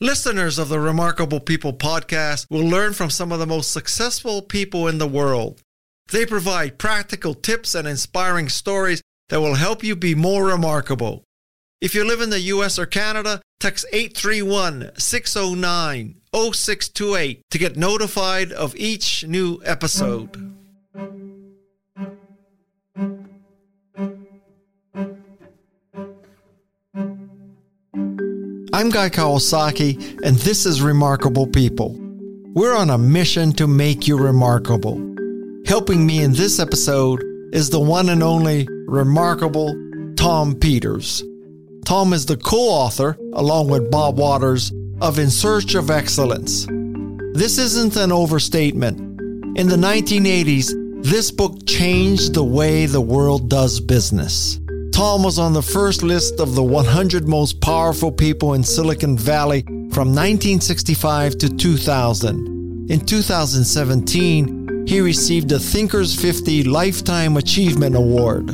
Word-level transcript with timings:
Listeners 0.00 0.60
of 0.60 0.68
the 0.68 0.78
Remarkable 0.78 1.40
People 1.40 1.72
podcast 1.72 2.46
will 2.48 2.64
learn 2.64 2.92
from 2.92 3.10
some 3.10 3.32
of 3.32 3.40
the 3.40 3.48
most 3.48 3.72
successful 3.72 4.42
people 4.42 4.86
in 4.86 4.98
the 4.98 5.08
world. 5.08 5.60
They 6.12 6.24
provide 6.24 6.78
practical 6.78 7.34
tips 7.34 7.74
and 7.74 7.88
inspiring 7.88 8.48
stories 8.48 9.02
that 9.28 9.40
will 9.40 9.56
help 9.56 9.82
you 9.82 9.96
be 9.96 10.14
more 10.14 10.46
remarkable. 10.46 11.24
If 11.80 11.96
you 11.96 12.04
live 12.04 12.20
in 12.20 12.30
the 12.30 12.38
US 12.38 12.78
or 12.78 12.86
Canada, 12.86 13.42
text 13.58 13.86
831 13.92 14.92
609 14.96 16.20
0628 16.32 17.42
to 17.50 17.58
get 17.58 17.76
notified 17.76 18.52
of 18.52 18.76
each 18.76 19.26
new 19.26 19.60
episode. 19.64 20.57
I'm 28.78 28.90
Guy 28.90 29.10
Kawasaki, 29.10 30.20
and 30.22 30.36
this 30.36 30.64
is 30.64 30.80
Remarkable 30.80 31.48
People. 31.48 31.96
We're 32.54 32.76
on 32.76 32.90
a 32.90 32.96
mission 32.96 33.50
to 33.54 33.66
make 33.66 34.06
you 34.06 34.16
remarkable. 34.16 34.94
Helping 35.66 36.06
me 36.06 36.22
in 36.22 36.32
this 36.32 36.60
episode 36.60 37.20
is 37.52 37.70
the 37.70 37.80
one 37.80 38.08
and 38.08 38.22
only 38.22 38.68
remarkable 38.86 39.74
Tom 40.14 40.54
Peters. 40.54 41.24
Tom 41.86 42.12
is 42.12 42.24
the 42.24 42.36
co 42.36 42.56
author, 42.56 43.16
along 43.32 43.66
with 43.66 43.90
Bob 43.90 44.16
Waters, 44.16 44.70
of 45.00 45.18
In 45.18 45.28
Search 45.28 45.74
of 45.74 45.90
Excellence. 45.90 46.64
This 47.32 47.58
isn't 47.58 47.96
an 47.96 48.12
overstatement. 48.12 49.00
In 49.58 49.66
the 49.66 49.74
1980s, 49.74 51.02
this 51.02 51.32
book 51.32 51.66
changed 51.66 52.32
the 52.32 52.44
way 52.44 52.86
the 52.86 53.00
world 53.00 53.50
does 53.50 53.80
business. 53.80 54.60
Tom 54.98 55.22
was 55.22 55.38
on 55.38 55.52
the 55.52 55.62
first 55.62 56.02
list 56.02 56.40
of 56.40 56.56
the 56.56 56.62
100 56.64 57.28
most 57.28 57.60
powerful 57.60 58.10
people 58.10 58.54
in 58.54 58.64
Silicon 58.64 59.16
Valley 59.16 59.62
from 59.92 60.08
1965 60.08 61.38
to 61.38 61.48
2000. 61.48 62.90
In 62.90 63.06
2017, 63.06 64.86
he 64.88 65.00
received 65.00 65.50
the 65.50 65.60
Thinkers 65.60 66.20
50 66.20 66.64
Lifetime 66.64 67.36
Achievement 67.36 67.94
Award. 67.94 68.48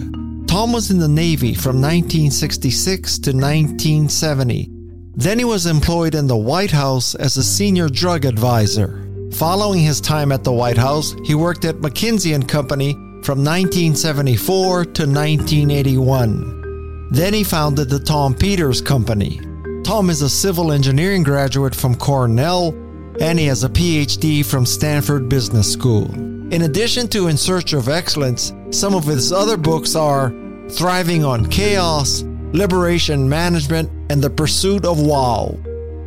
Tom 0.46 0.70
was 0.70 0.90
in 0.90 0.98
the 0.98 1.08
Navy 1.08 1.54
from 1.54 1.80
1966 1.80 3.20
to 3.20 3.30
1970. 3.30 4.68
Then 5.14 5.38
he 5.38 5.46
was 5.46 5.64
employed 5.64 6.14
in 6.14 6.26
the 6.26 6.36
White 6.36 6.72
House 6.72 7.14
as 7.14 7.38
a 7.38 7.42
senior 7.42 7.88
drug 7.88 8.26
advisor. 8.26 9.08
Following 9.32 9.80
his 9.80 9.98
time 9.98 10.30
at 10.30 10.44
the 10.44 10.52
White 10.52 10.76
House, 10.76 11.14
he 11.24 11.34
worked 11.34 11.64
at 11.64 11.76
McKinsey 11.76 12.34
and 12.34 12.46
Company 12.46 12.94
from 13.24 13.38
1974 13.38 14.84
to 14.84 15.06
1981. 15.06 17.08
Then 17.10 17.32
he 17.32 17.42
founded 17.42 17.88
the 17.88 17.98
Tom 17.98 18.34
Peters 18.34 18.82
Company. 18.82 19.40
Tom 19.82 20.10
is 20.10 20.20
a 20.20 20.28
civil 20.28 20.72
engineering 20.72 21.22
graduate 21.22 21.74
from 21.74 21.94
Cornell 21.94 22.74
and 23.20 23.38
he 23.38 23.46
has 23.46 23.64
a 23.64 23.70
PhD 23.70 24.44
from 24.44 24.66
Stanford 24.66 25.30
Business 25.30 25.72
School. 25.72 26.12
In 26.52 26.62
addition 26.62 27.08
to 27.08 27.28
In 27.28 27.38
Search 27.38 27.72
of 27.72 27.88
Excellence, 27.88 28.52
some 28.70 28.94
of 28.94 29.04
his 29.04 29.32
other 29.32 29.56
books 29.56 29.96
are 29.96 30.34
Thriving 30.68 31.24
on 31.24 31.48
Chaos, 31.48 32.24
Liberation 32.52 33.26
Management, 33.26 33.90
and 34.10 34.22
The 34.22 34.28
Pursuit 34.28 34.84
of 34.84 35.00
Wow. 35.00 35.58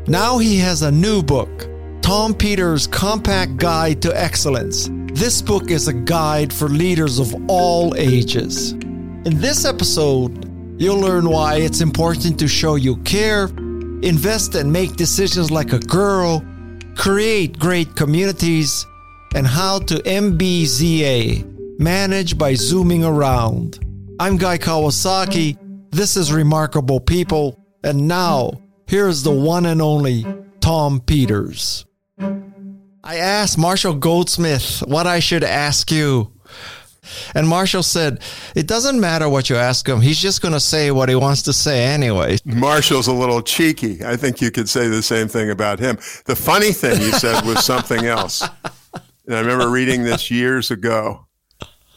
Now 0.08 0.38
he 0.38 0.58
has 0.58 0.84
a 0.84 0.92
new 0.92 1.23
book, 1.23 1.68
Tom 2.02 2.36
Peters' 2.36 2.86
Compact 2.86 3.58
Guide 3.58 4.04
to 4.04 4.16
Excellence 4.16 4.88
this 5.18 5.42
book 5.42 5.72
is 5.72 5.88
a 5.88 5.94
guide 5.94 6.54
for 6.54 6.70
leaders 6.70 7.18
of 7.18 7.34
all 7.50 7.96
ages. 7.96 8.73
In 8.73 9.40
this 9.42 9.66
episode, 9.66 10.46
you'll 10.80 11.00
learn 11.00 11.28
why 11.28 11.56
it's 11.56 11.82
important 11.82 12.38
to 12.38 12.48
show 12.48 12.76
you 12.76 12.98
care, 12.98 13.45
invest 14.04 14.54
and 14.54 14.72
make 14.72 14.95
decisions 14.95 15.50
like 15.50 15.73
a 15.73 15.80
girl, 15.80 16.45
create 16.95 17.58
great 17.58 17.95
communities, 17.95 18.86
and 19.34 19.48
how 19.48 19.80
to 19.80 19.95
MBZA, 19.95 21.80
manage 21.80 22.38
by 22.38 22.54
zooming 22.54 23.04
around. 23.04 23.80
I'm 24.20 24.38
Guy 24.38 24.60
Kawasaki. 24.60 25.58
This 25.89 26.16
is 26.16 26.32
Remarkable 26.32 27.00
People. 27.00 27.66
And 27.83 28.08
now, 28.08 28.61
here's 28.86 29.23
the 29.23 29.32
one 29.32 29.66
and 29.66 29.82
only 29.82 30.27
Tom 30.60 31.00
Peters. 31.00 31.86
I 33.08 33.20
asked 33.20 33.58
Marshall 33.58 33.94
Goldsmith 33.94 34.84
what 34.86 35.08
I 35.08 35.20
should 35.20 35.45
ask 35.45 35.90
you. 35.92 36.30
And 37.34 37.48
Marshall 37.48 37.84
said, 37.84 38.22
It 38.54 38.68
doesn't 38.68 39.00
matter 39.00 39.30
what 39.30 39.50
you 39.50 39.56
ask 39.56 39.88
him. 39.88 40.02
He's 40.02 40.20
just 40.20 40.42
going 40.42 40.54
to 40.54 40.60
say 40.60 40.92
what 40.92 41.08
he 41.08 41.16
wants 41.16 41.44
to 41.44 41.54
say 41.54 41.86
anyway. 41.86 42.38
Marshall's 42.44 43.08
a 43.08 43.14
little 43.14 43.42
cheeky. 43.42 44.04
I 44.04 44.18
think 44.18 44.42
you 44.42 44.52
could 44.52 44.68
say 44.68 44.90
the 44.90 45.02
same 45.02 45.30
thing 45.30 45.50
about 45.50 45.80
him. 45.80 45.95
The 46.26 46.36
funny 46.36 46.73
thing 46.73 47.00
he 47.00 47.12
said 47.12 47.45
was 47.45 47.64
something 47.64 48.06
else. 48.06 48.45
And 49.26 49.36
I 49.36 49.39
remember 49.39 49.70
reading 49.70 50.04
this 50.04 50.30
years 50.30 50.70
ago, 50.70 51.28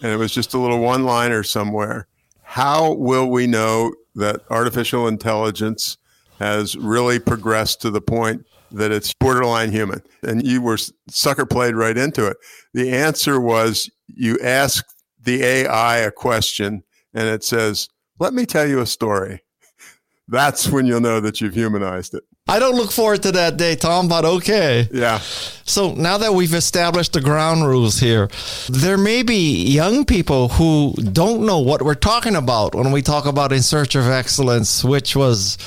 and 0.00 0.12
it 0.12 0.16
was 0.16 0.30
just 0.30 0.54
a 0.54 0.58
little 0.58 0.78
one 0.78 1.02
liner 1.02 1.42
somewhere. 1.42 2.06
How 2.42 2.92
will 2.92 3.28
we 3.28 3.48
know 3.48 3.94
that 4.14 4.42
artificial 4.48 5.08
intelligence 5.08 5.98
has 6.38 6.76
really 6.76 7.18
progressed 7.18 7.80
to 7.82 7.90
the 7.90 8.00
point 8.00 8.46
that 8.72 8.92
it's 8.92 9.12
borderline 9.14 9.72
human. 9.72 10.02
And 10.22 10.46
you 10.46 10.62
were 10.62 10.78
sucker 11.08 11.46
played 11.46 11.74
right 11.74 11.96
into 11.96 12.26
it. 12.26 12.36
The 12.74 12.92
answer 12.92 13.40
was 13.40 13.90
you 14.06 14.38
ask 14.42 14.84
the 15.22 15.42
AI 15.42 15.98
a 15.98 16.10
question 16.10 16.82
and 17.14 17.28
it 17.28 17.44
says, 17.44 17.88
Let 18.18 18.34
me 18.34 18.46
tell 18.46 18.66
you 18.66 18.80
a 18.80 18.86
story. 18.86 19.42
That's 20.28 20.68
when 20.68 20.86
you'll 20.86 21.00
know 21.00 21.20
that 21.20 21.40
you've 21.40 21.54
humanized 21.54 22.14
it. 22.14 22.22
I 22.50 22.58
don't 22.58 22.74
look 22.74 22.90
forward 22.90 23.22
to 23.22 23.32
that 23.32 23.58
day, 23.58 23.76
Tom, 23.76 24.08
but 24.08 24.24
okay. 24.24 24.88
Yeah. 24.92 25.18
So 25.18 25.94
now 25.94 26.18
that 26.18 26.34
we've 26.34 26.52
established 26.52 27.12
the 27.12 27.20
ground 27.20 27.64
rules 27.64 28.00
here, 28.00 28.28
there 28.68 28.98
may 28.98 29.22
be 29.22 29.64
young 29.66 30.04
people 30.04 30.48
who 30.48 30.94
don't 30.94 31.46
know 31.46 31.60
what 31.60 31.82
we're 31.82 31.94
talking 31.94 32.34
about 32.34 32.74
when 32.74 32.90
we 32.90 33.02
talk 33.02 33.26
about 33.26 33.52
In 33.52 33.62
Search 33.62 33.94
of 33.94 34.08
Excellence, 34.08 34.82
which 34.82 35.14
was 35.14 35.58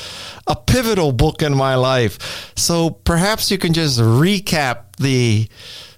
a 0.48 0.56
pivotal 0.56 1.12
book 1.12 1.42
in 1.42 1.56
my 1.56 1.76
life. 1.76 2.52
So 2.56 2.90
perhaps 2.90 3.52
you 3.52 3.58
can 3.58 3.74
just 3.74 4.00
recap 4.00 4.96
the 4.98 5.48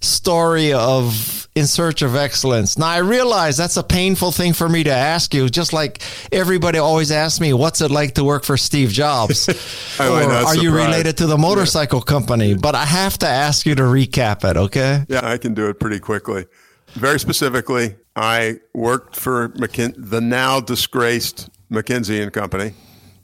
story 0.01 0.71
of 0.71 1.47
In 1.55 1.67
Search 1.67 2.01
of 2.01 2.15
Excellence. 2.15 2.77
Now, 2.77 2.87
I 2.87 2.97
realize 2.97 3.57
that's 3.57 3.77
a 3.77 3.83
painful 3.83 4.31
thing 4.31 4.53
for 4.53 4.69
me 4.69 4.83
to 4.83 4.91
ask 4.91 5.33
you, 5.33 5.49
just 5.49 5.73
like 5.73 6.01
everybody 6.31 6.77
always 6.77 7.11
asks 7.11 7.39
me, 7.39 7.53
what's 7.53 7.81
it 7.81 7.91
like 7.91 8.15
to 8.15 8.23
work 8.23 8.43
for 8.43 8.57
Steve 8.57 8.89
Jobs? 8.89 9.49
or 9.99 10.05
oh, 10.05 10.45
are 10.47 10.55
you 10.55 10.71
related 10.71 11.17
to 11.17 11.27
the 11.27 11.37
motorcycle 11.37 11.99
yeah. 11.99 12.11
company? 12.11 12.53
But 12.53 12.75
I 12.75 12.85
have 12.85 13.17
to 13.19 13.27
ask 13.27 13.65
you 13.65 13.75
to 13.75 13.83
recap 13.83 14.49
it, 14.49 14.57
okay? 14.57 15.05
Yeah, 15.09 15.27
I 15.27 15.37
can 15.37 15.53
do 15.53 15.67
it 15.69 15.79
pretty 15.79 15.99
quickly. 15.99 16.45
Very 16.93 17.19
specifically, 17.19 17.95
I 18.15 18.59
worked 18.73 19.15
for 19.15 19.49
McKin- 19.49 19.95
the 19.97 20.21
now 20.21 20.61
disgraced 20.61 21.49
McKinsey 21.69 22.21
and 22.21 22.31
Company 22.31 22.73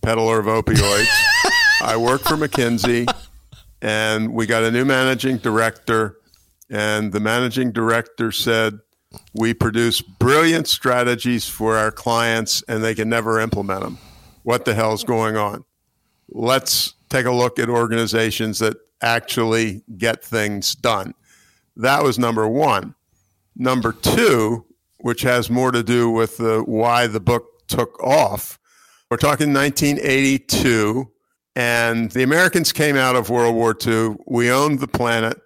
peddler 0.02 0.40
of 0.40 0.46
opioids. 0.46 1.08
I 1.82 1.98
work 1.98 2.22
for 2.22 2.36
McKinsey, 2.36 3.12
and 3.82 4.34
we 4.34 4.46
got 4.46 4.64
a 4.64 4.72
new 4.72 4.86
managing 4.86 5.38
director. 5.38 6.18
And 6.70 7.12
the 7.12 7.20
managing 7.20 7.72
director 7.72 8.32
said, 8.32 8.80
We 9.34 9.54
produce 9.54 10.02
brilliant 10.02 10.68
strategies 10.68 11.48
for 11.50 11.78
our 11.78 11.92
clients, 11.92 12.64
and 12.68 12.84
they 12.84 12.96
can 12.96 13.10
never 13.10 13.40
implement 13.40 13.82
them. 13.82 13.98
What 14.44 14.66
the 14.66 14.74
hell's 14.74 15.04
going 15.04 15.38
on? 15.38 15.66
Let's 16.30 16.94
take 17.10 17.26
a 17.26 17.32
look 17.32 17.60
at 17.60 17.70
organizations 17.70 18.60
that 18.60 18.78
actually 19.02 19.84
get 19.98 20.24
things 20.24 20.76
done. 20.76 21.14
That 21.76 22.04
was 22.04 22.18
number 22.18 22.48
one. 22.48 22.96
Number 23.56 23.92
two, 23.92 24.66
which 25.00 25.22
has 25.24 25.50
more 25.50 25.72
to 25.72 25.84
do 25.84 26.10
with 26.10 26.38
the, 26.38 26.64
why 26.66 27.08
the 27.08 27.20
book 27.20 27.68
took 27.68 28.02
off, 28.02 28.60
we're 29.12 29.18
talking 29.18 29.54
1982, 29.54 31.12
and 31.58 32.10
the 32.12 32.24
Americans 32.24 32.72
came 32.72 32.96
out 32.96 33.18
of 33.18 33.30
World 33.30 33.56
War 33.56 33.76
II. 33.86 34.16
We 34.26 34.50
owned 34.50 34.80
the 34.80 34.88
planet. 34.88 35.38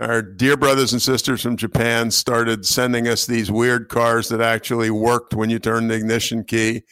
Our 0.00 0.22
dear 0.22 0.56
brothers 0.56 0.92
and 0.92 1.00
sisters 1.00 1.40
from 1.40 1.56
Japan 1.56 2.10
started 2.10 2.66
sending 2.66 3.06
us 3.06 3.24
these 3.24 3.48
weird 3.48 3.88
cars 3.88 4.28
that 4.30 4.40
actually 4.40 4.90
worked 4.90 5.34
when 5.34 5.50
you 5.50 5.60
turned 5.60 5.88
the 5.88 5.94
ignition 5.94 6.42
key 6.42 6.82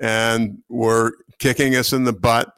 and 0.00 0.62
were 0.70 1.18
kicking 1.38 1.76
us 1.76 1.92
in 1.92 2.04
the 2.04 2.14
butt. 2.14 2.50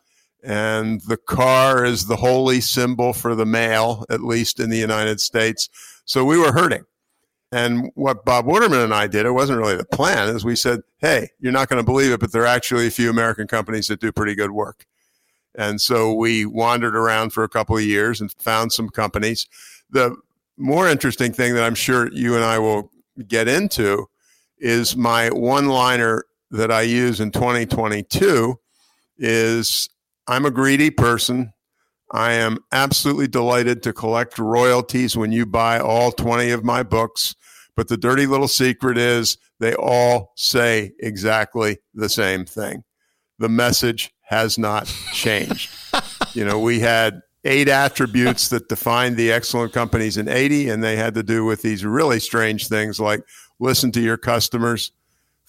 And 0.44 1.00
the 1.08 1.16
car 1.16 1.84
is 1.84 2.06
the 2.06 2.14
holy 2.14 2.60
symbol 2.60 3.12
for 3.12 3.34
the 3.34 3.44
male, 3.44 4.04
at 4.08 4.22
least 4.22 4.60
in 4.60 4.70
the 4.70 4.78
United 4.78 5.20
States. 5.20 5.68
So 6.04 6.24
we 6.24 6.38
were 6.38 6.52
hurting. 6.52 6.84
And 7.52 7.90
what 7.94 8.24
Bob 8.24 8.46
Waterman 8.46 8.80
and 8.80 8.92
I 8.92 9.06
did, 9.06 9.24
it 9.24 9.30
wasn't 9.30 9.60
really 9.60 9.76
the 9.76 9.84
plan, 9.84 10.34
is 10.34 10.44
we 10.44 10.56
said, 10.56 10.80
hey, 10.98 11.30
you're 11.38 11.52
not 11.52 11.68
going 11.68 11.80
to 11.80 11.86
believe 11.86 12.10
it, 12.10 12.20
but 12.20 12.32
there 12.32 12.42
are 12.42 12.46
actually 12.46 12.88
a 12.88 12.90
few 12.90 13.08
American 13.08 13.46
companies 13.46 13.86
that 13.86 14.00
do 14.00 14.10
pretty 14.10 14.34
good 14.34 14.50
work. 14.50 14.84
And 15.54 15.80
so 15.80 16.12
we 16.12 16.44
wandered 16.44 16.96
around 16.96 17.30
for 17.30 17.44
a 17.44 17.48
couple 17.48 17.76
of 17.76 17.82
years 17.82 18.20
and 18.20 18.32
found 18.32 18.72
some 18.72 18.88
companies. 18.88 19.46
The 19.90 20.16
more 20.56 20.88
interesting 20.88 21.32
thing 21.32 21.54
that 21.54 21.64
I'm 21.64 21.74
sure 21.74 22.12
you 22.12 22.34
and 22.34 22.44
I 22.44 22.58
will 22.58 22.90
get 23.28 23.48
into 23.48 24.08
is 24.58 24.96
my 24.96 25.30
one 25.30 25.68
liner 25.68 26.24
that 26.50 26.70
I 26.70 26.82
use 26.82 27.20
in 27.20 27.30
2022 27.30 28.58
is 29.18 29.88
I'm 30.26 30.44
a 30.44 30.50
greedy 30.50 30.90
person. 30.90 31.52
I 32.16 32.32
am 32.32 32.64
absolutely 32.72 33.28
delighted 33.28 33.82
to 33.82 33.92
collect 33.92 34.38
royalties 34.38 35.18
when 35.18 35.32
you 35.32 35.44
buy 35.44 35.78
all 35.78 36.12
20 36.12 36.50
of 36.50 36.64
my 36.64 36.82
books. 36.82 37.34
But 37.76 37.88
the 37.88 37.98
dirty 37.98 38.24
little 38.24 38.48
secret 38.48 38.96
is 38.96 39.36
they 39.60 39.74
all 39.74 40.32
say 40.34 40.92
exactly 40.98 41.76
the 41.92 42.08
same 42.08 42.46
thing. 42.46 42.84
The 43.38 43.50
message 43.50 44.14
has 44.22 44.56
not 44.56 44.86
changed. 45.12 45.70
you 46.32 46.42
know, 46.42 46.58
we 46.58 46.80
had 46.80 47.20
eight 47.44 47.68
attributes 47.68 48.48
that 48.48 48.70
defined 48.70 49.18
the 49.18 49.30
excellent 49.30 49.74
companies 49.74 50.16
in 50.16 50.26
80, 50.26 50.70
and 50.70 50.82
they 50.82 50.96
had 50.96 51.12
to 51.16 51.22
do 51.22 51.44
with 51.44 51.60
these 51.60 51.84
really 51.84 52.18
strange 52.18 52.66
things 52.68 52.98
like 52.98 53.20
listen 53.60 53.92
to 53.92 54.00
your 54.00 54.16
customers, 54.16 54.90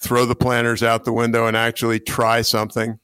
throw 0.00 0.26
the 0.26 0.36
planners 0.36 0.82
out 0.82 1.06
the 1.06 1.14
window, 1.14 1.46
and 1.46 1.56
actually 1.56 1.98
try 1.98 2.42
something. 2.42 2.98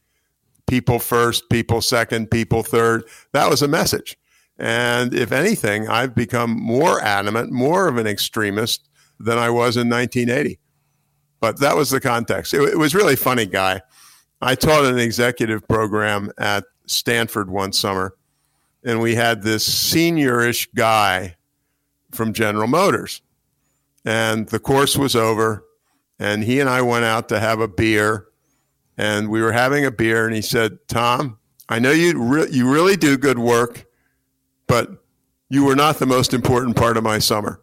People 0.67 0.99
first, 0.99 1.49
people 1.51 1.81
second, 1.81 2.31
people 2.31 2.63
third. 2.63 3.05
That 3.33 3.51
was 3.51 3.63
a 3.63 3.69
message. 3.69 4.17
And 4.59 5.13
if 5.13 5.33
anything, 5.33 5.89
I've 5.89 6.15
become 6.15 6.51
more 6.51 7.01
adamant, 7.01 7.51
more 7.51 7.89
of 7.89 7.97
an 7.97 8.07
extremist 8.07 8.89
than 9.19 9.39
I 9.39 9.51
was 9.51 9.77
in 9.77 9.89
1980. 9.89 10.59
But 11.41 11.61
that 11.61 11.77
was 11.77 11.91
the 11.91 12.01
context. 12.01 12.55
It, 12.55 12.63
it 12.63 12.79
was 12.79 12.95
really 12.95 13.17
funny, 13.17 13.47
guy. 13.47 13.83
I 14.41 14.55
taught 14.55 14.85
an 14.85 14.99
executive 14.99 15.67
program 15.69 16.31
at 16.39 16.65
Stanford 16.87 17.51
one 17.51 17.73
summer, 17.73 18.15
and 18.85 19.01
we 19.01 19.15
had 19.15 19.43
this 19.43 19.69
seniorish 19.69 20.69
guy 20.75 21.37
from 22.13 22.33
General 22.33 22.69
Motors. 22.69 23.23
And 24.05 24.49
the 24.49 24.59
course 24.59 24.97
was 24.97 25.17
over, 25.17 25.65
and 26.19 26.45
he 26.45 26.61
and 26.61 26.69
I 26.69 26.83
went 26.83 27.05
out 27.05 27.29
to 27.31 27.41
have 27.41 27.61
a 27.61 27.69
beer, 27.69 28.27
and 28.97 29.29
we 29.29 29.41
were 29.43 29.53
having 29.53 29.85
a 29.85 29.91
beer, 29.91 30.27
and 30.27 30.35
he 30.35 30.43
said, 30.43 30.79
"Tom, 30.89 31.39
I 31.69 31.79
know 31.79 31.91
you 31.91 32.23
re- 32.23 32.51
you 32.51 32.71
really 32.71 32.97
do 32.97 33.17
good 33.17 33.39
work, 33.39 33.87
but 34.67 35.03
you 35.49 35.65
were 35.65 35.77
not 35.77 35.99
the 35.99 36.07
most 36.07 36.33
important 36.33 36.77
part 36.77 36.97
of 36.97 37.05
my 37.05 37.19
summer." 37.19 37.61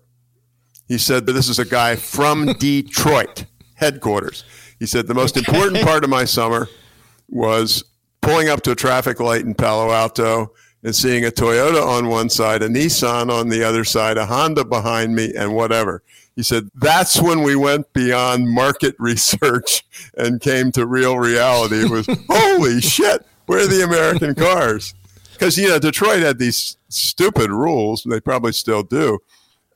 He 0.88 0.98
said, 0.98 1.26
"But 1.26 1.34
this 1.36 1.50
is 1.50 1.60
a 1.60 1.66
guy 1.66 1.96
from 1.96 2.54
Detroit 2.60 3.46
headquarters." 3.76 4.44
He 4.80 4.86
said, 4.86 5.08
"The 5.08 5.14
most 5.14 5.38
important 5.38 5.84
part 5.84 6.04
of 6.04 6.10
my 6.10 6.26
summer 6.26 6.68
was 7.30 7.84
pulling 8.22 8.50
up 8.50 8.62
to 8.64 8.72
a 8.72 8.76
traffic 8.76 9.20
light 9.20 9.42
in 9.42 9.54
Palo 9.54 9.92
Alto." 9.92 10.54
and 10.84 10.96
seeing 10.96 11.26
a 11.26 11.30
Toyota 11.30 11.86
on 11.86 12.08
one 12.08 12.30
side, 12.30 12.64
a 12.64 12.68
Nissan 12.68 13.32
on 13.32 13.50
the 13.50 13.64
other 13.64 13.84
side, 13.84 14.18
a 14.18 14.26
Honda 14.26 14.66
behind 14.66 15.16
me, 15.16 15.32
and 15.38 15.54
whatever. 15.54 16.04
He 16.36 16.44
said, 16.44 16.70
that's 16.76 17.22
when 17.22 17.44
we 17.44 17.56
went 17.56 17.92
beyond 17.94 18.50
market 18.50 18.96
research 19.00 19.84
and 20.18 20.40
came 20.42 20.72
to 20.74 20.86
real 20.86 21.18
reality. 21.18 21.82
It 21.84 21.90
was, 21.90 22.08
holy 22.30 22.82
shit, 22.82 23.26
where 23.48 23.64
are 23.64 23.68
the 23.68 23.84
American 23.84 24.36
cars? 24.36 24.94
Because, 25.34 25.58
you 25.58 25.68
know, 25.68 25.80
Detroit 25.80 26.20
had 26.20 26.38
these 26.38 26.78
stupid 26.90 27.50
rules, 27.50 28.04
they 28.04 28.20
probably 28.20 28.54
still 28.54 28.84
do. 28.84 29.20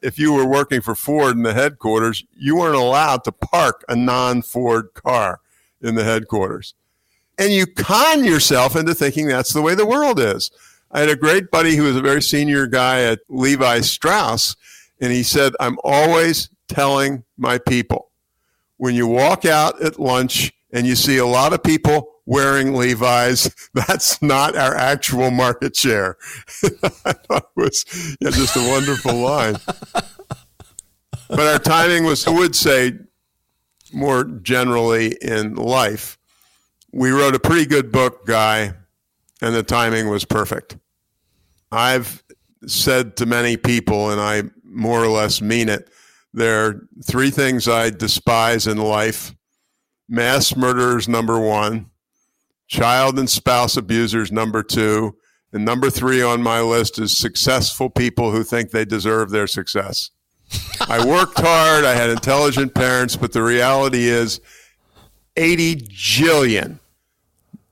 If 0.01 0.19
you 0.19 0.31
were 0.31 0.45
working 0.45 0.81
for 0.81 0.93
Ford 0.93 1.35
in 1.35 1.43
the 1.43 1.53
headquarters, 1.53 2.23
you 2.37 2.57
weren't 2.57 2.75
allowed 2.75 3.23
to 3.23 3.31
park 3.31 3.83
a 3.89 3.95
non 3.95 4.43
Ford 4.43 4.89
car 4.93 5.41
in 5.81 5.95
the 5.95 6.03
headquarters. 6.03 6.75
And 7.37 7.51
you 7.51 7.65
con 7.65 8.23
yourself 8.23 8.75
into 8.75 8.93
thinking 8.93 9.27
that's 9.27 9.53
the 9.53 9.61
way 9.61 9.75
the 9.75 9.85
world 9.85 10.19
is. 10.19 10.51
I 10.91 10.99
had 10.99 11.09
a 11.09 11.15
great 11.15 11.51
buddy 11.51 11.75
who 11.75 11.83
was 11.83 11.95
a 11.95 12.01
very 12.01 12.21
senior 12.21 12.67
guy 12.67 13.01
at 13.01 13.19
Levi 13.27 13.81
Strauss, 13.81 14.55
and 15.05 15.13
he 15.13 15.21
said, 15.21 15.53
I'm 15.59 15.77
always 15.83 16.49
telling 16.67 17.23
my 17.37 17.59
people 17.59 18.09
when 18.77 18.95
you 18.95 19.07
walk 19.07 19.45
out 19.45 19.79
at 19.83 19.99
lunch 19.99 20.51
and 20.73 20.85
you 20.87 20.95
see 20.95 21.17
a 21.17 21.25
lot 21.25 21.53
of 21.53 21.63
people 21.63 22.09
wearing 22.25 22.73
Levi's, 22.73 23.53
that's 23.73 24.19
not 24.19 24.57
our 24.57 24.75
actual 24.75 25.29
market 25.29 25.75
share. 25.75 26.17
I 27.05 27.13
thought 27.13 27.49
it 27.55 27.61
was 27.61 28.17
yeah, 28.19 28.31
just 28.31 28.55
a 28.55 28.67
wonderful 28.67 29.13
line. 29.13 29.57
but 31.29 31.39
our 31.39 31.59
timing 31.59 32.03
was, 32.03 32.25
I 32.25 32.31
would 32.31 32.55
say, 32.55 32.93
more 33.93 34.23
generally 34.23 35.15
in 35.21 35.53
life. 35.53 36.17
We 36.91 37.11
wrote 37.11 37.35
a 37.35 37.39
pretty 37.39 37.67
good 37.67 37.91
book, 37.91 38.25
Guy, 38.25 38.73
and 39.41 39.53
the 39.53 39.63
timing 39.63 40.09
was 40.09 40.25
perfect. 40.25 40.77
I've 41.71 42.23
said 42.65 43.17
to 43.17 43.25
many 43.25 43.57
people, 43.57 44.09
and 44.09 44.19
I 44.19 44.43
more 44.75 45.03
or 45.03 45.07
less 45.07 45.41
mean 45.41 45.69
it, 45.69 45.89
there 46.33 46.65
are 46.65 46.87
three 47.03 47.29
things 47.29 47.67
I 47.67 47.89
despise 47.89 48.67
in 48.67 48.77
life. 48.77 49.33
Mass 50.07 50.55
murderers, 50.55 51.07
number 51.07 51.39
one, 51.39 51.89
child 52.67 53.17
and 53.17 53.29
spouse 53.29 53.77
abusers, 53.77 54.31
number 54.31 54.61
two, 54.61 55.15
and 55.53 55.63
number 55.63 55.89
three 55.89 56.21
on 56.21 56.43
my 56.43 56.59
list 56.61 56.99
is 56.99 57.17
successful 57.17 57.89
people 57.89 58.31
who 58.31 58.43
think 58.43 58.71
they 58.71 58.85
deserve 58.85 59.29
their 59.29 59.47
success. 59.47 60.11
I 60.81 61.05
worked 61.05 61.39
hard, 61.39 61.85
I 61.85 61.95
had 61.95 62.09
intelligent 62.09 62.75
parents, 62.75 63.15
but 63.15 63.31
the 63.31 63.41
reality 63.41 64.07
is 64.07 64.41
80 65.37 65.77
jillion 65.87 66.79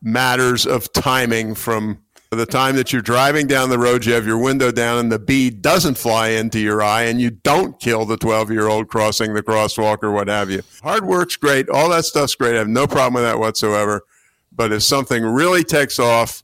matters 0.01 0.65
of 0.65 0.91
timing 0.93 1.55
from 1.55 2.02
the 2.35 2.45
time 2.45 2.75
that 2.75 2.93
you're 2.93 3.01
driving 3.01 3.47
down 3.47 3.69
the 3.69 3.79
road, 3.79 4.05
you 4.05 4.13
have 4.13 4.25
your 4.25 4.37
window 4.37 4.71
down 4.71 4.99
and 4.99 5.11
the 5.11 5.19
bee 5.19 5.49
doesn't 5.49 5.97
fly 5.97 6.29
into 6.29 6.59
your 6.59 6.81
eye 6.81 7.03
and 7.03 7.19
you 7.19 7.29
don't 7.29 7.79
kill 7.79 8.05
the 8.05 8.17
12 8.17 8.51
year 8.51 8.67
old 8.67 8.87
crossing 8.87 9.33
the 9.33 9.43
crosswalk 9.43 10.03
or 10.03 10.11
what 10.11 10.27
have 10.27 10.49
you. 10.49 10.61
Hard 10.81 11.05
work's 11.05 11.35
great. 11.35 11.69
All 11.69 11.89
that 11.89 12.05
stuff's 12.05 12.35
great. 12.35 12.55
I 12.55 12.59
have 12.59 12.67
no 12.67 12.87
problem 12.87 13.15
with 13.15 13.23
that 13.23 13.39
whatsoever. 13.39 14.03
But 14.51 14.71
if 14.71 14.83
something 14.83 15.23
really 15.23 15.63
takes 15.63 15.99
off, 15.99 16.43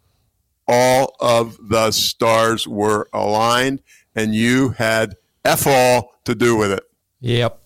all 0.67 1.15
of 1.19 1.57
the 1.69 1.91
stars 1.91 2.67
were 2.67 3.07
aligned 3.13 3.81
and 4.15 4.35
you 4.35 4.69
had 4.69 5.15
F 5.45 5.65
all 5.65 6.13
to 6.25 6.35
do 6.35 6.55
with 6.55 6.71
it. 6.71 6.83
Yep. 7.21 7.59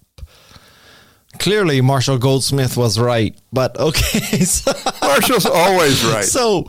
Clearly, 1.40 1.82
Marshall 1.82 2.20
Goldsmith 2.20 2.78
was 2.78 3.00
right, 3.00 3.38
but 3.52 3.78
okay. 3.80 4.20
So 4.46 4.72
Marshall's 5.02 5.46
always 5.46 6.04
right. 6.06 6.24
So, 6.24 6.68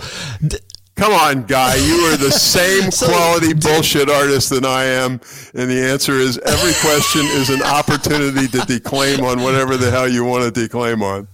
Come 0.97 1.13
on, 1.13 1.43
guy. 1.45 1.75
You 1.77 1.95
are 2.13 2.17
the 2.17 2.31
same 2.33 2.91
so, 2.91 3.09
quality 3.09 3.53
bullshit 3.53 4.09
artist 4.09 4.51
than 4.51 4.65
I 4.65 4.85
am. 4.85 5.21
And 5.55 5.71
the 5.71 5.89
answer 5.91 6.13
is 6.13 6.39
every 6.39 6.73
question 6.81 7.23
is 7.27 7.51
an 7.51 7.63
opportunity 7.63 8.47
to 8.49 8.61
declaim 8.67 9.25
on 9.25 9.43
whatever 9.43 9.77
the 9.77 9.91
hell 9.91 10.09
you 10.09 10.25
want 10.25 10.45
to 10.45 10.51
declaim 10.51 11.03
on. 11.03 11.27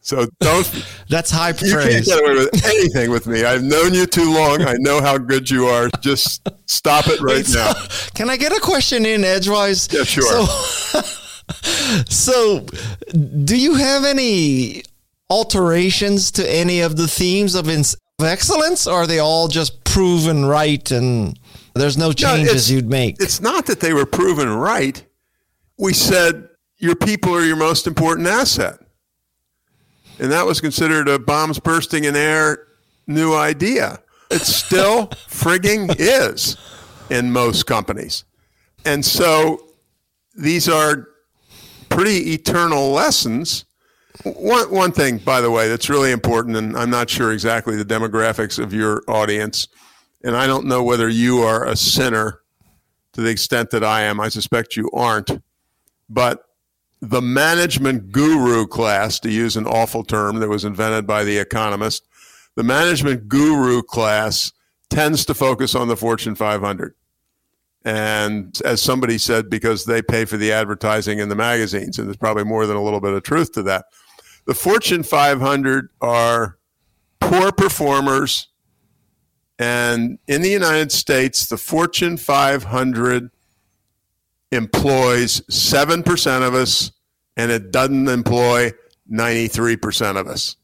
So 0.00 0.26
don't. 0.40 0.86
That's 1.08 1.30
high 1.30 1.52
praise. 1.52 1.72
You 1.72 1.78
can't 1.78 2.04
get 2.04 2.20
away 2.20 2.34
with 2.34 2.66
anything 2.66 3.10
with 3.10 3.26
me. 3.26 3.44
I've 3.44 3.62
known 3.62 3.94
you 3.94 4.06
too 4.06 4.34
long. 4.34 4.60
I 4.62 4.74
know 4.78 5.00
how 5.00 5.16
good 5.16 5.50
you 5.50 5.66
are. 5.66 5.88
Just 6.00 6.46
stop 6.66 7.06
it 7.06 7.20
right 7.20 7.48
now. 7.54 7.72
Can 8.14 8.28
I 8.28 8.36
get 8.36 8.52
a 8.52 8.60
question 8.60 9.06
in 9.06 9.24
edgewise? 9.24 9.88
Yeah, 9.90 10.04
sure. 10.04 10.46
So, 10.46 11.00
so 12.08 12.60
do 13.44 13.56
you 13.56 13.74
have 13.76 14.04
any 14.04 14.82
alterations 15.30 16.30
to 16.32 16.52
any 16.52 16.80
of 16.80 16.96
the 16.96 17.08
themes 17.08 17.54
of 17.54 17.68
excellence, 18.20 18.86
or 18.86 19.02
are 19.02 19.06
they 19.06 19.18
all 19.18 19.48
just 19.48 19.84
proven 19.84 20.44
right 20.44 20.90
and 20.90 21.38
there's 21.74 21.96
no 21.96 22.12
changes 22.12 22.70
no, 22.70 22.76
you'd 22.76 22.88
make? 22.88 23.16
It's 23.20 23.40
not 23.40 23.66
that 23.66 23.80
they 23.80 23.92
were 23.92 24.06
proven 24.06 24.48
right. 24.48 25.04
We 25.78 25.92
said 25.92 26.48
your 26.78 26.94
people 26.94 27.34
are 27.34 27.44
your 27.44 27.56
most 27.56 27.86
important 27.86 28.28
asset. 28.28 28.78
And 30.18 30.30
that 30.30 30.46
was 30.46 30.60
considered 30.60 31.08
a 31.08 31.18
bombs 31.18 31.58
bursting 31.58 32.04
in 32.04 32.14
air 32.14 32.68
new 33.06 33.34
idea. 33.34 34.00
It 34.30 34.42
still 34.42 35.06
frigging 35.28 35.94
is 35.98 36.56
in 37.10 37.32
most 37.32 37.66
companies. 37.66 38.24
And 38.84 39.04
so 39.04 39.58
these 40.36 40.68
are 40.68 41.08
pretty 41.88 42.32
eternal 42.32 42.90
lessons 42.90 43.64
one, 44.24 44.70
one 44.70 44.92
thing, 44.92 45.18
by 45.18 45.40
the 45.40 45.50
way, 45.50 45.68
that's 45.68 45.88
really 45.88 46.10
important, 46.10 46.56
and 46.56 46.76
I'm 46.76 46.90
not 46.90 47.08
sure 47.10 47.32
exactly 47.32 47.76
the 47.76 47.84
demographics 47.84 48.62
of 48.62 48.72
your 48.72 49.02
audience, 49.06 49.68
and 50.22 50.36
I 50.36 50.46
don't 50.46 50.66
know 50.66 50.82
whether 50.82 51.08
you 51.08 51.40
are 51.40 51.66
a 51.66 51.76
sinner 51.76 52.40
to 53.12 53.20
the 53.20 53.30
extent 53.30 53.70
that 53.70 53.84
I 53.84 54.02
am. 54.02 54.20
I 54.20 54.28
suspect 54.28 54.76
you 54.76 54.90
aren't. 54.92 55.30
But 56.08 56.44
the 57.00 57.22
management 57.22 58.12
guru 58.12 58.66
class, 58.66 59.20
to 59.20 59.30
use 59.30 59.56
an 59.56 59.66
awful 59.66 60.04
term 60.04 60.36
that 60.40 60.48
was 60.48 60.64
invented 60.64 61.06
by 61.06 61.24
the 61.24 61.38
economist, 61.38 62.06
the 62.56 62.62
management 62.62 63.28
guru 63.28 63.82
class 63.82 64.52
tends 64.90 65.24
to 65.26 65.34
focus 65.34 65.74
on 65.74 65.88
the 65.88 65.96
Fortune 65.96 66.34
500. 66.34 66.94
And 67.84 68.58
as 68.64 68.80
somebody 68.80 69.18
said, 69.18 69.50
because 69.50 69.84
they 69.84 70.00
pay 70.00 70.24
for 70.24 70.38
the 70.38 70.52
advertising 70.52 71.18
in 71.18 71.28
the 71.28 71.34
magazines, 71.34 71.98
and 71.98 72.08
there's 72.08 72.16
probably 72.16 72.44
more 72.44 72.66
than 72.66 72.76
a 72.76 72.82
little 72.82 73.00
bit 73.00 73.12
of 73.12 73.22
truth 73.22 73.52
to 73.52 73.62
that. 73.64 73.84
The 74.46 74.54
Fortune 74.54 75.02
500 75.02 75.88
are 76.00 76.58
poor 77.20 77.50
performers. 77.52 78.48
And 79.58 80.18
in 80.26 80.42
the 80.42 80.50
United 80.50 80.92
States, 80.92 81.46
the 81.46 81.56
Fortune 81.56 82.16
500 82.16 83.30
employs 84.52 85.40
7% 85.42 86.46
of 86.46 86.54
us, 86.54 86.92
and 87.36 87.50
it 87.50 87.70
doesn't 87.70 88.08
employ 88.08 88.72
93% 89.10 90.18
of 90.18 90.26
us. 90.26 90.56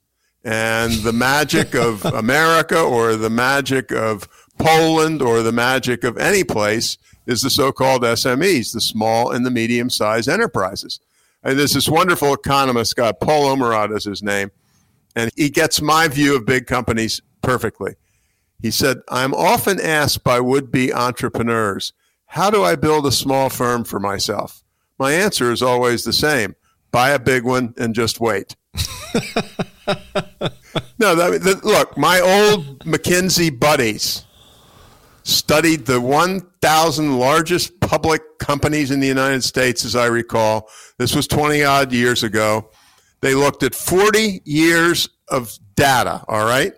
And 0.45 0.93
the 0.93 1.13
magic 1.13 1.75
of 1.75 2.05
America 2.05 2.81
or 2.81 3.17
the 3.17 3.31
magic 3.31 3.93
of 3.93 4.29
Poland 4.59 5.23
or 5.23 5.43
the 5.43 5.53
magic 5.53 6.05
of 6.05 6.19
any 6.19 6.45
place 6.45 6.99
is 7.27 7.41
the 7.41 7.51
so-called 7.51 8.03
SMEs, 8.03 8.73
the 8.73 8.81
small 8.81 9.31
and 9.31 9.47
the 9.47 9.51
medium-sized 9.51 10.29
enterprises. 10.29 11.01
And 11.43 11.59
there's 11.59 11.73
this 11.73 11.89
wonderful 11.89 12.35
economist 12.35 12.97
guy, 12.97 13.13
Paul 13.13 13.57
Ormerod 13.57 13.97
is 13.97 14.05
his 14.05 14.23
name, 14.23 14.51
and 15.17 15.31
he 15.37 15.49
gets 15.49 15.81
my 15.81 16.09
view 16.09 16.37
of 16.37 16.45
big 16.45 16.67
companies 16.67 17.23
perfectly. 17.43 17.95
He 18.61 18.71
said, 18.71 18.99
I'm 19.09 19.33
often 19.33 19.81
asked 19.81 20.23
by 20.23 20.41
would 20.41 20.71
be 20.71 20.93
entrepreneurs, 20.93 21.95
how 22.27 22.51
do 22.51 22.63
I 22.63 22.77
build 22.77 23.07
a 23.07 23.13
small 23.13 23.49
firm 23.49 23.85
for 23.85 23.99
myself? 23.99 24.63
My 24.99 25.13
answer 25.13 25.51
is 25.51 25.63
always 25.63 26.05
the 26.05 26.13
same 26.13 26.55
buy 26.91 27.11
a 27.11 27.19
big 27.19 27.45
one 27.45 27.73
and 27.79 27.95
just 27.95 28.21
wait. 28.21 28.57
no, 30.99 31.15
that, 31.15 31.41
that, 31.43 31.61
look, 31.65 31.97
my 31.97 32.21
old 32.21 32.81
McKinsey 32.81 33.59
buddies 33.59 34.25
studied 35.31 35.87
the 35.87 36.01
1,000 36.01 37.19
largest 37.19 37.81
public 37.81 38.23
companies 38.39 38.91
in 38.91 39.01
the 39.01 39.07
United 39.07 39.43
States, 39.43 39.85
as 39.85 39.97
I 39.97 40.07
recall. 40.07 40.69
This 40.99 41.15
was 41.15 41.27
20 41.27 41.63
odd 41.65 41.93
years 41.93 42.23
ago. 42.23 42.71
They 43.21 43.35
looked 43.35 43.63
at 43.63 43.75
40 43.75 44.43
years 44.45 45.09
of 45.29 45.59
data, 45.75 46.25
all 46.29 46.45
right? 46.45 46.75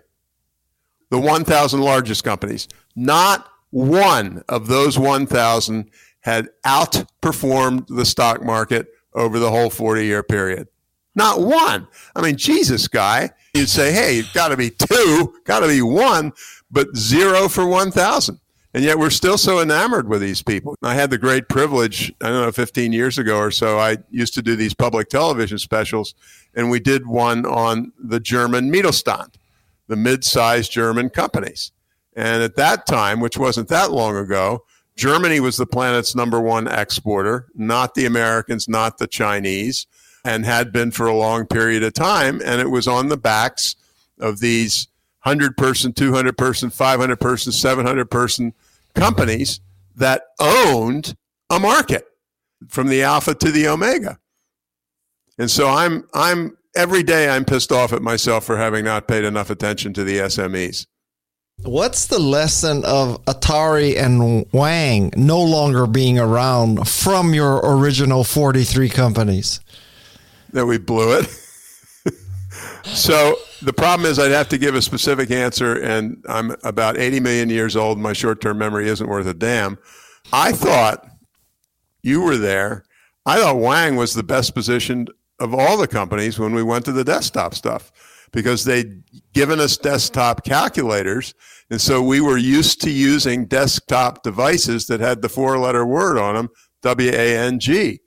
The 1.09 1.19
1,000 1.19 1.81
largest 1.81 2.23
companies. 2.23 2.67
Not 2.95 3.49
one 3.71 4.43
of 4.47 4.67
those 4.67 4.99
1,000 4.99 5.89
had 6.21 6.49
outperformed 6.65 7.87
the 7.87 8.05
stock 8.05 8.43
market 8.43 8.87
over 9.13 9.39
the 9.39 9.49
whole 9.49 9.69
40 9.69 10.05
year 10.05 10.23
period. 10.23 10.67
Not 11.15 11.41
one. 11.41 11.87
I 12.15 12.21
mean, 12.21 12.37
Jesus, 12.37 12.87
guy, 12.87 13.31
you'd 13.53 13.69
say, 13.69 13.91
hey, 13.91 14.19
it's 14.19 14.33
got 14.33 14.49
to 14.49 14.57
be 14.57 14.71
two, 14.71 15.35
got 15.43 15.59
to 15.59 15.67
be 15.67 15.81
one, 15.81 16.33
but 16.71 16.95
zero 16.95 17.47
for 17.47 17.67
1,000. 17.67 18.39
And 18.73 18.83
yet 18.83 18.97
we're 18.97 19.11
still 19.11 19.37
so 19.37 19.59
enamored 19.59 20.07
with 20.07 20.21
these 20.21 20.41
people. 20.41 20.75
I 20.81 20.95
had 20.95 21.11
the 21.11 21.17
great 21.19 21.47
privilege, 21.47 22.11
I 22.21 22.29
don't 22.29 22.41
know, 22.41 22.51
15 22.51 22.91
years 22.91 23.19
ago 23.19 23.37
or 23.37 23.51
so, 23.51 23.77
I 23.77 23.97
used 24.09 24.33
to 24.33 24.41
do 24.41 24.55
these 24.55 24.73
public 24.73 25.09
television 25.09 25.59
specials, 25.59 26.15
and 26.55 26.71
we 26.71 26.79
did 26.79 27.05
one 27.05 27.45
on 27.45 27.91
the 27.99 28.19
German 28.19 28.71
Mittelstand, 28.71 29.35
the 29.87 29.95
mid 29.95 30.23
sized 30.23 30.71
German 30.71 31.11
companies. 31.11 31.71
And 32.15 32.41
at 32.41 32.55
that 32.55 32.87
time, 32.87 33.19
which 33.19 33.37
wasn't 33.37 33.67
that 33.69 33.91
long 33.91 34.17
ago, 34.17 34.63
Germany 34.95 35.39
was 35.39 35.57
the 35.57 35.65
planet's 35.65 36.15
number 36.15 36.39
one 36.39 36.67
exporter, 36.67 37.47
not 37.55 37.93
the 37.93 38.05
Americans, 38.05 38.67
not 38.67 38.97
the 38.97 39.07
Chinese, 39.07 39.85
and 40.25 40.45
had 40.45 40.71
been 40.71 40.91
for 40.91 41.05
a 41.05 41.15
long 41.15 41.45
period 41.45 41.83
of 41.83 41.93
time. 41.93 42.41
And 42.43 42.61
it 42.61 42.69
was 42.69 42.87
on 42.87 43.09
the 43.09 43.17
backs 43.17 43.75
of 44.19 44.39
these 44.39 44.87
100 45.23 45.57
person, 45.57 45.93
200 45.93 46.37
person, 46.37 46.69
500 46.69 47.19
person, 47.19 47.51
700 47.51 48.09
person 48.09 48.53
companies 48.95 49.59
that 49.95 50.23
owned 50.39 51.15
a 51.49 51.59
market 51.59 52.05
from 52.69 52.87
the 52.87 53.03
alpha 53.03 53.35
to 53.35 53.51
the 53.51 53.67
omega. 53.67 54.17
And 55.37 55.49
so 55.49 55.67
I'm, 55.67 56.07
I'm, 56.13 56.57
every 56.75 57.03
day 57.03 57.29
I'm 57.29 57.45
pissed 57.45 57.71
off 57.71 57.93
at 57.93 58.01
myself 58.01 58.45
for 58.45 58.57
having 58.57 58.85
not 58.85 59.07
paid 59.07 59.23
enough 59.23 59.49
attention 59.49 59.93
to 59.93 60.03
the 60.03 60.17
SMEs. 60.19 60.85
What's 61.61 62.07
the 62.07 62.19
lesson 62.19 62.83
of 62.83 63.23
Atari 63.25 63.97
and 63.97 64.45
Wang 64.51 65.11
no 65.15 65.41
longer 65.41 65.87
being 65.87 66.19
around 66.19 66.87
from 66.87 67.33
your 67.33 67.61
original 67.63 68.23
43 68.23 68.89
companies? 68.89 69.59
That 70.51 70.65
we 70.65 70.77
blew 70.77 71.19
it. 71.19 71.25
so 72.83 73.37
the 73.63 73.73
problem 73.73 74.09
is 74.09 74.19
I'd 74.19 74.31
have 74.31 74.49
to 74.49 74.57
give 74.57 74.75
a 74.75 74.81
specific 74.81 75.31
answer, 75.31 75.81
and 75.81 76.23
I'm 76.27 76.55
about 76.63 76.97
80 76.97 77.19
million 77.19 77.49
years 77.49 77.75
old. 77.75 77.97
My 77.97 78.13
short 78.13 78.41
term 78.41 78.57
memory 78.57 78.87
isn't 78.89 79.07
worth 79.07 79.27
a 79.27 79.33
damn. 79.33 79.77
I 80.31 80.51
thought 80.51 81.07
you 82.01 82.21
were 82.21 82.37
there. 82.37 82.83
I 83.25 83.39
thought 83.39 83.57
Wang 83.57 83.95
was 83.95 84.13
the 84.13 84.23
best 84.23 84.53
positioned 84.53 85.09
of 85.39 85.53
all 85.53 85.77
the 85.77 85.87
companies 85.87 86.37
when 86.37 86.53
we 86.53 86.63
went 86.63 86.85
to 86.85 86.91
the 86.91 87.03
desktop 87.03 87.55
stuff 87.55 87.91
because 88.31 88.65
they'd 88.65 89.03
given 89.33 89.59
us 89.59 89.77
desktop 89.77 90.43
calculators. 90.43 91.33
And 91.69 91.79
so 91.79 92.01
we 92.01 92.19
were 92.19 92.37
used 92.37 92.81
to 92.81 92.91
using 92.91 93.45
desktop 93.45 94.23
devices 94.23 94.87
that 94.87 94.99
had 94.99 95.21
the 95.21 95.29
four 95.29 95.57
letter 95.57 95.85
word 95.85 96.17
on 96.17 96.35
them, 96.35 96.49
W 96.81 97.11
A 97.11 97.37
N 97.37 97.59
G. 97.59 98.01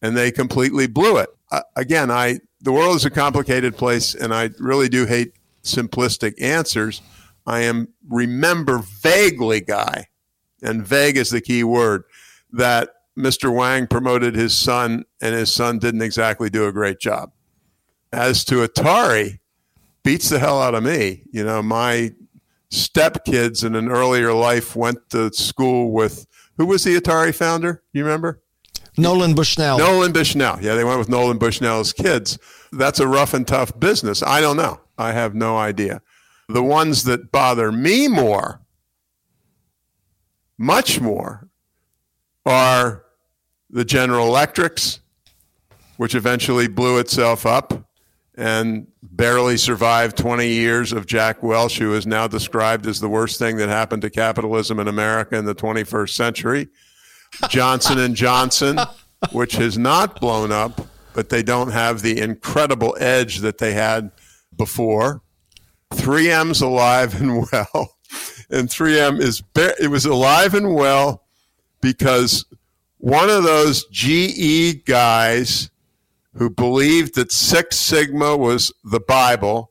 And 0.00 0.16
they 0.16 0.30
completely 0.30 0.86
blew 0.86 1.18
it. 1.18 1.28
Uh, 1.50 1.62
again, 1.76 2.10
I, 2.10 2.40
the 2.64 2.72
world 2.72 2.96
is 2.96 3.04
a 3.04 3.10
complicated 3.10 3.76
place 3.76 4.14
and 4.14 4.32
I 4.32 4.50
really 4.58 4.88
do 4.88 5.04
hate 5.04 5.34
simplistic 5.62 6.40
answers. 6.40 7.02
I 7.46 7.60
am 7.60 7.88
remember 8.08 8.78
vaguely 8.78 9.60
guy, 9.60 10.06
and 10.62 10.86
vague 10.86 11.18
is 11.18 11.28
the 11.28 11.42
key 11.42 11.62
word, 11.62 12.04
that 12.52 12.88
Mr. 13.18 13.54
Wang 13.54 13.86
promoted 13.86 14.34
his 14.34 14.54
son 14.54 15.04
and 15.20 15.34
his 15.34 15.52
son 15.52 15.78
didn't 15.78 16.00
exactly 16.00 16.48
do 16.48 16.66
a 16.66 16.72
great 16.72 16.98
job. 16.98 17.32
As 18.12 18.44
to 18.46 18.66
Atari, 18.66 19.40
beats 20.02 20.30
the 20.30 20.38
hell 20.38 20.62
out 20.62 20.74
of 20.74 20.82
me. 20.82 21.24
You 21.32 21.44
know, 21.44 21.62
my 21.62 22.12
stepkids 22.70 23.62
in 23.62 23.74
an 23.74 23.90
earlier 23.90 24.32
life 24.32 24.74
went 24.74 25.10
to 25.10 25.30
school 25.34 25.92
with 25.92 26.26
who 26.56 26.64
was 26.64 26.84
the 26.84 26.96
Atari 26.96 27.34
founder? 27.34 27.82
You 27.92 28.04
remember? 28.04 28.40
Nolan 28.96 29.34
Bushnell. 29.34 29.78
Nolan 29.78 30.12
Bushnell. 30.12 30.58
Yeah, 30.60 30.74
they 30.74 30.84
went 30.84 30.98
with 30.98 31.08
Nolan 31.08 31.38
Bushnell's 31.38 31.92
kids. 31.92 32.38
That's 32.72 33.00
a 33.00 33.08
rough 33.08 33.34
and 33.34 33.46
tough 33.46 33.78
business. 33.78 34.22
I 34.22 34.40
don't 34.40 34.56
know. 34.56 34.80
I 34.96 35.12
have 35.12 35.34
no 35.34 35.56
idea. 35.56 36.02
The 36.48 36.62
ones 36.62 37.04
that 37.04 37.32
bother 37.32 37.72
me 37.72 38.06
more, 38.06 38.60
much 40.58 41.00
more, 41.00 41.48
are 42.46 43.04
the 43.70 43.84
General 43.84 44.28
Electrics, 44.28 45.00
which 45.96 46.14
eventually 46.14 46.68
blew 46.68 46.98
itself 46.98 47.46
up 47.46 47.88
and 48.36 48.86
barely 49.02 49.56
survived 49.56 50.16
20 50.16 50.46
years 50.46 50.92
of 50.92 51.06
Jack 51.06 51.42
Welch, 51.42 51.78
who 51.78 51.94
is 51.94 52.06
now 52.06 52.26
described 52.26 52.86
as 52.86 53.00
the 53.00 53.08
worst 53.08 53.38
thing 53.38 53.56
that 53.56 53.68
happened 53.68 54.02
to 54.02 54.10
capitalism 54.10 54.78
in 54.80 54.88
America 54.88 55.36
in 55.36 55.44
the 55.44 55.54
21st 55.54 56.10
century. 56.10 56.68
Johnson 57.48 57.98
and 57.98 58.14
Johnson, 58.14 58.78
which 59.32 59.54
has 59.54 59.78
not 59.78 60.20
blown 60.20 60.52
up, 60.52 60.86
but 61.14 61.28
they 61.28 61.42
don't 61.42 61.70
have 61.70 62.02
the 62.02 62.20
incredible 62.20 62.96
edge 62.98 63.38
that 63.38 63.58
they 63.58 63.72
had 63.72 64.10
before. 64.56 65.22
3M's 65.92 66.60
alive 66.60 67.20
and 67.20 67.46
well, 67.52 67.96
and 68.50 68.68
3M 68.68 69.20
is 69.20 69.42
it 69.56 69.90
was 69.90 70.04
alive 70.04 70.54
and 70.54 70.74
well 70.74 71.24
because 71.80 72.44
one 72.98 73.28
of 73.28 73.44
those 73.44 73.84
GE 73.86 74.84
guys 74.86 75.70
who 76.36 76.50
believed 76.50 77.14
that 77.14 77.30
Six 77.30 77.78
Sigma 77.78 78.36
was 78.36 78.72
the 78.82 79.00
Bible, 79.00 79.70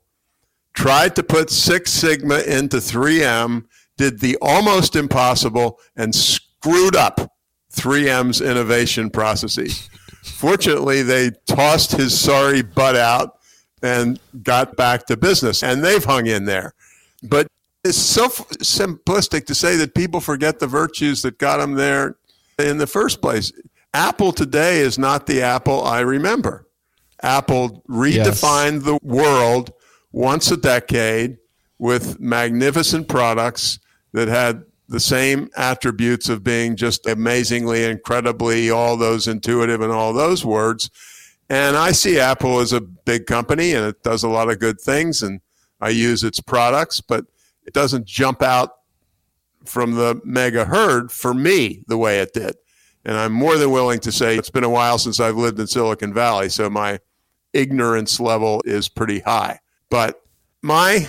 tried 0.73 1.15
to 1.15 1.23
put 1.23 1.49
Six 1.49 1.91
Sigma 1.91 2.39
into 2.39 2.77
3M, 2.77 3.65
did 3.97 4.19
the 4.19 4.37
almost 4.41 4.95
impossible, 4.95 5.79
and 5.95 6.15
screwed 6.15 6.95
up 6.95 7.32
3M's 7.75 8.41
innovation 8.41 9.09
processes. 9.09 9.89
Fortunately, 10.23 11.01
they 11.01 11.31
tossed 11.45 11.91
his 11.91 12.17
sorry 12.17 12.61
butt 12.61 12.95
out 12.95 13.39
and 13.81 14.19
got 14.41 14.77
back 14.77 15.05
to 15.07 15.17
business, 15.17 15.63
and 15.63 15.83
they've 15.83 16.03
hung 16.03 16.27
in 16.27 16.45
there. 16.45 16.73
But 17.21 17.47
it's 17.83 17.97
so 17.97 18.25
f- 18.25 18.47
simplistic 18.59 19.45
to 19.47 19.55
say 19.55 19.75
that 19.75 19.93
people 19.93 20.21
forget 20.21 20.59
the 20.59 20.67
virtues 20.67 21.21
that 21.23 21.37
got 21.37 21.57
them 21.57 21.73
there 21.73 22.15
in 22.57 22.77
the 22.77 22.87
first 22.87 23.21
place. 23.21 23.51
Apple 23.93 24.31
today 24.31 24.79
is 24.79 24.97
not 24.97 25.27
the 25.27 25.41
Apple 25.41 25.83
I 25.83 25.99
remember. 25.99 26.67
Apple 27.21 27.83
redefined 27.89 28.75
yes. 28.75 28.83
the 28.83 28.99
world 29.03 29.71
once 30.11 30.51
a 30.51 30.57
decade 30.57 31.37
with 31.77 32.19
magnificent 32.19 33.07
products 33.07 33.79
that 34.13 34.27
had 34.27 34.63
the 34.93 34.99
same 34.99 35.49
attributes 35.57 36.29
of 36.29 36.43
being 36.43 36.75
just 36.75 37.07
amazingly, 37.07 37.83
incredibly, 37.83 38.69
all 38.69 38.95
those 38.95 39.27
intuitive 39.27 39.81
and 39.81 39.91
all 39.91 40.13
those 40.13 40.45
words. 40.45 40.91
And 41.49 41.75
I 41.75 41.93
see 41.93 42.19
Apple 42.19 42.59
as 42.59 42.73
a 42.73 42.79
big 42.79 43.25
company 43.25 43.73
and 43.73 43.87
it 43.87 44.03
does 44.03 44.21
a 44.21 44.29
lot 44.29 44.51
of 44.51 44.59
good 44.59 44.79
things 44.79 45.23
and 45.23 45.41
I 45.81 45.89
use 45.89 46.23
its 46.23 46.39
products, 46.39 47.01
but 47.01 47.25
it 47.65 47.73
doesn't 47.73 48.05
jump 48.05 48.43
out 48.43 48.69
from 49.65 49.95
the 49.95 50.21
mega 50.23 50.63
herd 50.63 51.11
for 51.11 51.33
me 51.33 51.83
the 51.87 51.97
way 51.97 52.19
it 52.19 52.31
did. 52.31 52.55
And 53.03 53.17
I'm 53.17 53.33
more 53.33 53.57
than 53.57 53.71
willing 53.71 53.99
to 54.01 54.11
say 54.11 54.37
it's 54.37 54.51
been 54.51 54.63
a 54.63 54.69
while 54.69 54.99
since 54.99 55.19
I've 55.19 55.37
lived 55.37 55.59
in 55.59 55.65
Silicon 55.65 56.13
Valley, 56.13 56.49
so 56.49 56.69
my 56.69 56.99
ignorance 57.51 58.19
level 58.19 58.61
is 58.63 58.89
pretty 58.89 59.21
high. 59.21 59.59
But 59.89 60.21
my 60.61 61.07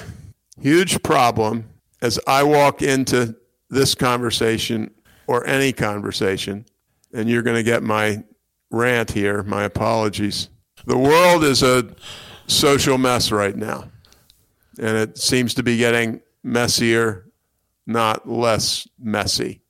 huge 0.59 1.03
problem 1.03 1.69
as 2.01 2.19
I 2.27 2.45
walk 2.45 2.81
into 2.81 3.37
this 3.71 3.95
conversation 3.95 4.91
or 5.27 5.47
any 5.47 5.73
conversation, 5.73 6.67
and 7.13 7.29
you're 7.29 7.43
going 7.43 7.57
to 7.57 7.63
get 7.63 7.83
my 7.83 8.23
rant 8.71 9.13
here, 9.13 9.43
my 9.43 9.65
apologies. 9.65 10.49
The 10.87 10.99
world 10.99 11.45
is 11.45 11.63
a 11.63 11.95
social 12.47 12.99
mess 12.99 13.33
right 13.33 13.57
now, 13.57 13.91
and 14.79 14.97
it 14.97 15.19
seems 15.19 15.55
to 15.55 15.63
be 15.63 15.77
getting 15.77 16.21
messier 16.43 17.25
not 17.87 18.29
less 18.29 18.89
messy. 18.99 19.61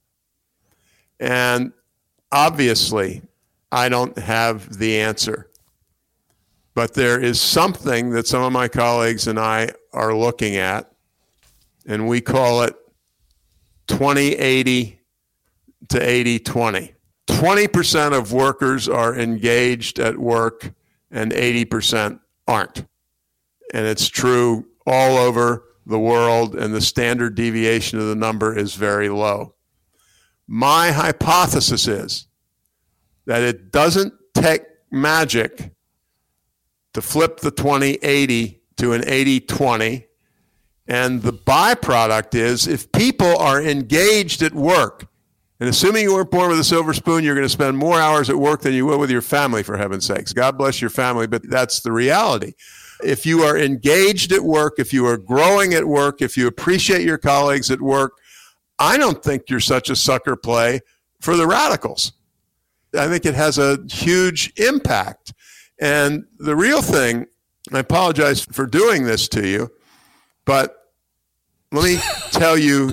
And 1.19 1.73
obviously, 2.31 3.23
I 3.73 3.89
don't 3.89 4.17
have 4.19 4.79
the 4.79 5.01
answer. 5.01 5.51
But 6.75 6.95
there 6.95 7.21
is 7.21 7.41
something 7.41 8.11
that 8.11 8.27
some 8.27 8.43
of 8.43 8.53
my 8.53 8.69
colleagues 8.69 9.29
and 9.29 9.39
I 9.39 9.71
are 9.93 10.15
looking 10.15 10.57
at, 10.57 10.93
and 11.87 12.09
we 12.09 12.21
call 12.21 12.63
it 12.63 12.75
2080 13.87 15.01
to 15.89 16.01
80 16.01 16.39
20. 16.39 16.95
20% 17.27 18.17
of 18.17 18.33
workers 18.33 18.89
are 18.89 19.17
engaged 19.17 19.99
at 19.99 20.19
work 20.19 20.73
and 21.11 21.33
80% 21.33 22.21
aren't. 22.47 22.87
And 23.73 23.87
it's 23.87 24.09
true 24.09 24.67
all 24.87 25.17
over 25.17 25.65
the 25.87 25.99
world, 25.99 26.55
and 26.55 26.75
the 26.75 26.81
standard 26.81 27.35
deviation 27.35 27.99
of 27.99 28.07
the 28.07 28.15
number 28.15 28.57
is 28.57 28.75
very 28.75 29.09
low. 29.09 29.55
My 30.47 30.91
hypothesis 30.91 31.87
is 31.87 32.27
that 33.27 33.43
it 33.43 33.71
doesn't 33.73 34.13
take 34.35 34.63
magic 34.91 35.73
to 36.93 37.03
flip 37.03 37.41
the 37.41 37.51
2080 37.51 38.63
to 38.77 38.93
an 38.93 39.03
80 39.07 39.41
20. 39.41 40.07
And 40.87 41.23
the 41.23 41.33
byproduct 41.33 42.35
is 42.35 42.67
if 42.67 42.93
people 42.93 43.37
are 43.39 43.63
engaged 43.63 44.43
at 44.43 44.53
work, 44.55 45.07
and 45.61 45.69
assuming 45.69 46.03
you 46.03 46.15
weren't 46.15 46.31
born 46.31 46.51
with 46.51 46.59
a 46.59 46.65
silver 46.65 46.93
spoon, 46.93 47.25
you're 47.25 47.35
going 47.35 47.47
to 47.47 47.49
spend 47.49 47.79
more 47.79 47.99
hours 47.99 48.29
at 48.29 48.37
work 48.37 48.61
than 48.61 48.75
you 48.75 48.85
will 48.85 48.99
with 48.99 49.11
your 49.11 49.23
family, 49.23 49.63
for 49.63 49.77
heaven's 49.77 50.05
sakes. 50.05 50.33
God 50.33 50.59
bless 50.59 50.81
your 50.81 50.91
family, 50.91 51.27
but 51.27 51.49
that's 51.49 51.81
the 51.81 51.93
reality. 51.93 52.55
If 53.03 53.25
you 53.25 53.43
are 53.43 53.57
engaged 53.57 54.33
at 54.33 54.43
work, 54.43 54.75
if 54.79 54.93
you 54.93 55.07
are 55.07 55.17
growing 55.17 55.73
at 55.73 55.87
work, 55.87 56.21
if 56.21 56.37
you 56.37 56.49
appreciate 56.49 57.03
your 57.03 57.19
colleagues 57.19 57.71
at 57.71 57.81
work, 57.81 58.19
I 58.79 58.99
don't 58.99 59.23
think 59.23 59.49
you're 59.49 59.61
such 59.61 59.89
a 59.91 59.97
sucker 59.97 60.37
play 60.37 60.81
for 61.21 61.37
the 61.37 61.47
radicals. 61.47 62.13
I 62.99 63.09
think 63.09 63.25
it 63.25 63.35
has 63.35 63.57
a 63.57 63.79
huge 63.89 64.53
impact. 64.57 65.33
And 65.81 66.25
the 66.39 66.57
real 66.57 66.83
thing, 66.83 67.27
I 67.73 67.79
apologize 67.79 68.45
for 68.45 68.67
doing 68.67 69.05
this 69.05 69.29
to 69.29 69.47
you, 69.47 69.71
but 70.45 70.93
let 71.73 71.85
me 71.85 71.99
tell 72.31 72.57
you 72.57 72.93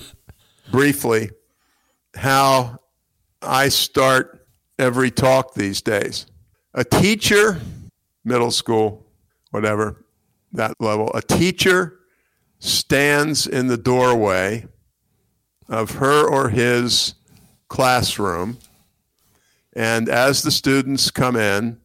briefly 0.72 1.30
how 2.16 2.80
I 3.42 3.70
start 3.70 4.48
every 4.80 5.12
talk 5.12 5.54
these 5.54 5.82
days. 5.82 6.26
A 6.74 6.84
teacher, 6.84 7.60
middle 8.24 8.52
school, 8.52 9.06
whatever, 9.52 10.06
that 10.54 10.76
level, 10.80 11.12
a 11.14 11.22
teacher 11.22 12.00
stands 12.60 13.48
in 13.48 13.68
the 13.68 13.78
doorway 13.78 14.66
of 15.68 15.92
her 15.92 16.28
or 16.28 16.50
his 16.50 17.16
classroom. 17.68 18.58
And 19.74 20.10
as 20.10 20.44
the 20.44 20.52
students 20.52 21.10
come 21.12 21.36
in, 21.36 21.80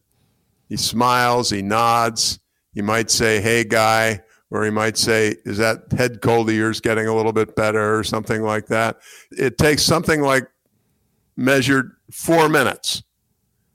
he 0.67 0.77
smiles, 0.77 1.49
he 1.49 1.61
nods, 1.61 2.39
he 2.73 2.81
might 2.81 3.09
say, 3.09 3.41
Hey, 3.41 3.63
guy, 3.63 4.21
or 4.51 4.63
he 4.63 4.71
might 4.71 4.97
say, 4.97 5.35
Is 5.45 5.57
that 5.57 5.91
head 5.91 6.21
cold 6.21 6.49
of 6.49 6.55
yours 6.55 6.81
getting 6.81 7.07
a 7.07 7.15
little 7.15 7.33
bit 7.33 7.55
better, 7.55 7.97
or 7.97 8.03
something 8.03 8.43
like 8.43 8.67
that. 8.67 8.97
It 9.31 9.57
takes 9.57 9.83
something 9.83 10.21
like 10.21 10.47
measured 11.35 11.91
four 12.11 12.49
minutes 12.49 13.03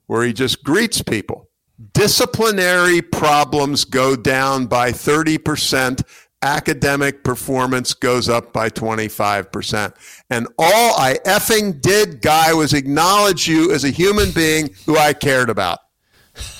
where 0.06 0.24
he 0.24 0.32
just 0.32 0.62
greets 0.64 1.02
people. 1.02 1.48
Disciplinary 1.92 3.02
problems 3.02 3.84
go 3.84 4.14
down 4.14 4.66
by 4.66 4.92
30% 4.92 6.02
academic 6.42 7.22
performance 7.22 7.94
goes 7.94 8.28
up 8.28 8.52
by 8.52 8.68
25%. 8.68 9.94
And 10.28 10.48
all 10.58 11.00
I 11.00 11.18
effing 11.24 11.80
did, 11.80 12.20
guy, 12.20 12.52
was 12.52 12.74
acknowledge 12.74 13.48
you 13.48 13.72
as 13.72 13.84
a 13.84 13.90
human 13.90 14.32
being 14.32 14.74
who 14.86 14.98
I 14.98 15.12
cared 15.12 15.50
about. 15.50 15.78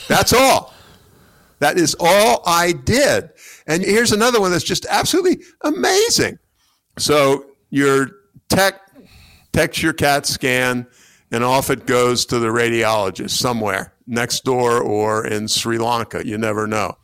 That's 0.09 0.33
all. 0.33 0.73
That 1.59 1.79
is 1.79 1.97
all 2.01 2.43
I 2.47 2.73
did. 2.73 3.31
And 3.67 3.83
here's 3.83 4.13
another 4.13 4.41
one 4.41 4.51
that's 4.51 4.65
just 4.65 4.87
absolutely 4.87 5.45
amazing. 5.63 6.39
So 6.99 7.47
your 7.71 8.11
tech 8.49 8.81
takes 9.53 9.83
your 9.83 9.93
CAT 9.93 10.27
scan, 10.27 10.87
and 11.31 11.45
off 11.45 11.71
it 11.71 11.87
goes 11.87 12.27
to 12.27 12.39
the 12.39 12.49
radiologist 12.49 13.31
somewhere 13.31 13.95
next 14.07 14.45
door 14.45 14.83
or 14.83 15.27
in 15.27 15.49
Sri 15.49 15.79
Lanka. 15.79 16.27
You 16.27 16.37
never 16.39 16.67
know. 16.67 16.97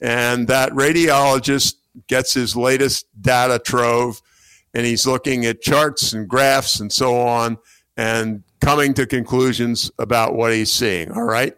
And 0.00 0.48
that 0.48 0.70
radiologist 0.72 1.74
gets 2.06 2.32
his 2.32 2.56
latest 2.56 3.06
data 3.20 3.58
trove 3.58 4.22
and 4.72 4.86
he's 4.86 5.06
looking 5.06 5.44
at 5.44 5.60
charts 5.60 6.12
and 6.12 6.28
graphs 6.28 6.80
and 6.80 6.92
so 6.92 7.16
on 7.20 7.58
and 7.96 8.44
coming 8.60 8.94
to 8.94 9.06
conclusions 9.06 9.90
about 9.98 10.34
what 10.34 10.52
he's 10.52 10.70
seeing. 10.70 11.10
All 11.10 11.24
right. 11.24 11.56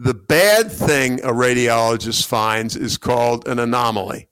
The 0.00 0.14
bad 0.14 0.70
thing 0.70 1.18
a 1.24 1.32
radiologist 1.32 2.24
finds 2.24 2.76
is 2.76 2.96
called 2.96 3.48
an 3.48 3.58
anomaly, 3.58 4.28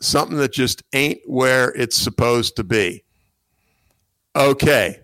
something 0.00 0.36
that 0.38 0.52
just 0.52 0.82
ain't 0.92 1.20
where 1.24 1.70
it's 1.70 1.94
supposed 1.94 2.56
to 2.56 2.64
be. 2.64 3.04
Okay. 4.34 4.98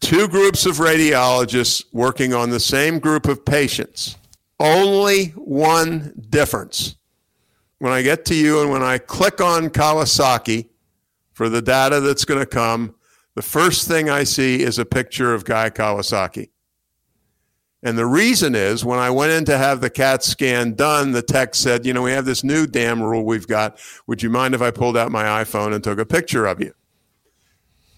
Two 0.00 0.28
groups 0.28 0.64
of 0.64 0.76
radiologists 0.76 1.84
working 1.92 2.32
on 2.32 2.48
the 2.48 2.58
same 2.58 2.98
group 3.00 3.28
of 3.28 3.44
patients. 3.44 4.16
Only 4.58 5.26
one 5.36 6.14
difference 6.30 6.96
when 7.80 7.92
I 7.92 8.00
get 8.00 8.24
to 8.26 8.34
you 8.34 8.62
and 8.62 8.70
when 8.70 8.82
I 8.82 8.96
click 8.96 9.42
on 9.42 9.68
Kawasaki 9.68 10.70
for 11.34 11.50
the 11.50 11.60
data 11.60 12.00
that's 12.00 12.24
going 12.24 12.40
to 12.40 12.46
come, 12.46 12.94
the 13.34 13.42
first 13.42 13.86
thing 13.86 14.08
I 14.08 14.24
see 14.24 14.62
is 14.62 14.78
a 14.78 14.86
picture 14.86 15.34
of 15.34 15.44
Guy 15.44 15.68
Kawasaki. 15.68 16.48
And 17.84 17.98
the 17.98 18.06
reason 18.06 18.54
is 18.54 18.84
when 18.84 19.00
I 19.00 19.10
went 19.10 19.32
in 19.32 19.44
to 19.46 19.58
have 19.58 19.80
the 19.80 19.90
CAT 19.90 20.22
scan 20.22 20.74
done, 20.74 21.10
the 21.10 21.22
tech 21.22 21.54
said, 21.54 21.84
you 21.84 21.92
know, 21.92 22.02
we 22.02 22.12
have 22.12 22.24
this 22.24 22.44
new 22.44 22.66
damn 22.66 23.02
rule 23.02 23.24
we've 23.24 23.48
got. 23.48 23.78
Would 24.06 24.22
you 24.22 24.30
mind 24.30 24.54
if 24.54 24.62
I 24.62 24.70
pulled 24.70 24.96
out 24.96 25.10
my 25.10 25.24
iPhone 25.42 25.74
and 25.74 25.82
took 25.82 25.98
a 25.98 26.06
picture 26.06 26.46
of 26.46 26.60
you? 26.60 26.74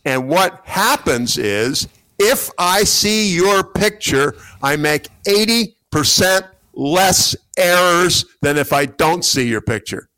And 0.06 0.28
what 0.28 0.62
happens 0.64 1.36
is 1.36 1.86
if 2.18 2.50
I 2.58 2.84
see 2.84 3.34
your 3.34 3.62
picture, 3.62 4.34
I 4.62 4.76
make 4.76 5.08
80% 5.26 6.48
less 6.72 7.36
errors 7.58 8.24
than 8.40 8.56
if 8.56 8.72
I 8.72 8.86
don't 8.86 9.24
see 9.24 9.48
your 9.48 9.60
picture. 9.60 10.08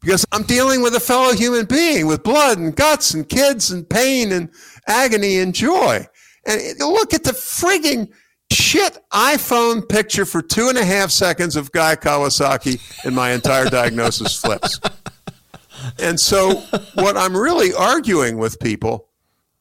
Because 0.00 0.24
I'm 0.30 0.44
dealing 0.44 0.80
with 0.80 0.94
a 0.94 1.00
fellow 1.00 1.32
human 1.32 1.66
being 1.66 2.06
with 2.06 2.22
blood 2.22 2.58
and 2.58 2.74
guts 2.74 3.14
and 3.14 3.28
kids 3.28 3.72
and 3.72 3.88
pain 3.88 4.30
and 4.30 4.48
agony 4.86 5.38
and 5.38 5.52
joy. 5.52 6.06
And 6.46 6.78
look 6.78 7.14
at 7.14 7.24
the 7.24 7.32
frigging 7.32 8.12
shit 8.50 8.98
iPhone 9.12 9.88
picture 9.88 10.24
for 10.24 10.42
two 10.42 10.68
and 10.68 10.78
a 10.78 10.84
half 10.84 11.10
seconds 11.10 11.56
of 11.56 11.72
Guy 11.72 11.96
Kawasaki, 11.96 12.80
and 13.04 13.14
my 13.14 13.32
entire 13.32 13.66
diagnosis 13.66 14.36
flips. 14.40 14.80
And 16.00 16.18
so, 16.18 16.56
what 16.94 17.16
I'm 17.16 17.36
really 17.36 17.72
arguing 17.72 18.38
with 18.38 18.58
people 18.60 19.08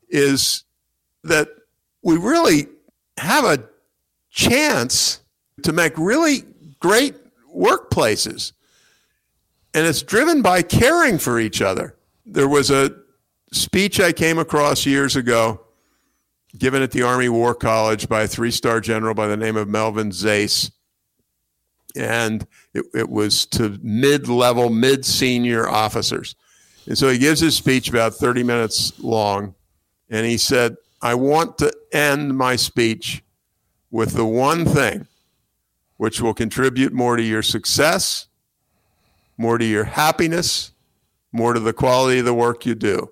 is 0.10 0.63
that 1.23 1.50
we 2.04 2.17
really 2.17 2.67
have 3.17 3.43
a 3.43 3.63
chance 4.30 5.21
to 5.63 5.73
make 5.73 5.97
really 5.97 6.43
great 6.80 7.15
workplaces. 7.54 8.54
And 9.73 9.86
it's 9.86 10.02
driven 10.02 10.41
by 10.41 10.62
caring 10.62 11.17
for 11.17 11.39
each 11.39 11.62
other. 11.62 11.95
There 12.26 12.47
was 12.47 12.71
a 12.71 12.95
speech 13.52 14.00
I 14.00 14.12
came 14.12 14.39
across 14.39 14.86
years 14.86 15.15
ago 15.15 15.62
given 16.58 16.82
at 16.82 16.91
the 16.91 17.04
Army 17.04 17.30
War 17.30 17.54
College 17.54 18.10
by 18.10 18.24
a 18.24 18.28
three 18.28 18.52
star 18.52 18.80
general 18.80 19.13
by 19.13 19.28
the 19.28 19.38
name 19.38 19.56
of 19.56 19.67
Melvin 19.67 20.12
Zais. 20.12 20.72
And 21.96 22.46
it, 22.74 22.86
it 22.93 23.10
was 23.10 23.46
to 23.48 23.80
mid 23.82 24.28
level, 24.28 24.70
mid 24.70 25.06
senior 25.06 25.67
officers. 25.67 26.36
And 26.86 26.98
so 26.98 27.10
he 27.10 27.17
gives 27.17 27.39
his 27.39 27.56
speech 27.56 27.89
about 27.89 28.13
30 28.13 28.43
minutes 28.43 28.98
long. 29.00 29.56
And 30.10 30.26
he 30.26 30.38
said, 30.38 30.78
I 31.02 31.15
want 31.15 31.58
to 31.60 31.72
end 31.91 32.38
my 32.38 32.56
speech 32.56 33.24
with 33.91 34.13
the 34.13 34.26
one 34.26 34.65
thing 34.65 35.08
which 35.98 36.22
will 36.22 36.34
contribute 36.34 36.93
more 36.93 37.15
to 37.15 37.24
your 37.24 37.41
success, 37.41 38.28
more 39.38 39.58
to 39.58 39.65
your 39.65 39.84
happiness, 39.84 40.72
more 41.32 41.54
to 41.54 41.60
the 41.60 41.74
quality 41.74 42.20
of 42.20 42.26
the 42.26 42.34
work 42.34 42.65
you 42.65 42.76
do. 42.76 43.10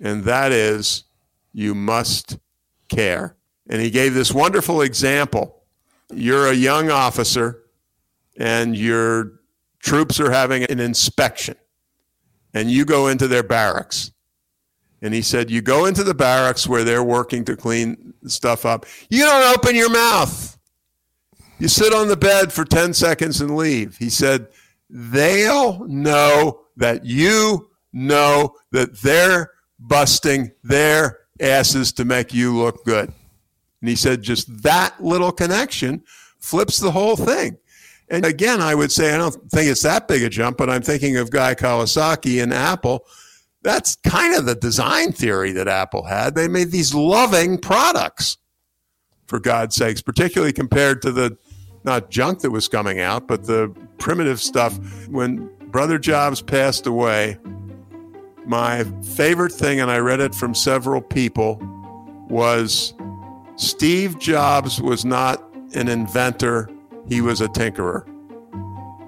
And 0.00 0.24
that 0.24 0.52
is, 0.52 1.04
you 1.52 1.74
must 1.74 2.38
care. 2.88 3.36
And 3.68 3.80
he 3.80 3.90
gave 3.90 4.14
this 4.14 4.32
wonderful 4.32 4.80
example. 4.80 5.62
You're 6.12 6.48
a 6.48 6.54
young 6.54 6.90
officer, 6.90 7.64
and 8.38 8.76
your 8.76 9.40
troops 9.80 10.20
are 10.20 10.30
having 10.30 10.64
an 10.64 10.78
inspection, 10.78 11.56
and 12.54 12.70
you 12.70 12.84
go 12.84 13.08
into 13.08 13.26
their 13.26 13.42
barracks. 13.42 14.12
And 15.02 15.12
he 15.12 15.22
said, 15.22 15.50
You 15.50 15.62
go 15.62 15.86
into 15.86 16.04
the 16.04 16.14
barracks 16.14 16.66
where 16.66 16.84
they're 16.84 17.04
working 17.04 17.44
to 17.46 17.56
clean 17.56 18.14
stuff 18.26 18.64
up. 18.64 18.86
You 19.10 19.24
don't 19.24 19.56
open 19.56 19.76
your 19.76 19.90
mouth. 19.90 20.58
You 21.58 21.68
sit 21.68 21.92
on 21.92 22.08
the 22.08 22.16
bed 22.16 22.52
for 22.52 22.64
10 22.64 22.94
seconds 22.94 23.40
and 23.40 23.56
leave. 23.56 23.96
He 23.98 24.10
said, 24.10 24.48
They'll 24.88 25.84
know 25.86 26.60
that 26.76 27.04
you 27.04 27.70
know 27.92 28.54
that 28.72 29.00
they're 29.00 29.50
busting 29.78 30.52
their 30.62 31.20
asses 31.40 31.92
to 31.94 32.04
make 32.04 32.32
you 32.32 32.56
look 32.56 32.84
good. 32.84 33.12
And 33.80 33.88
he 33.88 33.96
said, 33.96 34.22
just 34.22 34.62
that 34.62 35.02
little 35.02 35.32
connection 35.32 36.02
flips 36.38 36.78
the 36.78 36.90
whole 36.90 37.16
thing. 37.16 37.58
And 38.08 38.24
again, 38.24 38.60
I 38.60 38.74
would 38.74 38.92
say 38.92 39.14
I 39.14 39.18
don't 39.18 39.34
think 39.50 39.68
it's 39.70 39.82
that 39.82 40.06
big 40.06 40.22
a 40.22 40.28
jump, 40.28 40.56
but 40.56 40.70
I'm 40.70 40.82
thinking 40.82 41.16
of 41.16 41.30
Guy 41.30 41.54
Kawasaki 41.54 42.42
and 42.42 42.52
Apple. 42.52 43.04
That's 43.62 43.96
kind 43.96 44.36
of 44.36 44.46
the 44.46 44.54
design 44.54 45.12
theory 45.12 45.50
that 45.52 45.66
Apple 45.66 46.04
had. 46.04 46.34
They 46.36 46.46
made 46.46 46.70
these 46.70 46.94
loving 46.94 47.58
products, 47.58 48.38
for 49.26 49.40
God's 49.40 49.74
sakes, 49.74 50.00
particularly 50.00 50.52
compared 50.52 51.02
to 51.02 51.10
the 51.10 51.36
not 51.82 52.10
junk 52.10 52.40
that 52.40 52.50
was 52.50 52.68
coming 52.68 53.00
out, 53.00 53.26
but 53.26 53.44
the 53.44 53.74
primitive 53.98 54.40
stuff. 54.40 54.78
When 55.08 55.50
Brother 55.70 55.98
Jobs 55.98 56.40
passed 56.40 56.86
away, 56.86 57.38
my 58.46 58.84
favorite 59.14 59.52
thing, 59.52 59.80
and 59.80 59.90
I 59.90 59.98
read 59.98 60.20
it 60.20 60.34
from 60.34 60.54
several 60.54 61.00
people, 61.00 61.58
was 62.28 62.94
Steve 63.56 64.18
Jobs 64.18 64.80
was 64.80 65.04
not 65.04 65.42
an 65.74 65.88
inventor, 65.88 66.70
he 67.08 67.20
was 67.20 67.40
a 67.40 67.48
tinkerer. 67.48 68.06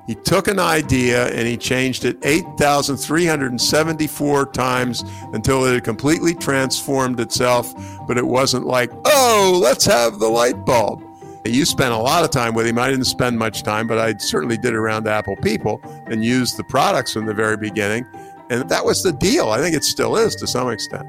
He 0.07 0.15
took 0.15 0.49
an 0.49 0.59
idea 0.59 1.29
and 1.29 1.47
he 1.47 1.59
changed 1.59 2.07
it 2.07 2.17
8,374 2.23 4.47
times 4.53 5.05
until 5.35 5.67
it 5.67 5.75
had 5.75 5.85
completely 5.85 6.35
transformed 6.35 7.21
itself. 7.21 7.75
But 8.07 8.17
it 8.17 8.27
wasn't 8.27 8.67
like, 8.67 8.91
oh, 9.05 9.61
let's 9.63 9.85
have 9.85 10.19
the 10.19 10.29
light 10.29 10.65
bulb. 10.65 11.03
You 11.45 11.67
spent 11.67 11.93
a 11.93 11.99
lot 11.99 12.25
of 12.25 12.31
time 12.31 12.55
with 12.55 12.67
him. 12.67 12.79
I 12.79 12.89
didn't 12.89 13.05
spend 13.05 13.39
much 13.39 13.63
time, 13.63 13.87
but 13.87 13.99
I 13.99 14.17
certainly 14.17 14.57
did 14.57 14.73
around 14.73 15.07
Apple 15.07 15.37
people 15.37 15.79
and 16.07 16.25
used 16.25 16.57
the 16.57 16.65
products 16.65 17.13
from 17.13 17.27
the 17.27 17.35
very 17.35 17.59
beginning. 17.59 18.07
And 18.51 18.69
that 18.69 18.85
was 18.85 19.03
the 19.03 19.13
deal. 19.13 19.51
I 19.51 19.61
think 19.61 19.77
it 19.77 19.85
still 19.85 20.17
is 20.17 20.35
to 20.37 20.47
some 20.47 20.71
extent. 20.71 21.07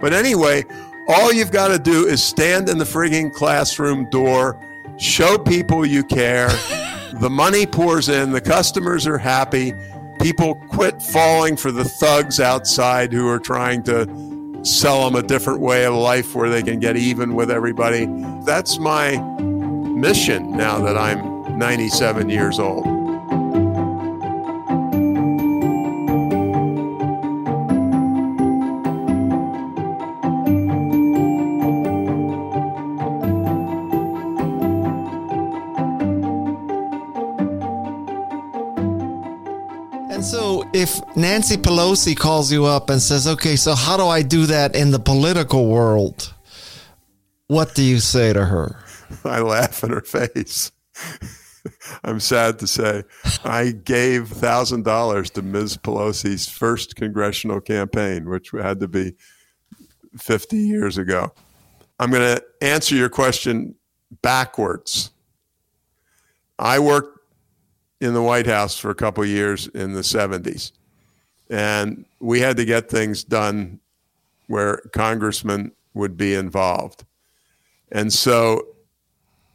But 0.00 0.12
anyway, 0.12 0.64
all 1.08 1.32
you've 1.32 1.50
got 1.50 1.68
to 1.68 1.78
do 1.78 2.06
is 2.06 2.22
stand 2.22 2.68
in 2.68 2.78
the 2.78 2.84
frigging 2.84 3.32
classroom 3.32 4.08
door, 4.10 4.60
show 4.98 5.38
people 5.38 5.84
you 5.84 6.04
care. 6.04 6.48
the 7.20 7.30
money 7.30 7.66
pours 7.66 8.08
in, 8.08 8.30
the 8.32 8.40
customers 8.40 9.06
are 9.06 9.18
happy. 9.18 9.72
People 10.20 10.54
quit 10.54 11.00
falling 11.00 11.56
for 11.56 11.70
the 11.70 11.84
thugs 11.84 12.40
outside 12.40 13.12
who 13.12 13.28
are 13.28 13.38
trying 13.38 13.82
to 13.84 14.06
sell 14.62 15.04
them 15.04 15.14
a 15.14 15.26
different 15.26 15.60
way 15.60 15.84
of 15.84 15.94
life 15.94 16.34
where 16.34 16.50
they 16.50 16.62
can 16.62 16.80
get 16.80 16.96
even 16.96 17.34
with 17.34 17.50
everybody. 17.50 18.06
That's 18.44 18.78
my 18.78 19.18
mission 19.18 20.56
now 20.56 20.78
that 20.80 20.96
I'm 20.98 21.58
97 21.58 22.28
years 22.28 22.58
old. 22.58 22.84
If 40.78 41.00
Nancy 41.16 41.56
Pelosi 41.56 42.16
calls 42.16 42.52
you 42.52 42.64
up 42.64 42.88
and 42.88 43.02
says, 43.02 43.26
okay, 43.26 43.56
so 43.56 43.74
how 43.74 43.96
do 43.96 44.06
I 44.06 44.22
do 44.22 44.46
that 44.46 44.76
in 44.76 44.92
the 44.92 45.00
political 45.00 45.68
world? 45.68 46.32
What 47.48 47.74
do 47.74 47.82
you 47.82 47.98
say 47.98 48.32
to 48.32 48.44
her? 48.44 48.76
I 49.24 49.40
laugh 49.40 49.82
in 49.82 49.90
her 49.90 50.02
face. 50.02 50.70
I'm 52.04 52.20
sad 52.20 52.60
to 52.60 52.66
say. 52.66 53.02
I 53.44 53.72
gave 53.72 54.28
$1,000 54.28 55.30
to 55.32 55.42
Ms. 55.42 55.76
Pelosi's 55.78 56.48
first 56.48 56.94
congressional 56.94 57.60
campaign, 57.60 58.28
which 58.28 58.50
had 58.52 58.78
to 58.80 58.88
be 58.88 59.14
50 60.16 60.56
years 60.56 60.96
ago. 60.96 61.32
I'm 61.98 62.10
going 62.10 62.36
to 62.36 62.44
answer 62.62 62.94
your 62.94 63.08
question 63.08 63.74
backwards. 64.22 65.10
I 66.58 66.78
worked 66.78 67.17
in 68.00 68.14
the 68.14 68.22
White 68.22 68.46
House 68.46 68.78
for 68.78 68.90
a 68.90 68.94
couple 68.94 69.24
years 69.24 69.66
in 69.68 69.92
the 69.92 70.00
70s. 70.00 70.72
And 71.50 72.04
we 72.20 72.40
had 72.40 72.56
to 72.58 72.64
get 72.64 72.88
things 72.88 73.24
done 73.24 73.80
where 74.46 74.78
congressmen 74.92 75.72
would 75.94 76.16
be 76.16 76.34
involved. 76.34 77.04
And 77.90 78.12
so 78.12 78.66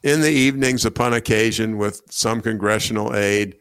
in 0.01 0.21
the 0.21 0.29
evenings, 0.29 0.85
upon 0.85 1.13
occasion, 1.13 1.77
with 1.77 2.01
some 2.09 2.41
congressional 2.41 3.15
aide, 3.15 3.55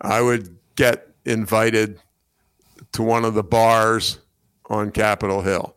I 0.00 0.20
would 0.22 0.56
get 0.76 1.08
invited 1.24 2.00
to 2.92 3.02
one 3.02 3.24
of 3.24 3.34
the 3.34 3.42
bars 3.42 4.18
on 4.66 4.90
Capitol 4.90 5.42
Hill. 5.42 5.76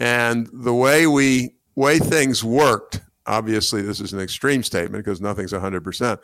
And 0.00 0.48
the 0.52 0.74
way 0.74 1.06
we 1.06 1.54
way 1.74 1.98
things 1.98 2.42
worked, 2.42 3.00
obviously 3.26 3.82
this 3.82 4.00
is 4.00 4.12
an 4.12 4.20
extreme 4.20 4.62
statement 4.62 5.04
because 5.04 5.20
nothing's 5.20 5.52
100%, 5.52 6.18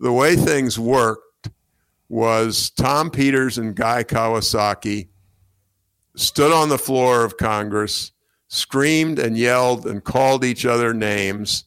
the 0.00 0.12
way 0.12 0.36
things 0.36 0.78
worked 0.78 1.50
was 2.08 2.70
Tom 2.70 3.10
Peters 3.10 3.58
and 3.58 3.74
Guy 3.74 4.04
Kawasaki 4.04 5.08
stood 6.16 6.52
on 6.52 6.68
the 6.68 6.78
floor 6.78 7.24
of 7.24 7.36
Congress, 7.36 8.12
screamed 8.48 9.18
and 9.18 9.36
yelled 9.36 9.86
and 9.86 10.04
called 10.04 10.44
each 10.44 10.64
other 10.66 10.94
names 10.94 11.64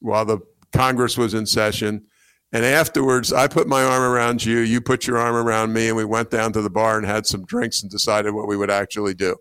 while 0.00 0.24
the 0.24 0.38
Congress 0.72 1.18
was 1.18 1.34
in 1.34 1.46
session. 1.46 2.06
And 2.52 2.64
afterwards, 2.64 3.32
I 3.32 3.46
put 3.46 3.68
my 3.68 3.82
arm 3.82 4.02
around 4.02 4.44
you, 4.44 4.58
you 4.58 4.80
put 4.80 5.06
your 5.06 5.18
arm 5.18 5.36
around 5.36 5.72
me, 5.72 5.88
and 5.88 5.96
we 5.96 6.04
went 6.04 6.30
down 6.30 6.52
to 6.54 6.62
the 6.62 6.70
bar 6.70 6.96
and 6.96 7.06
had 7.06 7.26
some 7.26 7.44
drinks 7.44 7.82
and 7.82 7.90
decided 7.90 8.32
what 8.32 8.48
we 8.48 8.56
would 8.56 8.70
actually 8.70 9.14
do. 9.14 9.36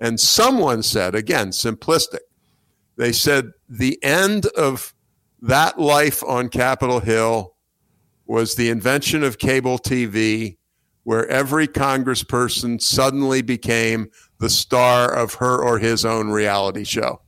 And 0.00 0.18
someone 0.18 0.82
said, 0.82 1.14
again, 1.14 1.48
simplistic, 1.48 2.20
they 2.96 3.12
said 3.12 3.52
the 3.68 4.02
end 4.02 4.46
of 4.56 4.94
that 5.40 5.78
life 5.78 6.22
on 6.24 6.48
Capitol 6.48 7.00
Hill 7.00 7.51
was 8.32 8.54
the 8.54 8.70
invention 8.70 9.22
of 9.22 9.36
cable 9.36 9.78
TV, 9.78 10.56
where 11.02 11.28
every 11.28 11.68
congressperson 11.68 12.80
suddenly 12.80 13.42
became 13.42 14.10
the 14.40 14.48
star 14.48 15.12
of 15.14 15.34
her 15.34 15.62
or 15.62 15.78
his 15.78 16.06
own 16.06 16.30
reality 16.30 16.82
show. 16.82 17.20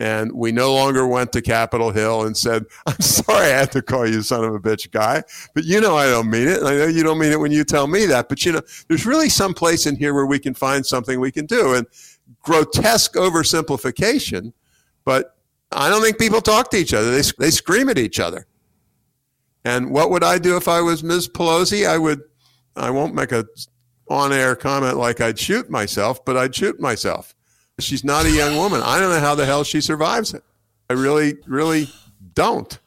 And 0.00 0.32
we 0.32 0.50
no 0.50 0.74
longer 0.74 1.06
went 1.06 1.32
to 1.32 1.40
Capitol 1.40 1.92
Hill 1.92 2.26
and 2.26 2.36
said, 2.36 2.64
I'm 2.88 3.00
sorry 3.00 3.46
I 3.46 3.58
had 3.58 3.70
to 3.70 3.82
call 3.82 4.04
you 4.04 4.20
son 4.20 4.42
of 4.42 4.52
a 4.52 4.58
bitch 4.58 4.90
guy, 4.90 5.22
but 5.54 5.62
you 5.62 5.80
know 5.80 5.96
I 5.96 6.06
don't 6.06 6.28
mean 6.28 6.48
it. 6.48 6.58
And 6.58 6.66
I 6.66 6.74
know 6.76 6.86
you 6.86 7.04
don't 7.04 7.20
mean 7.20 7.30
it 7.30 7.38
when 7.38 7.52
you 7.52 7.62
tell 7.62 7.86
me 7.86 8.04
that. 8.06 8.28
But 8.28 8.44
you 8.44 8.50
know, 8.50 8.62
there's 8.88 9.06
really 9.06 9.28
some 9.28 9.54
place 9.54 9.86
in 9.86 9.94
here 9.94 10.12
where 10.12 10.26
we 10.26 10.40
can 10.40 10.54
find 10.54 10.84
something 10.84 11.20
we 11.20 11.30
can 11.30 11.46
do. 11.46 11.74
And 11.74 11.86
grotesque 12.42 13.14
oversimplification, 13.14 14.52
but 15.04 15.36
I 15.70 15.88
don't 15.88 16.02
think 16.02 16.18
people 16.18 16.40
talk 16.40 16.72
to 16.72 16.76
each 16.76 16.94
other. 16.94 17.12
They, 17.12 17.22
they 17.38 17.50
scream 17.52 17.88
at 17.88 17.96
each 17.96 18.18
other. 18.18 18.48
And 19.66 19.90
what 19.90 20.10
would 20.10 20.22
I 20.22 20.38
do 20.38 20.56
if 20.56 20.68
I 20.68 20.80
was 20.80 21.02
Ms. 21.02 21.26
Pelosi? 21.26 21.88
I 21.88 21.98
would, 21.98 22.22
I 22.76 22.90
won't 22.90 23.16
make 23.16 23.32
a 23.32 23.44
on 24.08 24.32
air 24.32 24.54
comment 24.54 24.96
like 24.96 25.20
I'd 25.20 25.40
shoot 25.40 25.68
myself, 25.68 26.24
but 26.24 26.36
I'd 26.36 26.54
shoot 26.54 26.78
myself. 26.78 27.34
She's 27.80 28.04
not 28.04 28.26
a 28.26 28.30
young 28.30 28.56
woman. 28.56 28.80
I 28.84 29.00
don't 29.00 29.10
know 29.10 29.18
how 29.18 29.34
the 29.34 29.44
hell 29.44 29.64
she 29.64 29.80
survives 29.80 30.32
it. 30.32 30.44
I 30.88 30.92
really, 30.92 31.38
really 31.48 31.88
don't. 32.34 32.78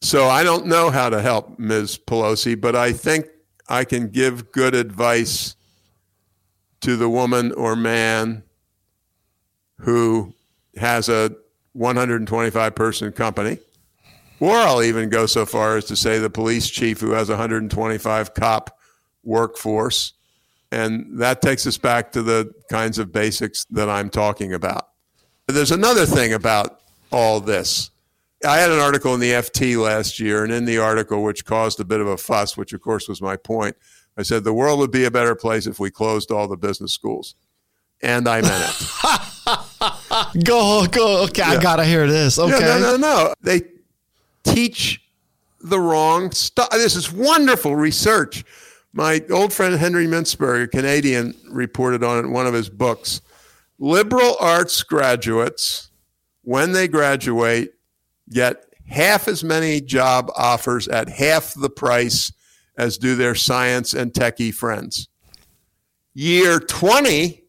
So 0.00 0.28
I 0.28 0.44
don't 0.44 0.64
know 0.64 0.88
how 0.88 1.10
to 1.10 1.20
help 1.20 1.58
Ms. 1.58 1.98
Pelosi, 1.98 2.58
but 2.58 2.74
I 2.74 2.94
think 2.94 3.26
I 3.68 3.84
can 3.84 4.08
give 4.08 4.50
good 4.50 4.74
advice 4.74 5.56
to 6.80 6.96
the 6.96 7.10
woman 7.10 7.52
or 7.52 7.76
man 7.76 8.44
who 9.80 10.32
has 10.78 11.10
a 11.10 11.36
125 11.74 12.74
person 12.74 13.12
company 13.12 13.58
or 14.40 14.54
I'll 14.56 14.82
even 14.82 15.08
go 15.08 15.26
so 15.26 15.46
far 15.46 15.76
as 15.76 15.84
to 15.86 15.96
say 15.96 16.18
the 16.18 16.30
police 16.30 16.68
chief 16.68 17.00
who 17.00 17.12
has 17.12 17.28
125 17.28 18.34
cop 18.34 18.78
workforce. 19.24 20.14
And 20.70 21.18
that 21.18 21.40
takes 21.40 21.66
us 21.66 21.78
back 21.78 22.12
to 22.12 22.22
the 22.22 22.52
kinds 22.70 22.98
of 22.98 23.12
basics 23.12 23.64
that 23.70 23.88
I'm 23.88 24.10
talking 24.10 24.52
about. 24.52 24.88
There's 25.46 25.70
another 25.70 26.04
thing 26.04 26.34
about 26.34 26.80
all 27.10 27.40
this. 27.40 27.90
I 28.46 28.58
had 28.58 28.70
an 28.70 28.78
article 28.78 29.14
in 29.14 29.20
the 29.20 29.32
FT 29.32 29.82
last 29.82 30.20
year, 30.20 30.44
and 30.44 30.52
in 30.52 30.64
the 30.64 30.78
article, 30.78 31.24
which 31.24 31.44
caused 31.44 31.80
a 31.80 31.84
bit 31.84 32.00
of 32.00 32.06
a 32.06 32.16
fuss, 32.16 32.56
which 32.56 32.72
of 32.72 32.80
course 32.80 33.08
was 33.08 33.20
my 33.20 33.36
point, 33.36 33.76
I 34.16 34.22
said 34.22 34.44
the 34.44 34.52
world 34.52 34.78
would 34.78 34.90
be 34.90 35.04
a 35.06 35.10
better 35.10 35.34
place 35.34 35.66
if 35.66 35.80
we 35.80 35.90
closed 35.90 36.30
all 36.30 36.46
the 36.46 36.56
business 36.56 36.92
schools. 36.92 37.34
And 38.00 38.28
I 38.28 38.42
meant 38.42 38.64
it. 38.64 40.44
go, 40.44 40.86
go. 40.86 41.24
Okay, 41.24 41.42
yeah. 41.42 41.58
I 41.58 41.62
got 41.62 41.76
to 41.76 41.84
hear 41.84 42.06
this. 42.06 42.38
Okay. 42.38 42.60
Yeah, 42.60 42.78
no, 42.78 42.96
no, 42.96 42.96
no. 42.96 43.34
They 43.40 43.62
teach 44.58 45.00
the 45.60 45.78
wrong 45.78 46.32
stuff. 46.32 46.70
This 46.70 46.96
is 46.96 47.12
wonderful 47.12 47.76
research. 47.76 48.44
My 48.92 49.22
old 49.30 49.52
friend 49.52 49.74
Henry 49.76 50.06
Mintzberg, 50.06 50.64
a 50.64 50.68
Canadian, 50.68 51.34
reported 51.48 52.02
on 52.02 52.18
it 52.18 52.20
in 52.22 52.32
one 52.32 52.46
of 52.46 52.54
his 52.54 52.68
books. 52.68 53.20
Liberal 53.78 54.36
arts 54.40 54.82
graduates, 54.82 55.90
when 56.42 56.72
they 56.72 56.88
graduate, 56.88 57.74
get 58.30 58.64
half 58.88 59.28
as 59.28 59.44
many 59.44 59.80
job 59.80 60.30
offers 60.34 60.88
at 60.88 61.08
half 61.08 61.54
the 61.54 61.70
price 61.70 62.32
as 62.76 62.98
do 62.98 63.14
their 63.14 63.36
science 63.36 63.94
and 63.94 64.12
techie 64.12 64.54
friends. 64.54 65.08
year 66.14 66.58
20, 66.58 67.44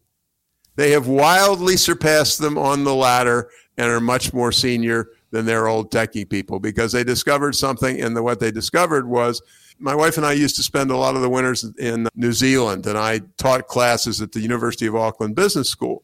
they 0.76 0.90
have 0.92 1.08
wildly 1.08 1.76
surpassed 1.76 2.38
them 2.40 2.56
on 2.56 2.84
the 2.84 2.94
ladder 2.94 3.50
and 3.76 3.90
are 3.90 4.00
much 4.00 4.32
more 4.32 4.52
senior 4.52 5.08
than 5.30 5.46
their 5.46 5.68
old 5.68 5.90
techie 5.90 6.28
people 6.28 6.58
because 6.58 6.92
they 6.92 7.04
discovered 7.04 7.54
something. 7.54 8.00
And 8.00 8.16
the, 8.16 8.22
what 8.22 8.40
they 8.40 8.50
discovered 8.50 9.08
was 9.08 9.40
my 9.78 9.94
wife 9.94 10.16
and 10.16 10.26
I 10.26 10.32
used 10.32 10.56
to 10.56 10.62
spend 10.62 10.90
a 10.90 10.96
lot 10.96 11.16
of 11.16 11.22
the 11.22 11.28
winters 11.28 11.64
in 11.78 12.08
New 12.14 12.32
Zealand, 12.32 12.86
and 12.86 12.98
I 12.98 13.20
taught 13.38 13.66
classes 13.66 14.20
at 14.20 14.32
the 14.32 14.40
University 14.40 14.86
of 14.86 14.94
Auckland 14.94 15.34
Business 15.34 15.68
School. 15.68 16.02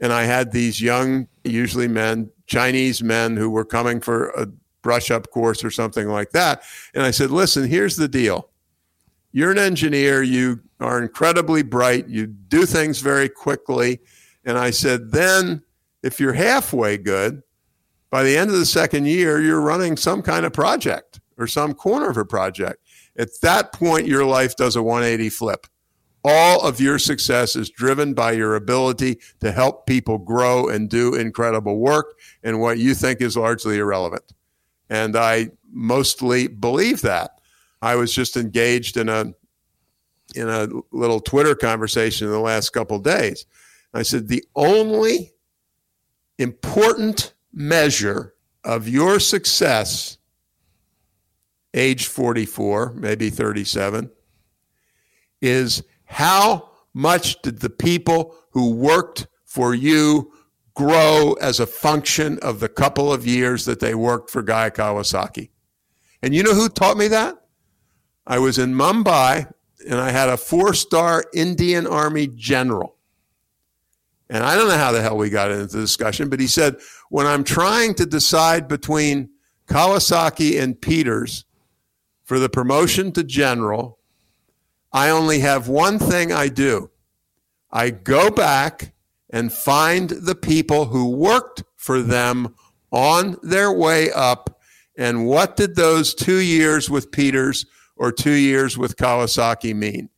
And 0.00 0.12
I 0.12 0.24
had 0.24 0.52
these 0.52 0.80
young, 0.80 1.26
usually 1.42 1.88
men, 1.88 2.30
Chinese 2.46 3.02
men 3.02 3.36
who 3.36 3.50
were 3.50 3.64
coming 3.64 4.00
for 4.00 4.28
a 4.30 4.46
brush 4.82 5.10
up 5.10 5.30
course 5.30 5.64
or 5.64 5.70
something 5.70 6.08
like 6.08 6.30
that. 6.30 6.62
And 6.94 7.02
I 7.02 7.10
said, 7.10 7.30
listen, 7.30 7.68
here's 7.68 7.96
the 7.96 8.08
deal. 8.08 8.50
You're 9.32 9.50
an 9.50 9.58
engineer, 9.58 10.22
you 10.22 10.60
are 10.80 11.02
incredibly 11.02 11.62
bright, 11.62 12.08
you 12.08 12.26
do 12.26 12.64
things 12.64 13.00
very 13.00 13.28
quickly. 13.28 14.00
And 14.44 14.56
I 14.56 14.70
said, 14.70 15.10
then 15.10 15.62
if 16.02 16.20
you're 16.20 16.32
halfway 16.32 16.96
good, 16.96 17.42
by 18.10 18.22
the 18.22 18.36
end 18.36 18.50
of 18.50 18.56
the 18.56 18.66
second 18.66 19.06
year, 19.06 19.40
you're 19.40 19.60
running 19.60 19.96
some 19.96 20.22
kind 20.22 20.46
of 20.46 20.52
project 20.52 21.20
or 21.36 21.46
some 21.46 21.74
corner 21.74 22.10
of 22.10 22.16
a 22.16 22.24
project. 22.24 22.82
At 23.16 23.40
that 23.42 23.72
point, 23.72 24.06
your 24.06 24.24
life 24.24 24.56
does 24.56 24.76
a 24.76 24.82
180 24.82 25.28
flip. 25.30 25.66
All 26.24 26.60
of 26.66 26.80
your 26.80 26.98
success 26.98 27.54
is 27.54 27.70
driven 27.70 28.12
by 28.12 28.32
your 28.32 28.56
ability 28.56 29.20
to 29.40 29.52
help 29.52 29.86
people 29.86 30.18
grow 30.18 30.68
and 30.68 30.88
do 30.88 31.14
incredible 31.14 31.78
work 31.78 32.18
and 32.42 32.60
what 32.60 32.78
you 32.78 32.94
think 32.94 33.20
is 33.20 33.36
largely 33.36 33.78
irrelevant. 33.78 34.32
And 34.90 35.16
I 35.16 35.50
mostly 35.70 36.48
believe 36.48 37.02
that. 37.02 37.40
I 37.80 37.94
was 37.94 38.12
just 38.12 38.36
engaged 38.36 38.96
in 38.96 39.08
a 39.08 39.32
in 40.34 40.48
a 40.48 40.68
little 40.90 41.20
Twitter 41.20 41.54
conversation 41.54 42.26
in 42.26 42.32
the 42.32 42.40
last 42.40 42.70
couple 42.70 42.98
days. 42.98 43.46
I 43.94 44.02
said 44.02 44.28
the 44.28 44.44
only 44.54 45.32
important 46.38 47.32
measure 47.58 48.34
of 48.64 48.88
your 48.88 49.18
success 49.18 50.18
age 51.74 52.06
44, 52.06 52.94
maybe 52.94 53.30
37 53.30 54.10
is 55.40 55.82
how 56.04 56.70
much 56.94 57.40
did 57.42 57.60
the 57.60 57.70
people 57.70 58.34
who 58.50 58.70
worked 58.74 59.26
for 59.44 59.74
you 59.74 60.32
grow 60.74 61.34
as 61.40 61.60
a 61.60 61.66
function 61.66 62.38
of 62.40 62.60
the 62.60 62.68
couple 62.68 63.12
of 63.12 63.26
years 63.26 63.64
that 63.64 63.80
they 63.80 63.94
worked 63.94 64.30
for 64.30 64.42
Guy 64.42 64.70
Kawasaki? 64.70 65.50
And 66.22 66.34
you 66.34 66.42
know 66.42 66.54
who 66.54 66.68
taught 66.68 66.96
me 66.96 67.08
that? 67.08 67.36
I 68.26 68.38
was 68.38 68.58
in 68.58 68.74
Mumbai 68.74 69.52
and 69.88 70.00
I 70.00 70.10
had 70.10 70.28
a 70.28 70.36
four 70.36 70.74
star 70.74 71.24
Indian 71.32 71.86
Army 71.86 72.26
general. 72.28 72.97
And 74.30 74.44
I 74.44 74.56
don't 74.56 74.68
know 74.68 74.76
how 74.76 74.92
the 74.92 75.00
hell 75.00 75.16
we 75.16 75.30
got 75.30 75.50
into 75.50 75.66
the 75.66 75.80
discussion, 75.80 76.28
but 76.28 76.40
he 76.40 76.46
said, 76.46 76.76
when 77.08 77.26
I'm 77.26 77.44
trying 77.44 77.94
to 77.94 78.06
decide 78.06 78.68
between 78.68 79.30
Kawasaki 79.66 80.60
and 80.60 80.80
Peters 80.80 81.44
for 82.24 82.38
the 82.38 82.48
promotion 82.48 83.10
to 83.12 83.24
general, 83.24 83.98
I 84.92 85.10
only 85.10 85.40
have 85.40 85.68
one 85.68 85.98
thing 85.98 86.32
I 86.32 86.48
do. 86.48 86.90
I 87.70 87.90
go 87.90 88.30
back 88.30 88.92
and 89.30 89.52
find 89.52 90.10
the 90.10 90.34
people 90.34 90.86
who 90.86 91.10
worked 91.10 91.62
for 91.76 92.00
them 92.00 92.54
on 92.90 93.36
their 93.42 93.72
way 93.72 94.10
up. 94.12 94.58
And 94.96 95.26
what 95.26 95.56
did 95.56 95.76
those 95.76 96.14
two 96.14 96.38
years 96.38 96.88
with 96.88 97.12
Peters 97.12 97.66
or 97.96 98.10
two 98.10 98.32
years 98.32 98.76
with 98.78 98.96
Kawasaki 98.96 99.74
mean? 99.74 100.08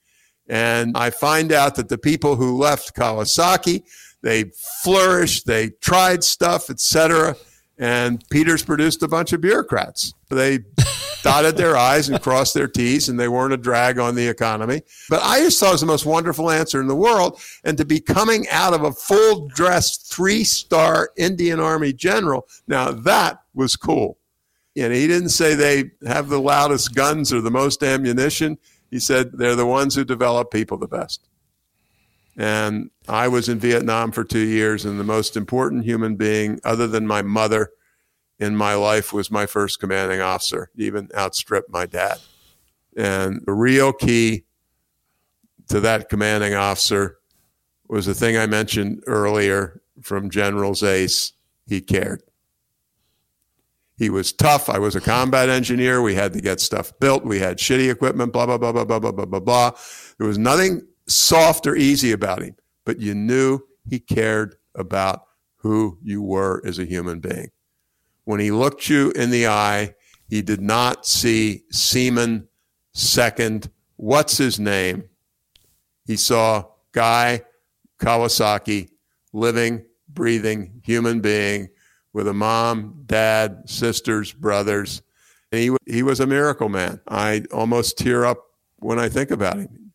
And 0.50 0.96
I 0.96 1.10
find 1.10 1.52
out 1.52 1.76
that 1.76 1.88
the 1.88 1.96
people 1.96 2.34
who 2.34 2.58
left 2.58 2.96
Kawasaki, 2.96 3.84
they 4.20 4.50
flourished, 4.82 5.46
they 5.46 5.70
tried 5.80 6.24
stuff, 6.24 6.70
etc. 6.70 7.36
And 7.78 8.28
Peters 8.30 8.64
produced 8.64 9.00
a 9.04 9.08
bunch 9.08 9.32
of 9.32 9.40
bureaucrats. 9.40 10.12
They 10.28 10.58
dotted 11.22 11.56
their 11.56 11.76
I's 11.76 12.08
and 12.08 12.20
crossed 12.20 12.54
their 12.54 12.66
T's, 12.66 13.08
and 13.08 13.18
they 13.18 13.28
weren't 13.28 13.52
a 13.52 13.56
drag 13.56 14.00
on 14.00 14.16
the 14.16 14.26
economy. 14.26 14.82
But 15.08 15.22
I 15.22 15.38
just 15.38 15.60
thought 15.60 15.68
it 15.68 15.72
was 15.72 15.80
the 15.82 15.86
most 15.86 16.04
wonderful 16.04 16.50
answer 16.50 16.80
in 16.80 16.88
the 16.88 16.96
world. 16.96 17.40
And 17.62 17.78
to 17.78 17.84
be 17.84 18.00
coming 18.00 18.48
out 18.50 18.74
of 18.74 18.82
a 18.82 18.92
full 18.92 19.46
dressed 19.54 20.12
three 20.12 20.42
star 20.42 21.10
Indian 21.16 21.60
Army 21.60 21.92
general, 21.92 22.48
now 22.66 22.90
that 22.90 23.40
was 23.54 23.76
cool. 23.76 24.18
And 24.76 24.92
he 24.92 25.06
didn't 25.06 25.30
say 25.30 25.54
they 25.54 25.92
have 26.06 26.28
the 26.28 26.40
loudest 26.40 26.92
guns 26.94 27.32
or 27.32 27.40
the 27.40 27.50
most 27.52 27.84
ammunition. 27.84 28.58
He 28.90 28.98
said 28.98 29.33
they're 29.33 29.57
the 29.57 29.66
ones 29.66 29.94
who 29.94 30.05
develop 30.05 30.50
people 30.50 30.76
the 30.76 30.88
best. 30.88 31.26
And 32.37 32.90
I 33.09 33.29
was 33.29 33.48
in 33.48 33.59
Vietnam 33.59 34.12
for 34.12 34.24
two 34.24 34.38
years, 34.38 34.85
and 34.85 34.98
the 34.98 35.05
most 35.05 35.37
important 35.37 35.85
human 35.85 36.16
being, 36.16 36.61
other 36.64 36.87
than 36.87 37.07
my 37.07 37.22
mother, 37.22 37.70
in 38.38 38.57
my 38.57 38.74
life 38.74 39.12
was 39.12 39.31
my 39.31 39.46
first 39.46 39.79
commanding 39.79 40.20
officer, 40.20 40.70
even 40.76 41.11
outstripped 41.14 41.70
my 41.70 41.87
dad. 41.87 42.18
And 42.96 43.42
the 43.44 43.53
real 43.53 43.92
key 43.92 44.44
to 45.68 45.81
that 45.81 46.09
commanding 46.09 46.55
officer 46.55 47.18
was 47.88 48.07
the 48.07 48.14
thing 48.14 48.37
I 48.37 48.46
mentioned 48.46 49.03
earlier 49.07 49.83
from 50.00 50.31
General 50.31 50.72
Zais. 50.72 51.33
He 51.66 51.81
cared. 51.81 52.22
He 54.00 54.10
was 54.10 54.32
tough. 54.32 54.68
I 54.68 54.80
was 54.80 54.96
a 54.96 55.00
combat 55.00 55.48
engineer. 55.48 56.02
We 56.02 56.16
had 56.16 56.32
to 56.32 56.40
get 56.40 56.60
stuff 56.60 56.92
built. 56.98 57.24
We 57.24 57.38
had 57.38 57.58
shitty 57.58 57.88
equipment, 57.88 58.32
blah, 58.32 58.46
blah, 58.46 58.58
blah, 58.58 58.72
blah, 58.72 58.84
blah, 58.84 58.98
blah, 58.98 59.12
blah, 59.12 59.26
blah, 59.26 59.40
blah. 59.40 59.70
There 60.18 60.26
was 60.26 60.38
nothing 60.38 60.82
soft 61.06 61.68
or 61.68 61.76
easy 61.76 62.10
about 62.10 62.42
him, 62.42 62.56
but 62.84 62.98
you 62.98 63.14
knew 63.14 63.60
he 63.88 64.00
cared 64.00 64.56
about 64.74 65.26
who 65.58 65.98
you 66.02 66.20
were 66.20 66.60
as 66.66 66.80
a 66.80 66.84
human 66.84 67.20
being 67.20 67.50
when 68.30 68.38
he 68.38 68.52
looked 68.52 68.88
you 68.88 69.10
in 69.10 69.30
the 69.30 69.48
eye, 69.48 69.94
he 70.28 70.40
did 70.40 70.60
not 70.60 71.04
see 71.04 71.64
Seaman 71.72 72.46
second. 72.92 73.68
What's 73.96 74.38
his 74.38 74.60
name? 74.60 75.02
He 76.06 76.16
saw 76.16 76.66
Guy 76.92 77.42
Kawasaki, 77.98 78.90
living, 79.32 79.84
breathing 80.08 80.80
human 80.84 81.20
being 81.20 81.70
with 82.12 82.29
a 82.29 82.35
mom, 82.35 83.03
dad, 83.07 83.62
sisters, 83.66 84.33
brothers. 84.33 85.03
And 85.53 85.61
he, 85.61 85.77
he 85.87 86.03
was 86.03 86.20
a 86.20 86.27
miracle 86.27 86.68
man. 86.68 87.01
I 87.09 87.44
almost 87.53 87.99
tear 87.99 88.25
up 88.25 88.44
when 88.77 88.99
I 88.99 89.09
think 89.09 89.31
about 89.31 89.57
him. 89.57 89.92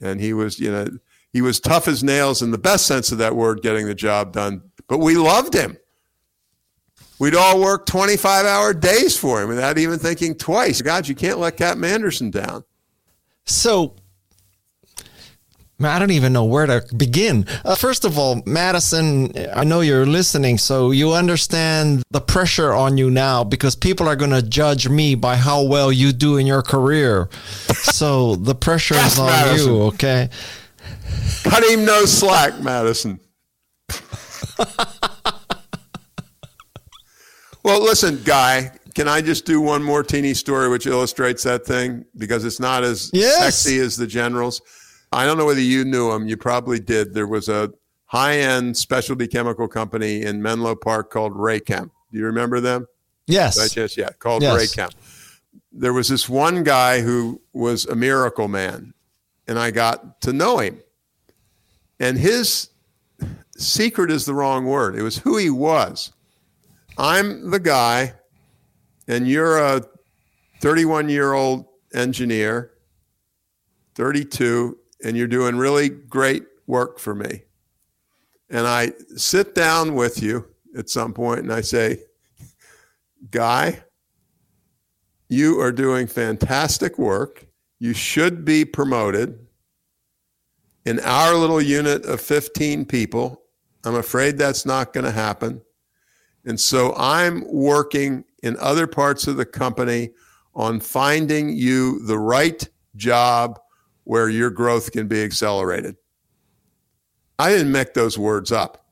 And 0.00 0.20
he 0.20 0.32
was, 0.32 0.58
you 0.58 0.70
know, 0.70 0.88
he 1.32 1.42
was 1.42 1.60
tough 1.60 1.88
as 1.88 2.04
nails 2.04 2.42
in 2.42 2.50
the 2.50 2.58
best 2.58 2.86
sense 2.86 3.10
of 3.10 3.18
that 3.18 3.34
word, 3.34 3.62
getting 3.62 3.86
the 3.86 3.94
job 3.94 4.32
done. 4.32 4.62
But 4.88 4.98
we 4.98 5.16
loved 5.16 5.54
him. 5.54 5.76
We'd 7.18 7.34
all 7.34 7.60
work 7.60 7.86
25 7.86 8.44
hour 8.44 8.74
days 8.74 9.16
for 9.16 9.42
him 9.42 9.48
without 9.48 9.78
even 9.78 9.98
thinking 9.98 10.34
twice. 10.34 10.82
God, 10.82 11.08
you 11.08 11.14
can't 11.14 11.38
let 11.38 11.56
Captain 11.56 11.84
Anderson 11.84 12.30
down. 12.30 12.64
So, 13.44 13.96
I 15.80 15.98
don't 15.98 16.12
even 16.12 16.32
know 16.32 16.44
where 16.44 16.66
to 16.66 16.84
begin. 16.96 17.46
Uh, 17.64 17.74
first 17.74 18.04
of 18.04 18.18
all, 18.18 18.42
Madison, 18.46 19.32
I 19.54 19.64
know 19.64 19.80
you're 19.80 20.06
listening, 20.06 20.58
so 20.58 20.92
you 20.92 21.12
understand 21.12 22.04
the 22.10 22.20
pressure 22.20 22.72
on 22.72 22.96
you 22.96 23.10
now 23.10 23.42
because 23.44 23.74
people 23.74 24.08
are 24.08 24.16
going 24.16 24.30
to 24.30 24.42
judge 24.42 24.88
me 24.88 25.14
by 25.14 25.36
how 25.36 25.64
well 25.64 25.90
you 25.90 26.12
do 26.12 26.36
in 26.36 26.46
your 26.46 26.62
career. 26.62 27.28
so 27.72 28.36
the 28.36 28.54
pressure 28.54 28.94
is 28.94 29.18
on 29.18 29.26
Madison. 29.26 29.74
you, 29.74 29.82
okay? 29.82 30.28
Cut 31.42 31.64
him 31.64 31.84
no 31.84 32.04
slack, 32.04 32.60
Madison. 32.60 33.18
Well, 37.64 37.82
listen, 37.82 38.20
Guy, 38.24 38.72
can 38.94 39.08
I 39.08 39.22
just 39.22 39.46
do 39.46 39.58
one 39.58 39.82
more 39.82 40.02
teeny 40.02 40.34
story 40.34 40.68
which 40.68 40.86
illustrates 40.86 41.42
that 41.44 41.64
thing? 41.64 42.04
Because 42.16 42.44
it's 42.44 42.60
not 42.60 42.84
as 42.84 43.10
yes. 43.14 43.38
sexy 43.38 43.80
as 43.80 43.96
the 43.96 44.06
generals. 44.06 44.60
I 45.14 45.26
don't 45.26 45.38
know 45.38 45.46
whether 45.46 45.60
you 45.60 45.84
knew 45.84 46.10
him. 46.10 46.26
You 46.26 46.36
probably 46.36 46.80
did. 46.80 47.14
There 47.14 47.28
was 47.28 47.48
a 47.48 47.72
high 48.06 48.38
end 48.38 48.76
specialty 48.76 49.28
chemical 49.28 49.68
company 49.68 50.22
in 50.22 50.42
Menlo 50.42 50.74
Park 50.74 51.10
called 51.10 51.32
Raychem. 51.34 51.90
Do 52.10 52.18
you 52.18 52.24
remember 52.24 52.60
them? 52.60 52.86
Yes. 53.26 53.58
Right, 53.58 53.74
yes, 53.76 53.96
yeah, 53.96 54.10
called 54.18 54.42
yes. 54.42 54.74
Raychem. 54.74 54.92
There 55.72 55.92
was 55.92 56.08
this 56.08 56.28
one 56.28 56.64
guy 56.64 57.00
who 57.00 57.40
was 57.52 57.86
a 57.86 57.94
miracle 57.94 58.48
man, 58.48 58.92
and 59.46 59.58
I 59.58 59.70
got 59.70 60.20
to 60.22 60.32
know 60.32 60.58
him. 60.58 60.80
And 62.00 62.18
his 62.18 62.70
secret 63.56 64.10
is 64.10 64.24
the 64.24 64.34
wrong 64.34 64.66
word. 64.66 64.96
It 64.96 65.02
was 65.02 65.18
who 65.18 65.36
he 65.36 65.50
was. 65.50 66.12
I'm 66.98 67.50
the 67.50 67.60
guy, 67.60 68.14
and 69.06 69.28
you're 69.28 69.58
a 69.58 69.82
31 70.60 71.08
year 71.08 71.32
old 71.32 71.66
engineer, 71.92 72.72
32, 73.94 74.78
and 75.04 75.16
you're 75.16 75.28
doing 75.28 75.56
really 75.56 75.88
great 75.88 76.44
work 76.66 76.98
for 76.98 77.14
me. 77.14 77.42
And 78.50 78.66
I 78.66 78.92
sit 79.16 79.54
down 79.54 79.94
with 79.94 80.22
you 80.22 80.48
at 80.76 80.88
some 80.88 81.12
point 81.12 81.40
and 81.40 81.52
I 81.52 81.60
say, 81.60 82.00
Guy, 83.30 83.82
you 85.28 85.60
are 85.60 85.72
doing 85.72 86.06
fantastic 86.06 86.98
work. 86.98 87.46
You 87.78 87.92
should 87.92 88.44
be 88.44 88.64
promoted. 88.64 89.38
In 90.84 91.00
our 91.00 91.34
little 91.34 91.62
unit 91.62 92.04
of 92.04 92.20
15 92.20 92.84
people, 92.84 93.42
I'm 93.84 93.94
afraid 93.94 94.36
that's 94.36 94.66
not 94.66 94.92
going 94.92 95.04
to 95.04 95.10
happen. 95.10 95.62
And 96.44 96.60
so 96.60 96.94
I'm 96.96 97.50
working 97.50 98.24
in 98.42 98.56
other 98.58 98.86
parts 98.86 99.26
of 99.26 99.36
the 99.36 99.46
company 99.46 100.10
on 100.54 100.80
finding 100.80 101.56
you 101.56 102.04
the 102.06 102.18
right 102.18 102.68
job 102.96 103.58
where 104.04 104.28
your 104.28 104.50
growth 104.50 104.92
can 104.92 105.08
be 105.08 105.22
accelerated. 105.22 105.96
I 107.38 107.50
didn't 107.50 107.72
make 107.72 107.94
those 107.94 108.16
words 108.16 108.52
up. 108.52 108.84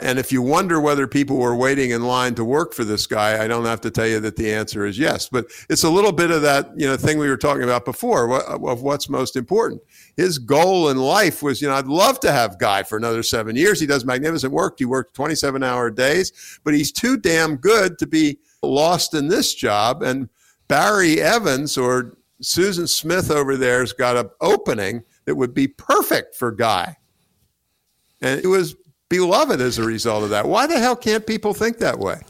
And 0.00 0.18
if 0.18 0.32
you 0.32 0.42
wonder 0.42 0.80
whether 0.80 1.06
people 1.06 1.36
were 1.36 1.54
waiting 1.54 1.90
in 1.90 2.02
line 2.02 2.34
to 2.34 2.44
work 2.44 2.74
for 2.74 2.82
this 2.82 3.06
guy, 3.06 3.42
I 3.42 3.46
don't 3.46 3.64
have 3.64 3.80
to 3.82 3.92
tell 3.92 4.08
you 4.08 4.18
that 4.20 4.34
the 4.34 4.52
answer 4.52 4.84
is 4.84 4.98
yes. 4.98 5.28
But 5.28 5.46
it's 5.70 5.84
a 5.84 5.90
little 5.90 6.10
bit 6.10 6.32
of 6.32 6.42
that, 6.42 6.72
you 6.76 6.84
know, 6.84 6.96
thing 6.96 7.16
we 7.16 7.28
were 7.28 7.36
talking 7.36 7.62
about 7.62 7.84
before 7.84 8.40
of 8.40 8.82
what's 8.82 9.08
most 9.08 9.36
important. 9.36 9.82
His 10.16 10.38
goal 10.38 10.88
in 10.88 10.96
life 10.96 11.44
was, 11.44 11.62
you 11.62 11.68
know, 11.68 11.74
I'd 11.74 11.86
love 11.86 12.18
to 12.20 12.32
have 12.32 12.58
Guy 12.58 12.82
for 12.82 12.98
another 12.98 13.22
seven 13.22 13.54
years. 13.54 13.78
He 13.78 13.86
does 13.86 14.04
magnificent 14.04 14.52
work. 14.52 14.74
He 14.78 14.84
works 14.84 15.12
27 15.12 15.62
hour 15.62 15.90
days, 15.92 16.58
but 16.64 16.74
he's 16.74 16.90
too 16.90 17.16
damn 17.16 17.54
good 17.54 17.96
to 18.00 18.06
be 18.06 18.38
lost 18.64 19.14
in 19.14 19.28
this 19.28 19.54
job. 19.54 20.02
And 20.02 20.28
Barry 20.66 21.20
Evans 21.20 21.78
or 21.78 22.18
Susan 22.44 22.86
Smith 22.86 23.30
over 23.30 23.56
there's 23.56 23.92
got 23.92 24.16
an 24.16 24.30
opening 24.40 25.02
that 25.24 25.34
would 25.34 25.54
be 25.54 25.66
perfect 25.66 26.36
for 26.36 26.52
Guy. 26.52 26.96
And 28.20 28.40
it 28.42 28.46
was 28.46 28.76
beloved 29.08 29.60
as 29.60 29.78
a 29.78 29.84
result 29.84 30.24
of 30.24 30.30
that. 30.30 30.46
Why 30.46 30.66
the 30.66 30.78
hell 30.78 30.96
can't 30.96 31.26
people 31.26 31.54
think 31.54 31.78
that 31.78 31.98
way? 31.98 32.20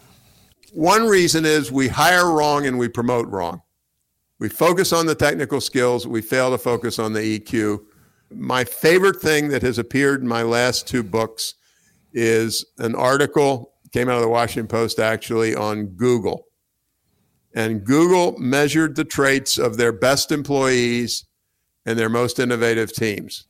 One 0.72 1.06
reason 1.06 1.44
is 1.44 1.70
we 1.70 1.88
hire 1.88 2.30
wrong 2.30 2.66
and 2.66 2.78
we 2.78 2.88
promote 2.88 3.28
wrong. 3.28 3.62
We 4.38 4.48
focus 4.48 4.92
on 4.92 5.06
the 5.06 5.14
technical 5.14 5.60
skills, 5.60 6.06
we 6.06 6.20
fail 6.20 6.50
to 6.50 6.58
focus 6.58 6.98
on 6.98 7.12
the 7.12 7.38
EQ. 7.38 7.80
My 8.30 8.64
favorite 8.64 9.20
thing 9.20 9.48
that 9.48 9.62
has 9.62 9.78
appeared 9.78 10.20
in 10.20 10.28
my 10.28 10.42
last 10.42 10.88
two 10.88 11.02
books 11.02 11.54
is 12.12 12.64
an 12.78 12.94
article 12.94 13.74
came 13.92 14.08
out 14.08 14.16
of 14.16 14.22
the 14.22 14.28
Washington 14.28 14.66
Post 14.66 14.98
actually 14.98 15.54
on 15.54 15.86
Google. 15.86 16.46
And 17.54 17.84
Google 17.84 18.36
measured 18.38 18.96
the 18.96 19.04
traits 19.04 19.58
of 19.58 19.76
their 19.76 19.92
best 19.92 20.32
employees 20.32 21.24
and 21.86 21.98
their 21.98 22.08
most 22.08 22.38
innovative 22.38 22.92
teams 22.92 23.46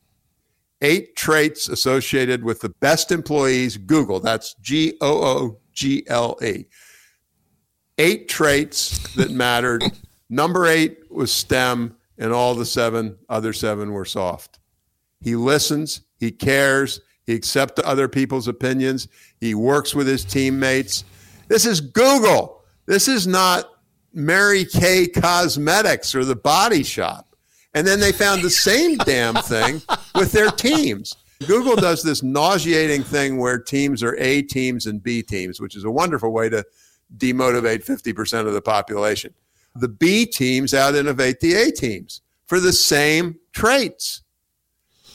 eight 0.81 1.15
traits 1.15 1.67
associated 1.67 2.43
with 2.43 2.61
the 2.61 2.69
best 2.69 3.11
employees, 3.11 3.77
Google. 3.77 4.19
That's 4.19 4.53
G 4.61 4.97
O 5.01 5.23
O 5.23 5.57
G 5.73 6.03
L 6.07 6.37
E. 6.43 6.65
Eight 7.97 8.27
traits 8.27 9.13
that 9.15 9.31
mattered. 9.31 9.83
Number 10.29 10.65
eight 10.65 10.99
was 11.09 11.31
STEM, 11.31 11.95
and 12.17 12.33
all 12.33 12.55
the 12.55 12.65
seven, 12.65 13.17
other 13.29 13.53
seven 13.53 13.93
were 13.93 14.05
soft. 14.05 14.59
He 15.21 15.35
listens, 15.35 16.01
he 16.19 16.31
cares, 16.31 17.01
he 17.25 17.33
accepts 17.33 17.81
other 17.83 18.07
people's 18.07 18.47
opinions, 18.47 19.07
he 19.39 19.55
works 19.55 19.95
with 19.95 20.07
his 20.07 20.25
teammates. 20.25 21.03
This 21.47 21.65
is 21.65 21.79
Google. 21.79 22.63
This 22.85 23.07
is 23.07 23.25
not 23.27 23.69
Mary 24.15 24.65
Kay 24.65 25.07
Cosmetics 25.07 26.15
or 26.15 26.23
the 26.23 26.35
body 26.35 26.83
shop. 26.83 27.35
And 27.73 27.85
then 27.85 27.99
they 27.99 28.13
found 28.13 28.41
the 28.41 28.49
same 28.49 28.97
damn 28.99 29.35
thing 29.35 29.81
with 30.15 30.31
their 30.31 30.49
teams. 30.49 31.13
Google 31.45 31.75
does 31.75 32.01
this 32.01 32.23
nauseating 32.23 33.03
thing 33.03 33.37
where 33.37 33.59
teams 33.59 34.01
are 34.01 34.15
A 34.17 34.41
teams 34.41 34.85
and 34.85 35.03
B 35.03 35.21
teams, 35.21 35.59
which 35.59 35.75
is 35.75 35.83
a 35.83 35.91
wonderful 35.91 36.31
way 36.31 36.47
to 36.47 36.63
demotivate 37.17 37.85
50% 37.85 38.47
of 38.47 38.53
the 38.53 38.61
population. 38.61 39.33
The 39.75 39.89
B 39.89 40.25
teams 40.25 40.73
out 40.73 40.95
innovate 40.95 41.41
the 41.41 41.53
A 41.55 41.71
teams 41.71 42.21
for 42.47 42.61
the 42.61 42.71
same 42.71 43.37
traits. 43.51 44.21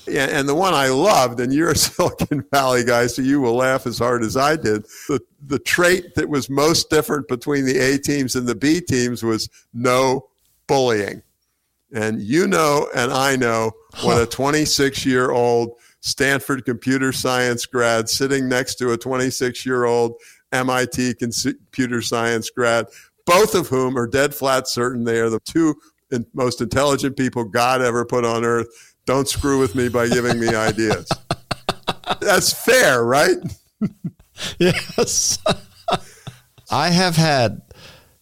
And 0.08 0.48
the 0.48 0.54
one 0.54 0.74
I 0.74 0.88
loved, 0.88 1.40
and 1.40 1.52
you're 1.52 1.70
a 1.70 1.76
Silicon 1.76 2.44
Valley 2.52 2.84
guy, 2.84 3.06
so 3.06 3.22
you 3.22 3.40
will 3.40 3.54
laugh 3.54 3.86
as 3.86 3.98
hard 3.98 4.22
as 4.22 4.36
I 4.36 4.56
did. 4.56 4.84
The, 5.08 5.20
the 5.46 5.58
trait 5.58 6.14
that 6.14 6.28
was 6.28 6.50
most 6.50 6.90
different 6.90 7.28
between 7.28 7.64
the 7.64 7.78
A 7.78 7.98
teams 7.98 8.36
and 8.36 8.46
the 8.46 8.54
B 8.54 8.80
teams 8.80 9.22
was 9.22 9.48
no 9.72 10.28
bullying. 10.66 11.22
And 11.92 12.20
you 12.20 12.46
know, 12.46 12.88
and 12.94 13.12
I 13.12 13.36
know 13.36 13.72
what 14.02 14.22
a 14.22 14.26
26 14.26 15.04
year 15.04 15.32
old 15.32 15.72
Stanford 16.00 16.64
computer 16.64 17.12
science 17.12 17.66
grad 17.66 18.08
sitting 18.08 18.48
next 18.48 18.76
to 18.76 18.92
a 18.92 18.96
26 18.96 19.66
year 19.66 19.84
old 19.84 20.14
MIT 20.52 21.14
computer 21.14 22.00
science 22.00 22.50
grad, 22.50 22.86
both 23.26 23.54
of 23.54 23.68
whom 23.68 23.98
are 23.98 24.06
dead 24.06 24.34
flat 24.34 24.68
certain 24.68 25.04
they 25.04 25.18
are 25.18 25.30
the 25.30 25.40
two 25.40 25.74
most 26.34 26.60
intelligent 26.60 27.16
people 27.16 27.44
God 27.44 27.82
ever 27.82 28.04
put 28.04 28.24
on 28.24 28.44
earth. 28.44 28.89
Don't 29.06 29.28
screw 29.28 29.58
with 29.58 29.74
me 29.74 29.88
by 29.88 30.08
giving 30.08 30.38
me 30.38 30.48
ideas. 30.48 31.08
That's 32.20 32.52
fair, 32.52 33.02
right? 33.04 33.38
yes. 34.58 35.38
I 36.70 36.90
have 36.90 37.16
had 37.16 37.62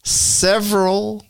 several 0.05 1.25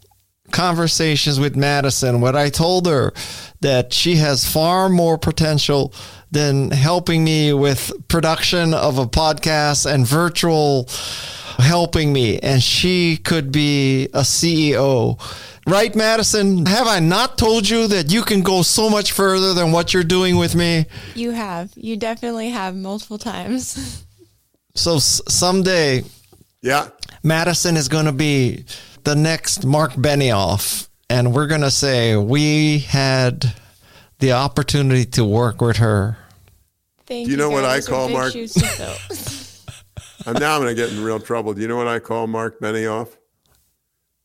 conversations 0.52 1.38
with 1.38 1.56
Madison 1.56 2.20
where 2.20 2.36
I 2.36 2.50
told 2.50 2.86
her 2.86 3.12
that 3.60 3.92
she 3.92 4.16
has 4.16 4.50
far 4.50 4.88
more 4.88 5.18
potential 5.18 5.92
than 6.30 6.70
helping 6.70 7.24
me 7.24 7.52
with 7.52 7.92
production 8.08 8.74
of 8.74 8.98
a 8.98 9.06
podcast 9.06 9.90
and 9.90 10.06
virtual 10.06 10.88
helping 11.58 12.12
me 12.12 12.38
and 12.38 12.62
she 12.62 13.16
could 13.16 13.50
be 13.52 14.04
a 14.14 14.20
CEO. 14.20 15.20
Right, 15.66 15.94
Madison? 15.94 16.64
Have 16.66 16.86
I 16.86 16.98
not 17.00 17.36
told 17.36 17.68
you 17.68 17.86
that 17.88 18.10
you 18.10 18.22
can 18.22 18.40
go 18.42 18.62
so 18.62 18.88
much 18.88 19.12
further 19.12 19.52
than 19.52 19.70
what 19.70 19.92
you're 19.92 20.02
doing 20.04 20.36
with 20.38 20.54
me? 20.54 20.86
You 21.14 21.32
have. 21.32 21.70
You 21.76 21.96
definitely 21.96 22.48
have 22.50 22.74
multiple 22.74 23.18
times. 23.18 24.04
so 24.74 24.96
s- 24.96 25.20
someday, 25.28 26.04
yeah, 26.62 26.88
Madison 27.22 27.76
is 27.76 27.88
going 27.88 28.06
to 28.06 28.12
be 28.12 28.64
the 29.04 29.14
next 29.14 29.66
Mark 29.66 29.92
Benioff, 29.92 30.88
and 31.10 31.34
we're 31.34 31.46
going 31.48 31.60
to 31.60 31.70
say 31.70 32.16
we 32.16 32.78
had 32.78 33.52
the 34.20 34.32
opportunity 34.32 35.04
to 35.04 35.24
work 35.24 35.60
with 35.60 35.76
her. 35.76 36.16
Thank 37.06 37.26
Do 37.26 37.30
you 37.30 37.36
know 37.36 37.50
what 37.50 37.64
I 37.64 37.76
Those 37.76 37.88
call 37.88 38.08
Mark? 38.08 38.32
shoes. 40.28 40.36
I'm 40.36 40.40
now 40.40 40.56
I'm 40.56 40.62
going 40.62 40.74
to 40.74 40.80
get 40.80 40.92
in 40.92 41.02
real 41.02 41.20
trouble. 41.20 41.54
Do 41.54 41.60
you 41.60 41.68
know 41.68 41.76
what 41.76 41.88
I 41.88 41.98
call 41.98 42.26
Mark 42.26 42.60
Benioff? 42.60 43.16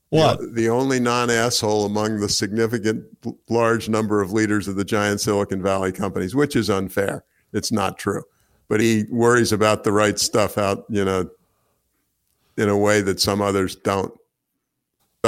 What? 0.10 0.40
The, 0.40 0.48
the 0.48 0.70
only 0.70 1.00
non 1.00 1.30
asshole 1.30 1.86
among 1.86 2.20
the 2.20 2.30
significant 2.30 3.06
large 3.50 3.90
number 3.90 4.22
of 4.22 4.32
leaders 4.32 4.68
of 4.68 4.76
the 4.76 4.86
giant 4.86 5.22
Silicon 5.22 5.62
Valley 5.62 5.92
companies, 5.92 6.36
which 6.36 6.56
is 6.56 6.70
unfair. 6.70 7.24
It's 7.52 7.72
not 7.72 7.98
true. 7.98 8.24
But 8.68 8.80
he 8.80 9.06
worries 9.10 9.52
about 9.52 9.84
the 9.84 9.92
right 9.92 10.18
stuff 10.20 10.58
out, 10.58 10.86
you 10.90 11.04
know, 11.04 11.30
in 12.58 12.70
a 12.70 12.78
way 12.78 13.02
that 13.02 13.20
some 13.20 13.42
others 13.42 13.76
don't. 13.76 14.14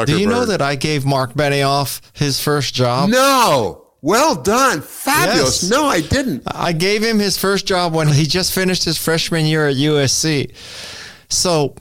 Do 0.06 0.20
you 0.20 0.28
know 0.28 0.46
that 0.46 0.62
I 0.62 0.76
gave 0.76 1.06
Mark 1.06 1.34
Benioff 1.34 2.02
his 2.14 2.40
first 2.40 2.74
job? 2.74 3.10
No. 3.10 3.85
Well 4.06 4.36
done. 4.36 4.84
Fabulous. 4.84 5.64
Yes. 5.64 5.72
No, 5.72 5.86
I 5.86 6.02
didn't. 6.02 6.44
I 6.46 6.74
gave 6.74 7.02
him 7.02 7.18
his 7.18 7.40
first 7.40 7.66
job 7.66 7.96
when 7.96 8.08
he 8.08 8.28
just 8.28 8.54
finished 8.54 8.84
his 8.84 9.00
freshman 9.00 9.48
year 9.48 9.68
at 9.68 9.78
USC. 9.78 10.56
So 11.28 11.74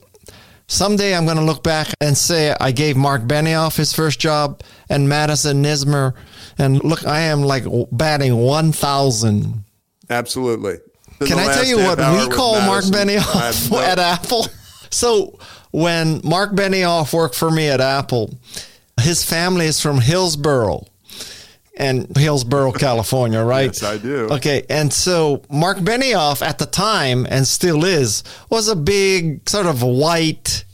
someday 0.66 1.14
I'm 1.14 1.26
going 1.26 1.36
to 1.36 1.44
look 1.44 1.62
back 1.62 1.88
and 2.00 2.16
say 2.16 2.56
I 2.58 2.72
gave 2.72 2.96
Mark 2.96 3.24
Benioff 3.24 3.76
his 3.76 3.92
first 3.92 4.20
job 4.20 4.62
and 4.88 5.06
Madison 5.06 5.62
Nuismer. 5.62 6.14
And 6.56 6.82
look, 6.82 7.06
I 7.06 7.20
am 7.20 7.42
like 7.42 7.64
batting 7.92 8.34
1,000. 8.34 9.62
Absolutely. 10.08 10.78
In 11.20 11.26
Can 11.26 11.38
I 11.38 11.52
tell 11.52 11.66
you 11.66 11.76
what 11.76 11.98
we 11.98 12.34
call 12.34 12.58
Mark 12.62 12.86
Madison, 12.90 13.18
I 13.18 13.50
Benioff 13.52 13.70
no- 13.70 13.80
at 13.80 13.98
Apple? 13.98 14.46
So 14.90 15.40
when 15.72 16.20
Mark 16.22 16.52
Benioff 16.52 17.12
worked 17.12 17.34
for 17.34 17.50
me 17.50 17.68
at 17.68 17.80
Apple, 17.80 18.32
his 19.00 19.24
family 19.24 19.66
is 19.66 19.80
from 19.80 20.00
Hillsborough 20.00 20.86
and 21.76 22.16
Hillsborough, 22.16 22.72
California, 22.72 23.42
right? 23.56 23.66
Yes, 23.66 23.82
I 23.82 23.98
do. 23.98 24.28
Okay, 24.30 24.64
and 24.68 24.92
so 24.92 25.42
Mark 25.50 25.78
Benioff 25.78 26.42
at 26.42 26.58
the 26.58 26.66
time 26.66 27.26
and 27.28 27.46
still 27.46 27.84
is 27.84 28.22
was 28.50 28.68
a 28.68 28.76
big 28.76 29.48
sort 29.48 29.66
of 29.66 29.82
white, 29.82 30.64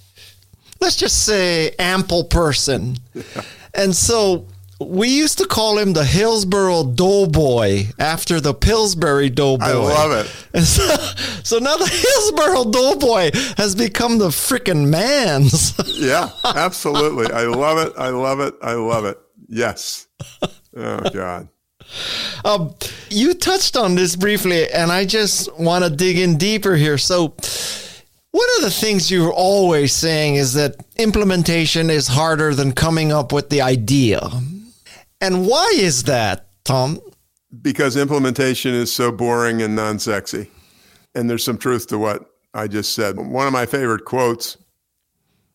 let's 0.81 0.97
just 0.97 1.25
say 1.25 1.75
ample 1.79 2.25
person. 2.25 2.97
And 3.73 3.95
so 3.95 4.49
we 4.81 5.09
used 5.09 5.39
to 5.39 5.47
call 5.47 5.79
him 5.79 5.93
the 5.93 6.05
Hillsboro 6.05 6.93
Doughboy 6.95 7.85
after 7.99 8.41
the 8.41 8.55
Pillsbury 8.55 9.31
Doughboy. 9.31 9.65
I 9.65 9.73
love 9.75 10.13
it. 10.27 10.47
And 10.55 10.65
so, 10.65 10.83
so 11.45 11.59
now 11.59 11.77
the 11.77 11.87
Hillsboro 11.87 12.73
Doughboy 12.73 13.31
has 13.57 13.77
become 13.77 14.19
the 14.19 14.31
freaking 14.31 14.89
man's. 14.89 15.79
Yeah, 16.01 16.31
absolutely. 16.45 17.33
I 17.33 17.45
love 17.45 17.79
it. 17.79 17.93
I 17.97 18.09
love 18.09 18.41
it. 18.41 18.55
I 18.61 18.73
love 18.73 19.05
it. 19.05 19.17
Yes. 19.49 20.09
Oh 20.77 21.01
God. 21.11 21.49
Um, 22.45 22.75
you 23.09 23.35
touched 23.35 23.77
on 23.77 23.95
this 23.95 24.15
briefly, 24.17 24.71
and 24.71 24.93
I 24.93 25.05
just 25.05 25.53
want 25.59 25.85
to 25.85 25.91
dig 25.91 26.19
in 26.19 26.37
deeper 26.37 26.77
here. 26.77 26.99
So, 26.99 27.35
one 28.33 28.49
of 28.59 28.63
the 28.63 28.71
things 28.71 29.11
you're 29.11 29.33
always 29.33 29.93
saying 29.93 30.37
is 30.37 30.55
that 30.55 30.77
implementation 30.97 31.91
is 31.91 32.07
harder 32.07 32.55
than 32.55 32.73
coming 32.73 33.13
up 33.13 33.33
with 33.33 33.49
the 33.49 33.63
idea. 33.63 34.21
And 35.21 35.47
why 35.47 35.73
is 35.75 36.05
that, 36.05 36.47
Tom? 36.65 37.01
because 37.63 37.97
implementation 37.97 38.75
is 38.75 38.93
so 38.93 39.11
boring 39.11 39.63
and 39.63 39.75
non 39.75 39.99
sexy. 39.99 40.51
And 41.15 41.29
there's 41.29 41.45
some 41.45 41.59
truth 41.59 41.89
to 41.89 41.99
what 41.99 42.31
I 42.55 42.69
just 42.69 42.95
said. 42.95 43.17
One 43.17 43.47
of 43.47 43.53
my 43.53 43.67
favorite 43.67 44.05
quotes 44.05 44.57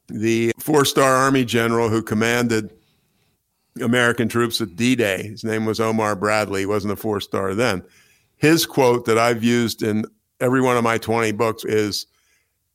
the 0.08 0.52
four 0.60 0.86
star 0.86 1.16
Army 1.16 1.46
general 1.46 1.90
who 1.90 2.04
commanded 2.04 2.72
American 3.82 4.28
troops 4.28 4.62
at 4.62 4.76
D 4.76 4.96
Day, 4.96 5.24
his 5.24 5.44
name 5.44 5.66
was 5.66 5.80
Omar 5.80 6.16
Bradley, 6.16 6.62
he 6.62 6.66
wasn't 6.66 6.94
a 6.94 6.96
four 6.96 7.20
star 7.20 7.54
then. 7.54 7.84
His 8.38 8.66
quote 8.66 9.06
that 9.06 9.18
I've 9.18 9.44
used 9.44 9.82
in 9.84 10.06
every 10.40 10.62
one 10.62 10.78
of 10.78 10.84
my 10.84 10.98
20 10.98 11.32
books 11.34 11.64
is 11.66 12.06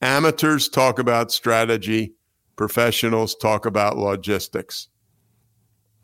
amateurs 0.01 0.67
talk 0.67 0.99
about 0.99 1.31
strategy, 1.31 2.13
professionals 2.55 3.35
talk 3.35 3.65
about 3.65 3.97
logistics. 3.97 4.87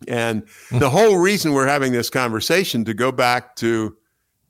And 0.07 0.47
hmm. 0.69 0.79
the 0.79 0.89
whole 0.89 1.17
reason 1.17 1.53
we're 1.53 1.67
having 1.67 1.91
this 1.91 2.09
conversation, 2.09 2.85
to 2.85 2.93
go 2.93 3.11
back 3.11 3.55
to 3.57 3.97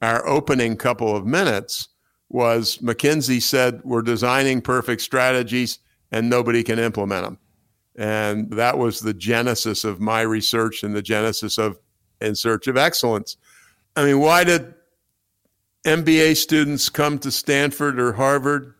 our 0.01 0.27
opening 0.27 0.75
couple 0.75 1.15
of 1.15 1.25
minutes, 1.25 1.89
was 2.29 2.77
McKinsey 2.79 3.41
said 3.41 3.81
we're 3.83 4.01
designing 4.01 4.61
perfect 4.61 5.01
strategies 5.01 5.79
and 6.11 6.29
nobody 6.29 6.63
can 6.63 6.79
implement 6.79 7.25
them. 7.25 7.37
And 7.97 8.51
that 8.51 8.77
was 8.77 8.99
the 8.99 9.13
genesis 9.13 9.83
of 9.83 9.99
my 9.99 10.21
research 10.21 10.83
and 10.83 10.95
the 10.95 11.01
genesis 11.01 11.57
of 11.57 11.79
In 12.21 12.35
Search 12.35 12.67
of 12.67 12.77
Excellence. 12.77 13.37
I 13.95 14.05
mean, 14.05 14.19
why 14.19 14.43
did 14.43 14.75
MBA 15.85 16.37
students 16.37 16.89
come 16.89 17.17
to 17.19 17.31
Stanford 17.31 17.99
or 17.99 18.13
Harvard 18.13 18.75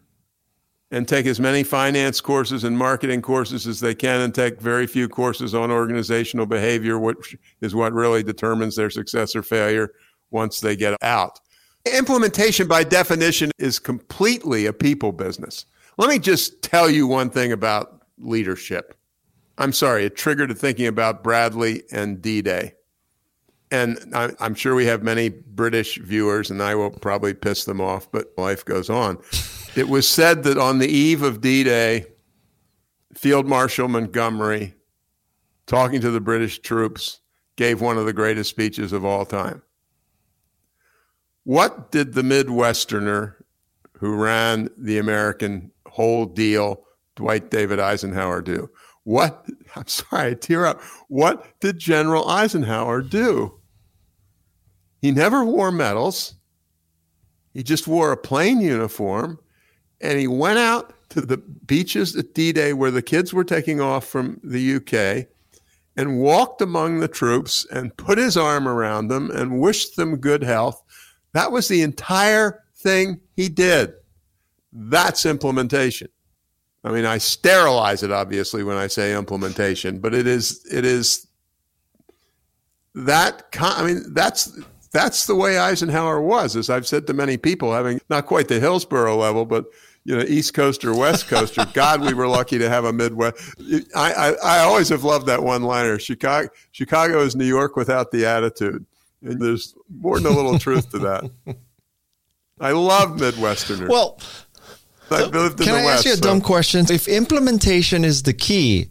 and 0.91 1.07
take 1.07 1.25
as 1.25 1.39
many 1.39 1.63
finance 1.63 2.21
courses 2.21 2.63
and 2.63 2.77
marketing 2.77 3.21
courses 3.21 3.67
as 3.67 3.79
they 3.79 3.95
can 3.95 4.21
and 4.21 4.33
take 4.33 4.61
very 4.61 4.87
few 4.87 5.09
courses 5.09 5.53
on 5.53 5.71
organizational 5.71 6.45
behavior, 6.45 6.97
which 6.97 7.35
is 7.61 7.75
what 7.75 7.93
really 7.93 8.23
determines 8.23 8.75
their 8.75 8.89
success 8.89 9.35
or 9.35 9.43
failure 9.43 9.91
once 10.31 10.59
they 10.59 10.75
get 10.75 10.95
out. 11.01 11.39
Implementation, 11.85 12.67
by 12.67 12.83
definition, 12.83 13.51
is 13.57 13.79
completely 13.79 14.65
a 14.65 14.73
people 14.73 15.11
business. 15.11 15.65
Let 15.97 16.09
me 16.09 16.19
just 16.19 16.61
tell 16.61 16.89
you 16.89 17.07
one 17.07 17.29
thing 17.29 17.51
about 17.51 18.03
leadership. 18.17 18.96
I'm 19.57 19.73
sorry, 19.73 20.05
it 20.05 20.15
triggered 20.15 20.51
a 20.51 20.55
thinking 20.55 20.87
about 20.87 21.23
Bradley 21.23 21.83
and 21.91 22.21
D 22.21 22.41
Day. 22.41 22.73
And 23.71 23.97
I, 24.13 24.31
am 24.39 24.55
sure 24.55 24.75
we 24.75 24.85
have 24.85 25.03
many 25.03 25.29
British 25.29 25.97
viewers, 25.97 26.49
and 26.49 26.63
I 26.63 26.75
will 26.75 26.91
probably 26.91 27.33
piss 27.33 27.65
them 27.65 27.81
off, 27.81 28.09
but 28.11 28.31
life 28.37 28.63
goes 28.63 28.89
on. 28.89 29.17
it 29.75 29.89
was 29.89 30.07
said 30.07 30.43
that 30.43 30.57
on 30.57 30.79
the 30.79 30.87
eve 30.87 31.21
of 31.21 31.41
D 31.41 31.63
Day, 31.63 32.05
Field 33.13 33.47
Marshal 33.47 33.87
Montgomery, 33.87 34.75
talking 35.65 35.99
to 36.01 36.11
the 36.11 36.21
British 36.21 36.59
troops, 36.59 37.19
gave 37.55 37.81
one 37.81 37.97
of 37.97 38.05
the 38.05 38.13
greatest 38.13 38.49
speeches 38.49 38.93
of 38.93 39.03
all 39.03 39.25
time. 39.25 39.63
What 41.43 41.91
did 41.91 42.13
the 42.13 42.21
Midwesterner 42.21 43.33
who 43.93 44.15
ran 44.15 44.69
the 44.77 44.99
American 44.99 45.71
whole 45.87 46.25
deal, 46.25 46.83
Dwight 47.15 47.49
David 47.49 47.79
Eisenhower, 47.79 48.41
do? 48.41 48.69
What, 49.07 49.45
I'm 49.77 49.87
sorry, 49.87 50.31
I 50.31 50.33
tear 50.33 50.65
up. 50.65 50.81
What 51.07 51.59
did 51.61 51.79
General 51.79 52.27
Eisenhower 52.27 53.01
do? 53.01 53.57
He 55.01 55.11
never 55.11 55.45
wore 55.45 55.71
medals. 55.71 56.33
He 57.53 57.63
just 57.63 57.87
wore 57.87 58.11
a 58.11 58.17
plain 58.17 58.59
uniform 58.59 59.39
and 60.01 60.19
he 60.19 60.27
went 60.27 60.59
out 60.59 60.93
to 61.09 61.21
the 61.21 61.37
beaches 61.37 62.17
at 62.17 62.33
D 62.33 62.51
Day 62.51 62.73
where 62.73 62.91
the 62.91 63.01
kids 63.01 63.33
were 63.33 63.45
taking 63.45 63.79
off 63.79 64.05
from 64.05 64.41
the 64.43 64.75
UK 64.75 65.27
and 65.95 66.19
walked 66.19 66.61
among 66.61 66.99
the 66.99 67.07
troops 67.07 67.65
and 67.71 67.95
put 67.95 68.17
his 68.17 68.35
arm 68.35 68.67
around 68.67 69.07
them 69.07 69.31
and 69.31 69.61
wished 69.61 69.95
them 69.95 70.17
good 70.17 70.43
health 70.43 70.83
that 71.33 71.51
was 71.51 71.67
the 71.67 71.81
entire 71.81 72.63
thing 72.75 73.21
he 73.35 73.47
did. 73.47 73.93
That's 74.73 75.25
implementation. 75.25 76.09
I 76.87 76.91
mean, 76.91 77.05
I 77.05 77.17
sterilize 77.17 78.01
it 78.01 78.11
obviously 78.11 78.63
when 78.63 78.77
I 78.77 78.87
say 78.87 79.13
implementation, 79.13 79.99
but 79.99 80.13
it 80.13 80.25
is 80.25 80.65
it 80.71 80.85
is 80.85 81.27
that 82.95 83.43
I 83.59 83.85
mean 83.85 84.13
that's 84.13 84.57
that's 84.93 85.25
the 85.25 85.35
way 85.35 85.59
Eisenhower 85.59 86.21
was, 86.21 86.55
as 86.55 86.69
I've 86.69 86.87
said 86.87 87.05
to 87.07 87.13
many 87.13 87.35
people, 87.35 87.73
having 87.73 87.99
not 88.09 88.25
quite 88.25 88.47
the 88.47 88.61
Hillsborough 88.61 89.17
level, 89.17 89.45
but 89.45 89.65
you 90.05 90.15
know, 90.15 90.23
East 90.23 90.53
Coast 90.53 90.85
or 90.85 90.95
West 90.95 91.27
Coaster. 91.27 91.65
God, 91.73 91.99
we 91.99 92.13
were 92.13 92.27
lucky 92.27 92.57
to 92.57 92.69
have 92.69 92.85
a 92.85 92.93
Midwest. 92.93 93.35
I, 93.93 94.13
I, 94.13 94.31
I 94.41 94.59
always 94.59 94.87
have 94.87 95.03
loved 95.03 95.25
that 95.25 95.43
one 95.43 95.63
liner. 95.63 95.99
Chicago, 95.99 96.47
Chicago 96.71 97.19
is 97.19 97.35
New 97.35 97.45
York 97.45 97.75
without 97.75 98.11
the 98.11 98.25
attitude. 98.25 98.85
And 99.21 99.41
there's 99.41 99.75
more 99.89 100.21
than 100.21 100.31
a 100.31 100.35
little 100.35 100.57
truth 100.57 100.89
to 100.91 100.99
that. 100.99 101.29
I 102.59 102.71
love 102.71 103.17
Midwesterners. 103.17 103.89
Well, 103.89 104.19
I've 105.11 105.33
lived 105.33 105.59
in 105.61 105.65
can 105.65 105.75
the 105.75 105.81
I 105.81 105.85
West, 105.85 105.97
ask 105.99 106.05
you 106.05 106.13
a 106.13 106.15
so- 106.15 106.21
dumb 106.21 106.41
question? 106.41 106.85
If 106.89 107.07
implementation 107.07 108.03
is 108.03 108.23
the 108.23 108.33
key, 108.33 108.89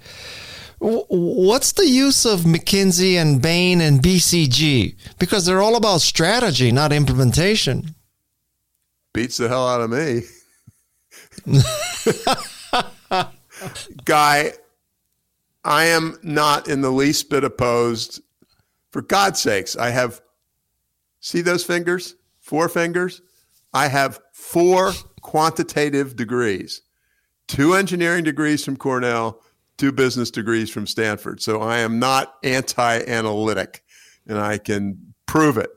what's 0.79 1.73
the 1.73 1.87
use 1.89 2.25
of 2.27 2.41
McKinsey 2.41 3.15
and 3.15 3.41
Bain 3.41 3.81
and 3.81 4.03
BCG? 4.03 4.97
Because 5.19 5.47
they're 5.47 5.63
all 5.63 5.77
about 5.77 6.01
strategy, 6.01 6.71
not 6.73 6.93
implementation. 6.93 7.95
beats 9.15 9.37
the 9.39 9.49
hell 9.49 9.67
out 9.69 9.81
of 9.81 9.91
me. 9.91 10.23
Guy, 14.05 14.53
I 15.65 15.85
am 15.87 16.19
not 16.23 16.69
in 16.69 16.81
the 16.83 16.91
least 16.91 17.31
bit 17.31 17.45
opposed. 17.45 18.21
For 18.91 19.03
God's 19.03 19.41
sakes, 19.41 19.77
I 19.77 19.91
have, 19.91 20.21
see 21.21 21.41
those 21.41 21.65
fingers? 21.65 22.15
Four 22.41 22.69
fingers? 22.69 23.21
I 23.75 23.89
have 23.89 24.21
four 24.33 24.93
quantitative 25.27 26.15
degrees 26.15 26.83
two 27.49 27.75
engineering 27.75 28.25
degrees 28.25 28.65
from 28.65 28.77
Cornell, 28.77 29.43
two 29.77 29.93
business 29.93 30.31
degrees 30.31 30.71
from 30.71 30.87
Stanford. 30.87 31.43
So 31.43 31.61
I 31.61 31.79
am 31.79 31.99
not 31.99 32.35
anti 32.45 33.01
analytic 33.07 33.83
and 34.27 34.39
I 34.39 34.59
can 34.59 35.15
prove 35.27 35.59
it. 35.59 35.71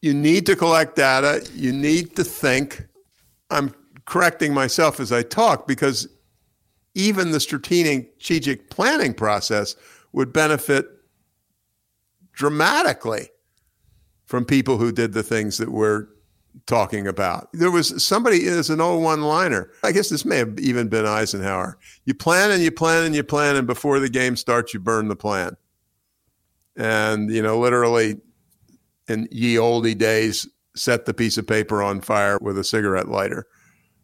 You 0.00 0.14
need 0.14 0.46
to 0.46 0.56
collect 0.56 0.96
data, 0.96 1.46
you 1.54 1.72
need 1.72 2.16
to 2.16 2.24
think. 2.24 2.86
I'm 3.50 3.74
correcting 4.06 4.52
myself 4.52 5.00
as 5.00 5.12
I 5.12 5.22
talk 5.22 5.66
because 5.66 6.08
even 6.94 7.30
the 7.30 7.40
strategic 7.40 8.70
planning 8.70 9.12
process 9.12 9.76
would 10.12 10.32
benefit 10.32 10.86
dramatically 12.32 13.28
from 14.24 14.44
people 14.44 14.78
who 14.78 14.92
did 14.92 15.12
the 15.12 15.22
things 15.22 15.58
that 15.58 15.70
we're 15.70 16.06
talking 16.66 17.06
about. 17.06 17.48
There 17.52 17.70
was 17.70 18.02
somebody 18.02 18.46
as 18.46 18.70
an 18.70 18.80
old 18.80 19.02
one 19.02 19.22
liner. 19.22 19.70
I 19.82 19.92
guess 19.92 20.08
this 20.08 20.24
may 20.24 20.38
have 20.38 20.58
even 20.58 20.88
been 20.88 21.06
Eisenhower. 21.06 21.78
You 22.04 22.14
plan 22.14 22.50
and 22.50 22.62
you 22.62 22.70
plan 22.70 23.04
and 23.04 23.14
you 23.14 23.22
plan, 23.24 23.56
and 23.56 23.66
before 23.66 24.00
the 24.00 24.08
game 24.08 24.36
starts, 24.36 24.72
you 24.72 24.80
burn 24.80 25.08
the 25.08 25.16
plan. 25.16 25.56
And, 26.76 27.30
you 27.30 27.42
know, 27.42 27.58
literally 27.58 28.20
in 29.08 29.28
ye 29.30 29.58
olde 29.58 29.98
days, 29.98 30.48
set 30.76 31.04
the 31.04 31.14
piece 31.14 31.38
of 31.38 31.46
paper 31.46 31.82
on 31.82 32.00
fire 32.00 32.38
with 32.40 32.58
a 32.58 32.64
cigarette 32.64 33.08
lighter. 33.08 33.46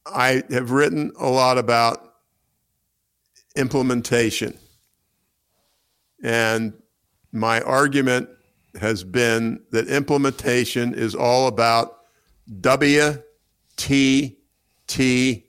I 0.06 0.44
have 0.50 0.70
written 0.70 1.12
a 1.18 1.28
lot 1.28 1.58
about 1.58 2.14
implementation. 3.56 4.56
And 6.22 6.74
my 7.32 7.60
argument 7.62 8.28
has 8.80 9.02
been 9.02 9.60
that 9.72 9.88
implementation 9.88 10.94
is 10.94 11.14
all 11.14 11.48
about 11.48 11.99
W 12.60 13.22
T 13.76 14.38
T 14.86 15.46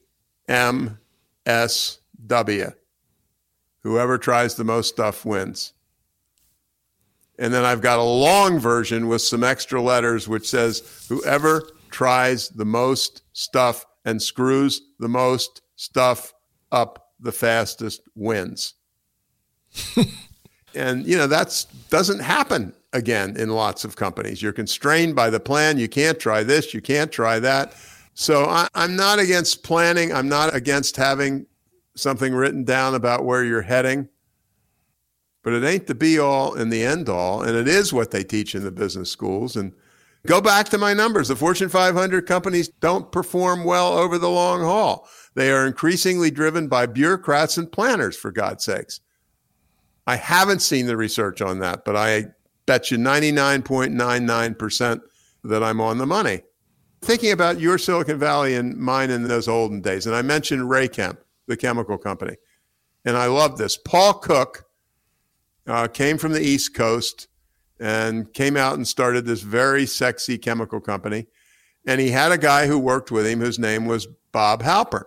M 0.47 0.99
S 1.45 1.99
W. 2.28 2.72
Whoever 3.84 4.18
tries 4.18 4.56
the 4.56 4.64
most 4.64 4.89
stuff 4.89 5.26
wins. 5.26 5.74
And 7.39 7.52
then 7.52 7.66
I've 7.66 7.82
got 7.82 7.97
a 7.97 8.04
long 8.04 8.60
version 8.60 9.08
with 9.08 9.24
some 9.24 9.43
extra 9.43 9.82
letters 9.82 10.28
which 10.28 10.47
says 10.47 11.06
whoever 11.10 11.68
tries 11.89 12.49
the 12.49 12.66
most 12.66 13.24
stuff 13.34 13.86
and 14.06 14.22
screws 14.22 14.82
the 14.99 15.08
most 15.08 15.62
stuff 15.76 16.34
up 16.72 17.14
the 17.20 17.32
fastest 17.32 18.02
wins. 18.16 18.76
and 20.76 21.06
you 21.08 21.18
know 21.18 21.28
that's 21.28 21.66
doesn't 21.89 22.20
happen 22.20 22.74
again 22.94 23.36
in 23.38 23.50
lots 23.50 23.86
of 23.86 23.96
companies. 23.96 24.42
You're 24.42 24.54
constrained 24.54 25.16
by 25.16 25.30
the 25.30 25.39
plan. 25.39 25.78
You 25.78 25.88
can't 25.88 26.20
try 26.20 26.44
this. 26.44 26.74
You 26.74 26.82
can't 26.82 27.12
try 27.12 27.39
that. 27.39 27.76
So 28.14 28.46
I, 28.46 28.68
I'm 28.74 28.96
not 28.96 29.20
against 29.20 29.64
planning. 29.64 30.14
I'm 30.14 30.28
not 30.28 30.54
against 30.54 30.98
having 30.98 31.46
something 31.96 32.34
written 32.34 32.64
down 32.64 32.96
about 32.96 33.26
where 33.26 33.44
you're 33.44 33.62
heading. 33.62 34.10
But 35.44 35.54
it 35.54 35.64
ain't 35.64 35.88
the 35.88 35.96
be 35.96 36.20
all 36.20 36.54
and 36.54 36.72
the 36.72 36.84
end 36.84 37.10
all. 37.10 37.42
And 37.42 37.56
it 37.56 37.68
is 37.68 37.94
what 37.94 38.12
they 38.12 38.24
teach 38.24 38.54
in 38.54 38.64
the 38.64 38.72
business 38.72 39.10
schools. 39.10 39.56
And 39.56 39.74
go 40.28 40.39
back 40.39 40.70
to 40.70 40.78
my 40.78 40.94
numbers. 40.94 41.30
The 41.30 41.36
Fortune 41.36 41.70
500 41.70 42.28
companies 42.28 42.68
don't 42.68 43.12
perform 43.12 43.64
well 43.64 43.94
over 43.94 44.18
the 44.18 44.30
long 44.30 44.62
haul. 44.62 45.08
They 45.34 45.52
are 45.52 45.66
increasingly 45.66 46.30
driven 46.30 46.68
by 46.68 46.86
bureaucrats 46.86 47.58
and 47.58 47.72
planners, 47.72 48.16
for 48.16 48.32
God's 48.32 48.66
sakes. 48.66 49.00
I 50.06 50.18
haven't 50.18 50.62
seen 50.62 50.88
the 50.88 50.98
research 50.98 51.42
on 51.42 51.60
that, 51.60 51.86
but 51.86 51.96
I 51.96 52.28
bet 52.72 52.90
you 52.90 52.98
99.99% 52.98 55.02
that 55.44 55.62
I'm 55.62 55.82
on 55.82 55.98
the 55.98 56.06
money. 56.06 56.42
Thinking 57.02 57.34
about 57.34 57.60
your 57.60 57.78
Silicon 57.78 58.18
Valley 58.18 58.56
and 58.56 58.78
mine 58.78 59.10
in 59.10 59.24
those 59.24 59.50
olden 59.50 59.82
days, 59.82 60.08
and 60.08 60.16
I 60.16 60.22
mentioned 60.22 60.62
Raychem, 60.62 61.18
the 61.48 61.58
chemical 61.58 61.98
company, 61.98 62.38
and 63.04 63.18
I 63.18 63.26
love 63.26 63.58
this. 63.58 63.76
Paul 63.76 64.14
Cook 64.14 64.64
uh, 65.68 65.90
came 65.90 66.18
from 66.18 66.32
the 66.32 66.40
East 66.40 66.74
Coast 66.74 67.28
and 67.78 68.34
came 68.34 68.56
out 68.56 68.76
and 68.76 68.88
started 68.88 69.26
this 69.26 69.42
very 69.42 69.86
sexy 69.86 70.38
chemical 70.38 70.80
company. 70.80 71.28
And 71.86 72.00
he 72.00 72.12
had 72.12 72.32
a 72.32 72.38
guy 72.38 72.68
who 72.68 72.80
worked 72.80 73.12
with 73.12 73.28
him 73.28 73.42
whose 73.42 73.60
name 73.60 73.86
was 73.86 74.08
Bob 74.32 74.64
Halpern. 74.64 75.04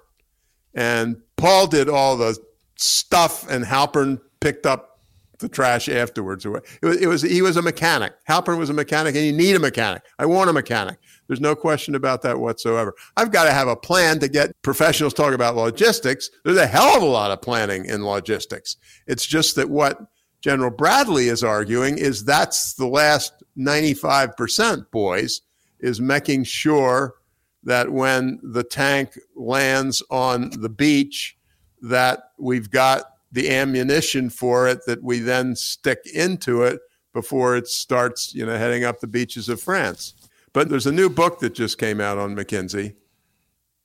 And 0.75 1.17
Paul 1.39 1.67
did 1.67 1.89
all 1.89 2.19
the 2.19 2.37
stuff, 2.77 3.49
and 3.49 3.65
Halpern 3.65 4.21
picked 4.41 4.67
up 4.67 4.94
the 5.39 5.49
trash 5.49 5.89
afterwards. 5.89 6.45
It 6.45 6.51
was, 6.83 6.97
it 6.97 7.07
was 7.07 7.23
he 7.23 7.43
was 7.43 7.57
a 7.57 7.63
mechanic. 7.63 8.15
Halpern 8.29 8.59
was 8.59 8.71
a 8.71 8.75
mechanic, 8.75 9.15
and 9.15 9.25
you 9.25 9.33
need 9.33 9.57
a 9.57 9.61
mechanic. 9.61 10.03
I 10.19 10.27
want 10.27 10.51
a 10.51 10.53
mechanic. 10.53 10.99
There's 11.27 11.41
no 11.41 11.55
question 11.55 11.95
about 11.95 12.23
that 12.23 12.39
whatsoever. 12.39 12.95
I've 13.17 13.33
got 13.33 13.45
to 13.45 13.53
have 13.53 13.69
a 13.69 13.77
plan 13.77 14.19
to 14.21 14.29
get 14.29 14.61
professionals 14.63 15.15
talk 15.15 15.33
about 15.33 15.57
logistics. 15.57 16.31
There's 16.45 16.59
a 16.59 16.67
hell 16.67 16.97
of 16.97 17.03
a 17.03 17.07
lot 17.07 17.31
of 17.31 17.41
planning 17.41 17.87
in 17.87 18.05
logistics. 18.05 18.77
It's 19.07 19.27
just 19.27 19.57
that 19.57 19.69
what 19.69 19.99
General 20.41 20.71
Bradley 20.71 21.29
is 21.29 21.43
arguing 21.43 21.97
is 21.97 22.25
that's 22.25 22.75
the 22.75 22.87
last 22.87 23.43
95%, 23.57 24.91
boys, 24.91 25.41
is 25.81 26.01
making 26.01 26.45
sure 26.45 27.15
that 27.63 27.91
when 27.91 28.39
the 28.43 28.63
tank 28.63 29.19
lands 29.35 30.03
on 30.11 30.51
the 30.61 30.69
beach, 30.69 31.39
that 31.81 32.31
we've 32.39 32.71
got 32.71 33.05
the 33.35 33.51
ammunition 33.51 34.31
for 34.31 34.69
it 34.69 34.87
that 34.87 35.03
we 35.03 35.19
then 35.19 35.57
stick 35.57 35.99
into 36.15 36.63
it 36.63 36.81
before 37.13 37.57
it 37.57 37.67
starts, 37.67 38.33
you 38.33 38.47
know, 38.47 38.57
heading 38.57 38.85
up 38.85 39.01
the 39.01 39.09
beaches 39.09 39.49
of 39.49 39.61
France. 39.61 40.15
But 40.53 40.69
there's 40.69 40.87
a 40.87 40.93
new 40.93 41.11
book 41.11 41.41
that 41.41 41.53
just 41.53 41.77
came 41.77 42.01
out 42.01 42.17
on 42.17 42.37
McKinsey. 42.37 42.95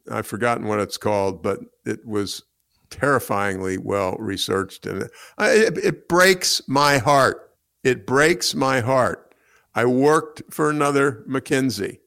I've 0.09 0.27
forgotten 0.27 0.67
what 0.67 0.79
it's 0.79 0.97
called, 0.97 1.41
but 1.41 1.59
it 1.83 2.05
was 2.05 2.43
terrifyingly 2.91 3.79
well 3.79 4.15
researched, 4.19 4.85
and 4.85 5.09
it, 5.39 5.77
it, 5.77 6.07
breaks 6.07 6.61
my 6.67 6.99
heart. 6.99 7.51
It 7.83 8.05
breaks 8.05 8.53
my 8.53 8.81
heart. 8.81 9.33
I 9.73 9.85
worked 9.85 10.43
for 10.51 10.69
another 10.69 11.23
McKinsey. 11.27 11.99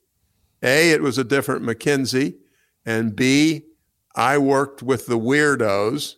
A, 0.63 0.91
it 0.91 1.03
was 1.03 1.19
a 1.19 1.25
different 1.25 1.65
McKinsey, 1.65 2.37
and 2.87 3.17
B, 3.17 3.63
I 4.15 4.39
worked 4.39 4.83
with 4.83 5.07
the 5.07 5.19
weirdos, 5.19 6.17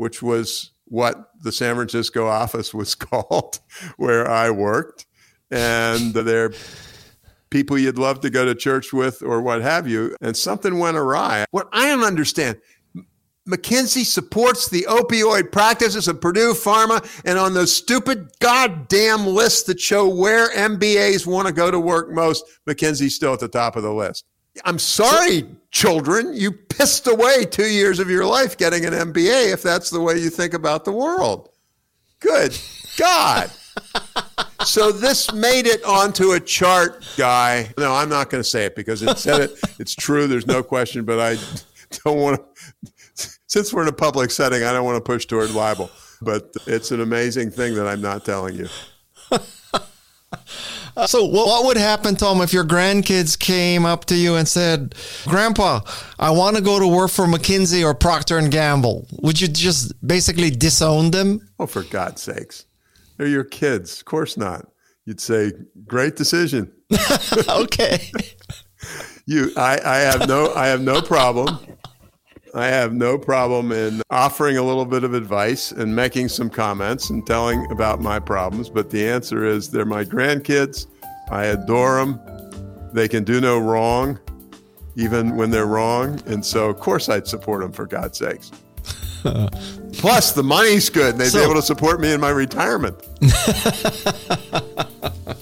which 0.00 0.22
was 0.22 0.70
what 0.86 1.30
the 1.42 1.52
San 1.52 1.74
Francisco 1.74 2.26
office 2.26 2.72
was 2.72 2.94
called, 3.08 3.60
where 3.98 4.28
I 4.28 4.50
worked, 4.50 5.04
and 5.50 6.14
they're 6.14 6.52
people 7.50 7.76
you'd 7.76 7.98
love 7.98 8.20
to 8.20 8.30
go 8.30 8.46
to 8.46 8.54
church 8.54 8.94
with 8.94 9.22
or 9.22 9.42
what 9.42 9.60
have 9.60 9.86
you, 9.86 10.16
and 10.22 10.34
something 10.34 10.78
went 10.78 10.96
awry. 10.96 11.44
What 11.50 11.68
I 11.72 11.88
don't 11.88 12.04
understand 12.04 12.56
McKinsey 13.46 14.06
supports 14.06 14.68
the 14.68 14.86
opioid 14.88 15.52
practices 15.52 16.08
of 16.08 16.18
Purdue 16.18 16.54
Pharma, 16.54 17.06
and 17.26 17.38
on 17.38 17.52
those 17.52 17.76
stupid 17.76 18.30
goddamn 18.38 19.26
lists 19.26 19.64
that 19.64 19.80
show 19.80 20.08
where 20.08 20.48
MBAs 20.50 21.26
want 21.26 21.46
to 21.46 21.52
go 21.52 21.70
to 21.70 21.78
work 21.78 22.10
most, 22.10 22.44
McKinsey's 22.66 23.16
still 23.16 23.34
at 23.34 23.40
the 23.40 23.48
top 23.48 23.76
of 23.76 23.82
the 23.82 23.92
list. 23.92 24.24
I'm 24.64 24.78
sorry, 24.78 25.46
children, 25.70 26.34
you 26.34 26.52
pissed 26.52 27.06
away 27.06 27.44
two 27.44 27.68
years 27.68 27.98
of 27.98 28.10
your 28.10 28.24
life 28.24 28.56
getting 28.56 28.84
an 28.84 28.92
MBA 28.92 29.52
if 29.52 29.62
that's 29.62 29.90
the 29.90 30.00
way 30.00 30.18
you 30.18 30.30
think 30.30 30.54
about 30.54 30.84
the 30.84 30.92
world. 30.92 31.50
Good 32.20 32.58
God. 32.96 33.50
so 34.64 34.92
this 34.92 35.32
made 35.32 35.66
it 35.66 35.82
onto 35.84 36.32
a 36.32 36.40
chart, 36.40 37.04
guy. 37.16 37.72
No, 37.78 37.94
I'm 37.94 38.08
not 38.08 38.30
going 38.30 38.42
to 38.42 38.48
say 38.48 38.66
it 38.66 38.76
because 38.76 39.02
it 39.02 39.16
said 39.18 39.40
it. 39.40 39.60
It's 39.78 39.94
true. 39.94 40.26
There's 40.26 40.46
no 40.46 40.62
question, 40.62 41.04
but 41.04 41.18
I 41.18 41.36
don't 42.04 42.18
want 42.18 42.36
to 42.38 42.90
since 43.50 43.72
we're 43.72 43.82
in 43.82 43.88
a 43.88 43.92
public 43.92 44.30
setting, 44.30 44.62
I 44.62 44.72
don't 44.72 44.84
want 44.84 44.96
to 44.96 45.00
push 45.00 45.26
toward 45.26 45.50
libel, 45.50 45.90
but 46.22 46.54
it's 46.66 46.92
an 46.92 47.00
amazing 47.00 47.50
thing 47.50 47.74
that 47.74 47.86
I'm 47.86 48.00
not 48.00 48.24
telling 48.24 48.54
you. 48.54 48.68
so 51.06 51.24
what 51.24 51.64
would 51.66 51.76
happen, 51.76 52.16
Tom, 52.16 52.40
if 52.40 52.52
your 52.52 52.64
grandkids 52.64 53.38
came 53.38 53.84
up 53.84 54.04
to 54.06 54.16
you 54.16 54.36
and 54.36 54.46
said, 54.46 54.94
"Grandpa, 55.26 55.80
I 56.18 56.30
want 56.30 56.56
to 56.56 56.62
go 56.62 56.78
to 56.78 56.86
work 56.86 57.10
for 57.10 57.26
McKinsey 57.26 57.84
or 57.84 57.94
Procter 57.94 58.38
and 58.38 58.50
Gamble"? 58.50 59.06
Would 59.22 59.40
you 59.40 59.48
just 59.48 59.94
basically 60.06 60.50
disown 60.50 61.10
them? 61.10 61.48
Oh, 61.58 61.66
for 61.66 61.82
God's 61.82 62.22
sakes, 62.22 62.66
they're 63.16 63.26
your 63.26 63.44
kids. 63.44 64.00
Of 64.00 64.04
course 64.06 64.36
not. 64.36 64.66
You'd 65.04 65.20
say, 65.20 65.52
"Great 65.86 66.16
decision." 66.16 66.72
okay. 67.48 68.10
you, 69.26 69.52
I, 69.56 69.80
I 69.84 69.96
have 69.98 70.28
no, 70.28 70.52
I 70.54 70.68
have 70.68 70.80
no 70.80 71.00
problem 71.00 71.58
I 72.54 72.66
have 72.66 72.92
no 72.92 73.16
problem 73.16 73.72
in 73.72 74.02
offering 74.10 74.56
a 74.56 74.62
little 74.62 74.84
bit 74.84 75.04
of 75.04 75.14
advice 75.14 75.72
and 75.72 75.94
making 75.94 76.28
some 76.28 76.50
comments 76.50 77.10
and 77.10 77.26
telling 77.26 77.70
about 77.70 78.00
my 78.00 78.18
problems. 78.18 78.68
But 78.68 78.90
the 78.90 79.08
answer 79.08 79.44
is 79.44 79.70
they're 79.70 79.84
my 79.84 80.04
grandkids. 80.04 80.86
I 81.30 81.46
adore 81.46 81.96
them. 81.96 82.20
They 82.92 83.08
can 83.08 83.24
do 83.24 83.40
no 83.40 83.58
wrong, 83.58 84.18
even 84.96 85.36
when 85.36 85.50
they're 85.50 85.66
wrong. 85.66 86.20
And 86.26 86.44
so, 86.44 86.68
of 86.68 86.80
course, 86.80 87.08
I'd 87.08 87.28
support 87.28 87.62
them 87.62 87.72
for 87.72 87.86
God's 87.86 88.18
sakes. 88.18 88.50
Plus, 89.92 90.32
the 90.32 90.42
money's 90.42 90.90
good. 90.90 91.12
And 91.12 91.20
they'd 91.20 91.28
so, 91.28 91.38
be 91.38 91.44
able 91.44 91.54
to 91.54 91.62
support 91.62 92.00
me 92.00 92.12
in 92.12 92.20
my 92.20 92.30
retirement. 92.30 92.96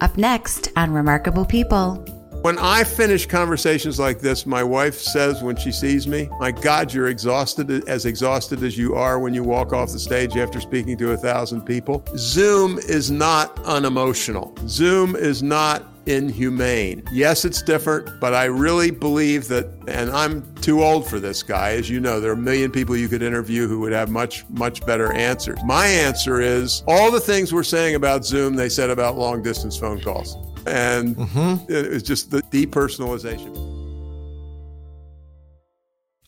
Up 0.00 0.18
next 0.18 0.68
on 0.76 0.92
Remarkable 0.92 1.46
People. 1.46 2.04
When 2.44 2.58
I 2.58 2.84
finish 2.84 3.24
conversations 3.24 3.98
like 3.98 4.20
this, 4.20 4.44
my 4.44 4.62
wife 4.62 4.96
says 4.96 5.42
when 5.42 5.56
she 5.56 5.72
sees 5.72 6.06
me, 6.06 6.28
My 6.38 6.50
God, 6.50 6.92
you're 6.92 7.08
exhausted, 7.08 7.88
as 7.88 8.04
exhausted 8.04 8.62
as 8.62 8.76
you 8.76 8.94
are 8.94 9.18
when 9.18 9.32
you 9.32 9.42
walk 9.42 9.72
off 9.72 9.92
the 9.92 9.98
stage 9.98 10.36
after 10.36 10.60
speaking 10.60 10.98
to 10.98 11.12
a 11.12 11.16
thousand 11.16 11.62
people. 11.62 12.04
Zoom 12.18 12.76
is 12.80 13.10
not 13.10 13.58
unemotional. 13.60 14.54
Zoom 14.68 15.16
is 15.16 15.42
not 15.42 15.84
inhumane. 16.04 17.02
Yes, 17.10 17.46
it's 17.46 17.62
different, 17.62 18.20
but 18.20 18.34
I 18.34 18.44
really 18.44 18.90
believe 18.90 19.48
that, 19.48 19.64
and 19.88 20.10
I'm 20.10 20.54
too 20.56 20.82
old 20.84 21.08
for 21.08 21.18
this 21.20 21.42
guy. 21.42 21.70
As 21.70 21.88
you 21.88 21.98
know, 21.98 22.20
there 22.20 22.32
are 22.32 22.34
a 22.34 22.36
million 22.36 22.70
people 22.70 22.94
you 22.94 23.08
could 23.08 23.22
interview 23.22 23.66
who 23.66 23.80
would 23.80 23.92
have 23.92 24.10
much, 24.10 24.44
much 24.50 24.84
better 24.84 25.14
answers. 25.14 25.60
My 25.64 25.86
answer 25.86 26.42
is 26.42 26.84
all 26.86 27.10
the 27.10 27.20
things 27.20 27.54
we're 27.54 27.62
saying 27.62 27.94
about 27.94 28.22
Zoom, 28.22 28.54
they 28.54 28.68
said 28.68 28.90
about 28.90 29.16
long 29.16 29.42
distance 29.42 29.78
phone 29.78 30.02
calls. 30.02 30.36
And 30.66 31.16
mm-hmm. 31.16 31.70
it 31.70 31.90
was 31.90 32.02
just 32.02 32.30
the 32.30 32.42
depersonalization. 32.42 33.74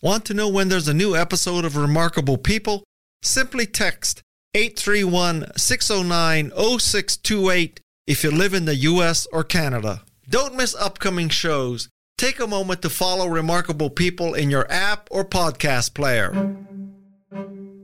Want 0.02 0.24
to 0.26 0.34
know 0.34 0.48
when 0.48 0.68
there's 0.68 0.88
a 0.88 0.94
new 0.94 1.16
episode 1.16 1.64
of 1.64 1.76
Remarkable 1.76 2.38
People? 2.38 2.84
Simply 3.22 3.66
text 3.66 4.22
831 4.54 5.52
609 5.56 6.50
0628 6.50 7.80
if 8.06 8.22
you 8.22 8.30
live 8.30 8.54
in 8.54 8.66
the 8.66 8.76
US 8.76 9.26
or 9.32 9.42
Canada. 9.42 10.02
Don't 10.28 10.54
miss 10.54 10.74
upcoming 10.74 11.28
shows. 11.28 11.88
Take 12.18 12.40
a 12.40 12.46
moment 12.46 12.82
to 12.82 12.90
follow 12.90 13.26
Remarkable 13.26 13.90
People 13.90 14.34
in 14.34 14.50
your 14.50 14.70
app 14.70 15.08
or 15.10 15.24
podcast 15.24 15.94
player. 15.94 16.56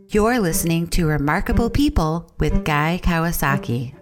You're 0.08 0.38
listening 0.38 0.88
to 0.88 1.06
Remarkable 1.06 1.70
People 1.70 2.32
with 2.38 2.64
Guy 2.64 3.00
Kawasaki. 3.02 3.94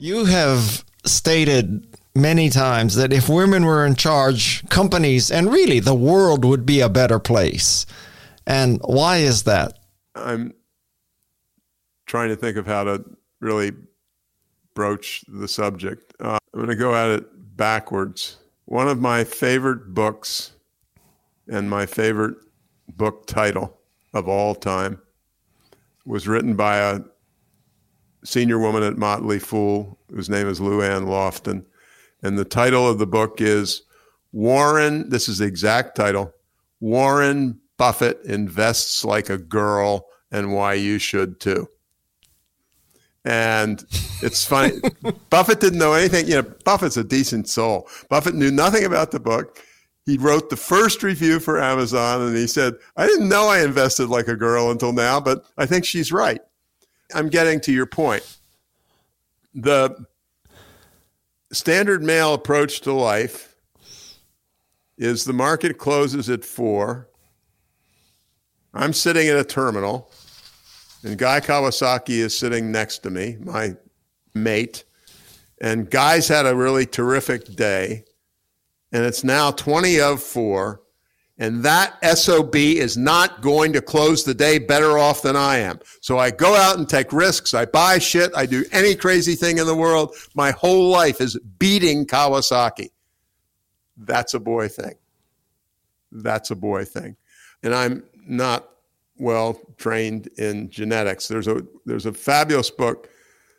You 0.00 0.24
have 0.24 0.82
stated 1.04 1.86
many 2.14 2.48
times 2.48 2.94
that 2.94 3.12
if 3.12 3.28
women 3.28 3.66
were 3.66 3.84
in 3.84 3.96
charge, 3.96 4.66
companies 4.70 5.30
and 5.30 5.52
really 5.52 5.78
the 5.78 5.94
world 5.94 6.42
would 6.42 6.64
be 6.64 6.80
a 6.80 6.88
better 6.88 7.18
place. 7.18 7.84
And 8.46 8.80
why 8.82 9.18
is 9.18 9.42
that? 9.42 9.78
I'm 10.14 10.54
trying 12.06 12.30
to 12.30 12.36
think 12.36 12.56
of 12.56 12.66
how 12.66 12.84
to 12.84 13.04
really 13.40 13.72
broach 14.72 15.22
the 15.28 15.46
subject. 15.46 16.14
Uh, 16.18 16.38
I'm 16.54 16.60
going 16.60 16.70
to 16.70 16.76
go 16.76 16.94
at 16.94 17.10
it 17.10 17.56
backwards. 17.58 18.38
One 18.64 18.88
of 18.88 19.02
my 19.02 19.22
favorite 19.22 19.92
books 19.92 20.52
and 21.46 21.68
my 21.68 21.84
favorite 21.84 22.38
book 22.96 23.26
title 23.26 23.78
of 24.14 24.28
all 24.28 24.54
time 24.54 25.02
was 26.06 26.26
written 26.26 26.56
by 26.56 26.78
a 26.78 27.00
senior 28.24 28.58
woman 28.58 28.82
at 28.82 28.98
Motley 28.98 29.38
Fool, 29.38 29.98
whose 30.10 30.28
name 30.30 30.48
is 30.48 30.60
LouAnn 30.60 31.06
Lofton. 31.06 31.64
And 32.22 32.38
the 32.38 32.44
title 32.44 32.88
of 32.88 32.98
the 32.98 33.06
book 33.06 33.40
is 33.40 33.82
Warren, 34.32 35.08
this 35.08 35.28
is 35.28 35.38
the 35.38 35.46
exact 35.46 35.96
title 35.96 36.32
Warren 36.80 37.60
Buffett 37.78 38.20
Invests 38.24 39.04
Like 39.04 39.30
a 39.30 39.38
Girl 39.38 40.06
and 40.30 40.52
Why 40.52 40.74
You 40.74 40.98
Should 40.98 41.40
Too. 41.40 41.68
And 43.24 43.84
it's 44.22 44.44
funny. 44.44 44.80
Buffett 45.30 45.60
didn't 45.60 45.78
know 45.78 45.92
anything. 45.92 46.26
You 46.26 46.36
know, 46.36 46.54
Buffett's 46.64 46.96
a 46.96 47.04
decent 47.04 47.48
soul. 47.48 47.88
Buffett 48.08 48.34
knew 48.34 48.50
nothing 48.50 48.84
about 48.84 49.10
the 49.10 49.20
book. 49.20 49.58
He 50.06 50.16
wrote 50.16 50.48
the 50.48 50.56
first 50.56 51.02
review 51.02 51.38
for 51.38 51.60
Amazon 51.60 52.22
and 52.22 52.36
he 52.36 52.46
said, 52.46 52.74
I 52.96 53.06
didn't 53.06 53.28
know 53.28 53.48
I 53.48 53.62
invested 53.62 54.08
like 54.08 54.28
a 54.28 54.36
girl 54.36 54.70
until 54.70 54.92
now, 54.92 55.20
but 55.20 55.44
I 55.58 55.66
think 55.66 55.84
she's 55.84 56.12
right... 56.12 56.40
I'm 57.14 57.28
getting 57.28 57.60
to 57.62 57.72
your 57.72 57.86
point. 57.86 58.38
The 59.54 60.06
standard 61.52 62.02
male 62.02 62.34
approach 62.34 62.80
to 62.82 62.92
life 62.92 63.56
is 64.96 65.24
the 65.24 65.32
market 65.32 65.78
closes 65.78 66.28
at 66.28 66.44
four. 66.44 67.08
I'm 68.72 68.92
sitting 68.92 69.28
at 69.28 69.36
a 69.36 69.44
terminal, 69.44 70.10
and 71.02 71.18
Guy 71.18 71.40
Kawasaki 71.40 72.18
is 72.18 72.38
sitting 72.38 72.70
next 72.70 72.98
to 72.98 73.10
me, 73.10 73.36
my 73.40 73.74
mate. 74.34 74.84
And 75.60 75.90
Guy's 75.90 76.28
had 76.28 76.46
a 76.46 76.54
really 76.54 76.86
terrific 76.86 77.56
day, 77.56 78.04
and 78.92 79.04
it's 79.04 79.24
now 79.24 79.50
20 79.50 80.00
of 80.00 80.22
four. 80.22 80.82
And 81.40 81.64
that 81.64 81.98
SOB 82.18 82.54
is 82.54 82.98
not 82.98 83.40
going 83.40 83.72
to 83.72 83.80
close 83.80 84.24
the 84.24 84.34
day 84.34 84.58
better 84.58 84.98
off 84.98 85.22
than 85.22 85.36
I 85.36 85.56
am. 85.56 85.80
So 86.02 86.18
I 86.18 86.30
go 86.30 86.54
out 86.54 86.76
and 86.76 86.86
take 86.86 87.14
risks. 87.14 87.54
I 87.54 87.64
buy 87.64 87.98
shit. 87.98 88.30
I 88.36 88.44
do 88.44 88.62
any 88.72 88.94
crazy 88.94 89.34
thing 89.34 89.56
in 89.56 89.66
the 89.66 89.74
world. 89.74 90.14
My 90.34 90.50
whole 90.50 90.90
life 90.90 91.18
is 91.22 91.38
beating 91.58 92.04
Kawasaki. 92.04 92.90
That's 93.96 94.34
a 94.34 94.38
boy 94.38 94.68
thing. 94.68 94.94
That's 96.12 96.50
a 96.50 96.56
boy 96.56 96.84
thing. 96.84 97.16
And 97.62 97.74
I'm 97.74 98.04
not 98.26 98.68
well 99.16 99.58
trained 99.78 100.28
in 100.36 100.68
genetics. 100.68 101.26
There's 101.26 101.48
a 101.48 101.64
there's 101.86 102.06
a 102.06 102.12
fabulous 102.12 102.70
book 102.70 103.08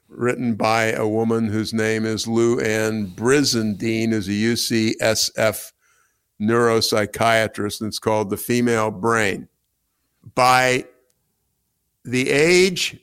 written 0.07 0.53
by 0.53 0.91
a 0.91 1.07
woman 1.07 1.47
whose 1.47 1.73
name 1.73 2.05
is 2.05 2.25
Louann 2.25 3.15
Brizendine, 3.15 4.11
who's 4.11 4.27
a 4.27 4.31
UCSF 4.31 5.70
neuropsychiatrist, 6.41 7.81
and 7.81 7.87
it's 7.87 7.99
called 7.99 8.29
The 8.29 8.37
Female 8.37 8.91
Brain. 8.91 9.47
By 10.35 10.85
the 12.03 12.29
age 12.29 12.97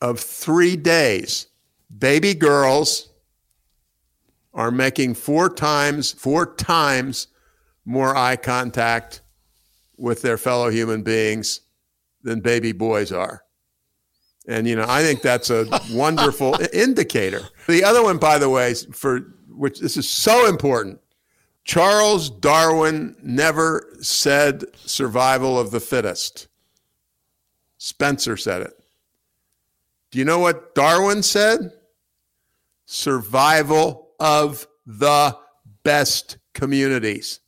of 0.00 0.18
three 0.18 0.76
days, 0.76 1.48
baby 1.98 2.34
girls 2.34 3.10
are 4.54 4.70
making 4.70 5.14
four 5.14 5.48
times, 5.48 6.12
four 6.12 6.54
times 6.54 7.28
more 7.84 8.16
eye 8.16 8.36
contact 8.36 9.20
with 9.96 10.22
their 10.22 10.38
fellow 10.38 10.70
human 10.70 11.02
beings 11.02 11.60
than 12.22 12.40
baby 12.40 12.72
boys 12.72 13.12
are. 13.12 13.42
And, 14.46 14.66
you 14.66 14.76
know, 14.76 14.86
I 14.88 15.02
think 15.02 15.20
that's 15.20 15.50
a 15.50 15.66
wonderful 15.92 16.56
indicator. 16.72 17.42
The 17.66 17.84
other 17.84 18.02
one, 18.02 18.18
by 18.18 18.38
the 18.38 18.48
way, 18.48 18.74
for 18.92 19.34
which 19.48 19.80
this 19.80 19.96
is 19.96 20.08
so 20.08 20.48
important 20.48 20.98
Charles 21.68 22.30
Darwin 22.30 23.14
never 23.22 23.94
said 24.00 24.64
survival 24.86 25.58
of 25.60 25.70
the 25.70 25.80
fittest. 25.80 26.48
Spencer 27.76 28.38
said 28.38 28.62
it. 28.62 28.72
Do 30.10 30.18
you 30.18 30.24
know 30.24 30.38
what 30.38 30.74
Darwin 30.74 31.22
said? 31.22 31.72
Survival 32.86 34.12
of 34.18 34.66
the 34.86 35.36
best 35.82 36.38
communities. 36.54 37.40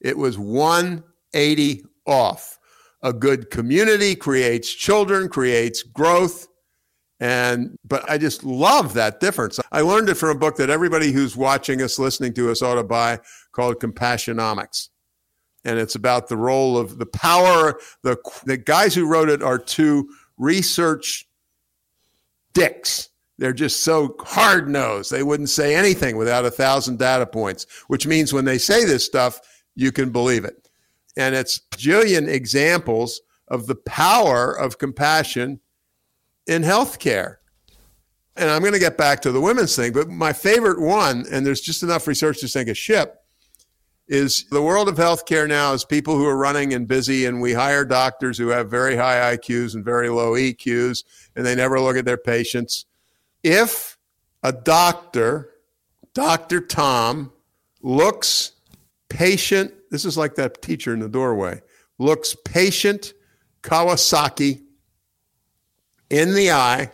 It 0.00 0.18
was 0.18 0.36
180 0.36 1.84
off. 2.06 2.58
A 3.04 3.12
good 3.12 3.50
community 3.50 4.16
creates 4.16 4.74
children, 4.74 5.28
creates 5.28 5.84
growth. 5.84 6.48
And 7.20 7.76
but 7.84 8.08
I 8.10 8.18
just 8.18 8.42
love 8.42 8.94
that 8.94 9.20
difference. 9.20 9.60
I 9.70 9.82
learned 9.82 10.08
it 10.08 10.16
from 10.16 10.30
a 10.30 10.38
book 10.38 10.56
that 10.56 10.70
everybody 10.70 11.12
who's 11.12 11.36
watching 11.36 11.82
us, 11.82 12.00
listening 12.00 12.32
to 12.34 12.50
us 12.50 12.62
ought 12.62 12.74
to 12.74 12.82
buy 12.82 13.20
called 13.52 13.80
Compassionomics. 13.80 14.88
And 15.64 15.78
it's 15.78 15.94
about 15.94 16.28
the 16.28 16.36
role 16.36 16.78
of 16.78 16.98
the 16.98 17.06
power. 17.06 17.78
The, 18.02 18.16
the 18.44 18.56
guys 18.56 18.94
who 18.94 19.06
wrote 19.06 19.28
it 19.28 19.42
are 19.42 19.58
two 19.58 20.08
research 20.38 21.28
dicks. 22.54 23.10
They're 23.38 23.52
just 23.52 23.82
so 23.82 24.16
hard 24.20 24.68
nosed. 24.68 25.10
They 25.10 25.22
wouldn't 25.22 25.48
say 25.48 25.74
anything 25.74 26.16
without 26.16 26.44
a 26.44 26.50
thousand 26.50 26.98
data 26.98 27.26
points, 27.26 27.66
which 27.88 28.06
means 28.06 28.32
when 28.32 28.44
they 28.44 28.58
say 28.58 28.84
this 28.84 29.04
stuff, 29.04 29.40
you 29.74 29.92
can 29.92 30.10
believe 30.10 30.44
it. 30.44 30.68
And 31.16 31.34
it's 31.34 31.60
jillion 31.74 32.28
examples 32.28 33.20
of 33.48 33.66
the 33.66 33.74
power 33.74 34.52
of 34.52 34.78
compassion 34.78 35.60
in 36.46 36.62
healthcare. 36.62 37.36
And 38.36 38.48
I'm 38.48 38.60
going 38.60 38.72
to 38.72 38.78
get 38.78 38.96
back 38.96 39.20
to 39.22 39.32
the 39.32 39.40
women's 39.40 39.74
thing, 39.74 39.92
but 39.92 40.08
my 40.08 40.32
favorite 40.32 40.80
one, 40.80 41.26
and 41.30 41.44
there's 41.44 41.60
just 41.60 41.82
enough 41.82 42.06
research 42.06 42.40
to 42.40 42.48
sink 42.48 42.68
a 42.68 42.74
ship, 42.74 43.19
is 44.10 44.44
the 44.50 44.60
world 44.60 44.88
of 44.88 44.96
healthcare 44.96 45.48
now 45.48 45.72
is 45.72 45.84
people 45.84 46.16
who 46.16 46.26
are 46.26 46.36
running 46.36 46.74
and 46.74 46.88
busy, 46.88 47.26
and 47.26 47.40
we 47.40 47.52
hire 47.52 47.84
doctors 47.84 48.36
who 48.36 48.48
have 48.48 48.68
very 48.68 48.96
high 48.96 49.36
IQs 49.36 49.76
and 49.76 49.84
very 49.84 50.08
low 50.08 50.32
EQs, 50.32 51.04
and 51.36 51.46
they 51.46 51.54
never 51.54 51.80
look 51.80 51.96
at 51.96 52.04
their 52.04 52.16
patients. 52.16 52.86
If 53.44 53.96
a 54.42 54.52
doctor, 54.52 55.50
Dr. 56.12 56.60
Tom, 56.60 57.32
looks 57.82 58.52
patient, 59.08 59.72
this 59.92 60.04
is 60.04 60.18
like 60.18 60.34
that 60.34 60.60
teacher 60.60 60.92
in 60.92 60.98
the 60.98 61.08
doorway, 61.08 61.62
looks 61.98 62.34
patient 62.44 63.12
Kawasaki 63.62 64.60
in 66.10 66.34
the 66.34 66.50
eye 66.50 66.90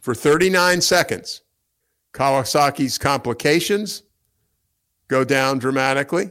for 0.00 0.14
39 0.14 0.82
seconds. 0.82 1.40
Kawasaki's 2.12 2.98
complications 2.98 4.02
go 5.08 5.24
down 5.24 5.58
dramatically. 5.58 6.30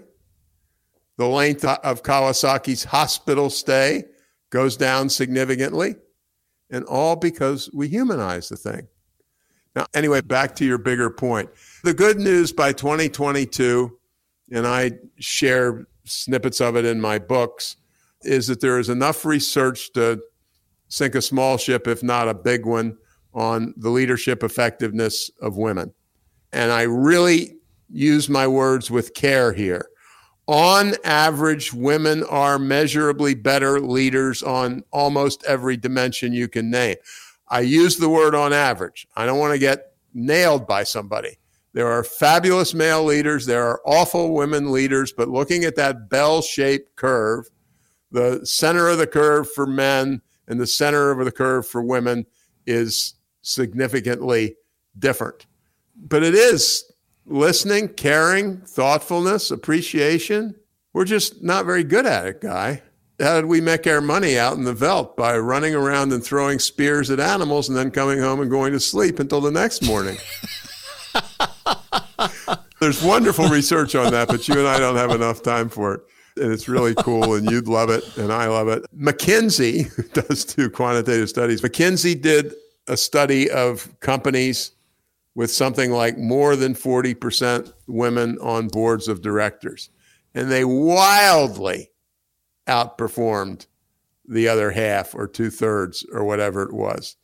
The 1.17 1.27
length 1.27 1.63
of 1.63 2.03
Kawasaki's 2.03 2.83
hospital 2.83 3.49
stay 3.49 4.05
goes 4.49 4.77
down 4.77 5.09
significantly, 5.09 5.95
and 6.69 6.85
all 6.85 7.15
because 7.15 7.69
we 7.73 7.87
humanize 7.87 8.49
the 8.49 8.57
thing. 8.57 8.87
Now, 9.75 9.85
anyway, 9.93 10.21
back 10.21 10.55
to 10.57 10.65
your 10.65 10.77
bigger 10.77 11.09
point. 11.09 11.49
The 11.83 11.93
good 11.93 12.19
news 12.19 12.51
by 12.51 12.73
2022, 12.73 13.97
and 14.51 14.67
I 14.67 14.91
share 15.19 15.87
snippets 16.05 16.61
of 16.61 16.75
it 16.75 16.85
in 16.85 17.01
my 17.01 17.17
books, 17.19 17.77
is 18.21 18.47
that 18.47 18.61
there 18.61 18.79
is 18.79 18.89
enough 18.89 19.25
research 19.25 19.91
to 19.93 20.21
sink 20.87 21.15
a 21.15 21.21
small 21.21 21.57
ship, 21.57 21.87
if 21.87 22.03
not 22.03 22.27
a 22.27 22.33
big 22.33 22.65
one, 22.65 22.97
on 23.33 23.73
the 23.77 23.89
leadership 23.89 24.43
effectiveness 24.43 25.31
of 25.41 25.57
women. 25.57 25.91
And 26.51 26.71
I 26.71 26.83
really 26.83 27.57
use 27.93 28.27
my 28.27 28.47
words 28.47 28.91
with 28.91 29.13
care 29.13 29.53
here. 29.53 29.87
On 30.47 30.93
average, 31.05 31.71
women 31.71 32.23
are 32.25 32.59
measurably 32.59 33.33
better 33.33 33.79
leaders 33.79 34.43
on 34.43 34.83
almost 34.91 35.43
every 35.45 35.77
dimension 35.77 36.33
you 36.33 36.49
can 36.49 36.69
name. 36.69 36.97
I 37.47 37.61
use 37.61 37.97
the 37.97 38.09
word 38.09 38.35
on 38.35 38.51
average. 38.51 39.07
I 39.15 39.25
don't 39.25 39.39
want 39.39 39.53
to 39.53 39.59
get 39.59 39.93
nailed 40.13 40.67
by 40.67 40.83
somebody. 40.83 41.37
There 41.73 41.87
are 41.87 42.03
fabulous 42.03 42.73
male 42.73 43.03
leaders, 43.03 43.45
there 43.45 43.63
are 43.63 43.81
awful 43.85 44.33
women 44.33 44.71
leaders, 44.71 45.11
but 45.11 45.29
looking 45.29 45.63
at 45.63 45.75
that 45.77 46.09
bell 46.09 46.41
shaped 46.41 46.95
curve, 46.95 47.49
the 48.11 48.45
center 48.45 48.89
of 48.89 48.99
the 48.99 49.07
curve 49.07 49.49
for 49.51 49.65
men 49.65 50.21
and 50.47 50.59
the 50.59 50.67
center 50.67 51.09
of 51.09 51.25
the 51.25 51.31
curve 51.31 51.67
for 51.67 51.81
women 51.81 52.25
is 52.67 53.15
significantly 53.41 54.55
different. 54.99 55.47
But 55.95 56.23
it 56.23 56.35
is 56.35 56.92
listening, 57.25 57.89
caring, 57.89 58.57
thoughtfulness, 58.57 59.51
appreciation. 59.51 60.55
We're 60.93 61.05
just 61.05 61.43
not 61.43 61.65
very 61.65 61.83
good 61.83 62.05
at 62.05 62.25
it, 62.25 62.41
guy. 62.41 62.81
How 63.19 63.35
did 63.35 63.45
we 63.45 63.61
make 63.61 63.87
our 63.87 64.01
money 64.01 64.37
out 64.37 64.57
in 64.57 64.63
the 64.63 64.73
veldt? 64.73 65.15
By 65.15 65.37
running 65.37 65.75
around 65.75 66.11
and 66.11 66.23
throwing 66.23 66.59
spears 66.59 67.09
at 67.09 67.19
animals 67.19 67.69
and 67.69 67.77
then 67.77 67.91
coming 67.91 68.19
home 68.19 68.41
and 68.41 68.49
going 68.49 68.73
to 68.73 68.79
sleep 68.79 69.19
until 69.19 69.39
the 69.39 69.51
next 69.51 69.83
morning. 69.83 70.17
There's 72.79 73.01
wonderful 73.01 73.47
research 73.47 73.95
on 73.95 74.11
that, 74.11 74.27
but 74.27 74.47
you 74.47 74.59
and 74.59 74.67
I 74.67 74.77
don't 74.77 74.97
have 74.97 75.11
enough 75.11 75.41
time 75.41 75.69
for 75.69 75.93
it. 75.93 76.01
And 76.35 76.51
it's 76.51 76.67
really 76.67 76.95
cool, 76.95 77.35
and 77.35 77.49
you'd 77.49 77.69
love 77.69 77.89
it, 77.89 78.17
and 78.17 78.33
I 78.33 78.47
love 78.47 78.67
it. 78.67 78.83
McKinsey 78.93 80.13
does 80.27 80.43
do 80.43 80.69
quantitative 80.69 81.29
studies. 81.29 81.61
McKinsey 81.61 82.19
did 82.19 82.53
a 82.87 82.97
study 82.97 83.49
of 83.49 83.97
companies 84.01 84.72
with 85.35 85.51
something 85.51 85.91
like 85.91 86.17
more 86.17 86.55
than 86.55 86.75
40% 86.75 87.73
women 87.87 88.37
on 88.39 88.67
boards 88.67 89.07
of 89.07 89.21
directors. 89.21 89.89
And 90.35 90.51
they 90.51 90.63
wildly 90.63 91.91
outperformed 92.67 93.67
the 94.27 94.47
other 94.47 94.71
half 94.71 95.13
or 95.15 95.27
two 95.27 95.49
thirds 95.49 96.05
or 96.11 96.23
whatever 96.23 96.63
it 96.63 96.73
was. 96.73 97.15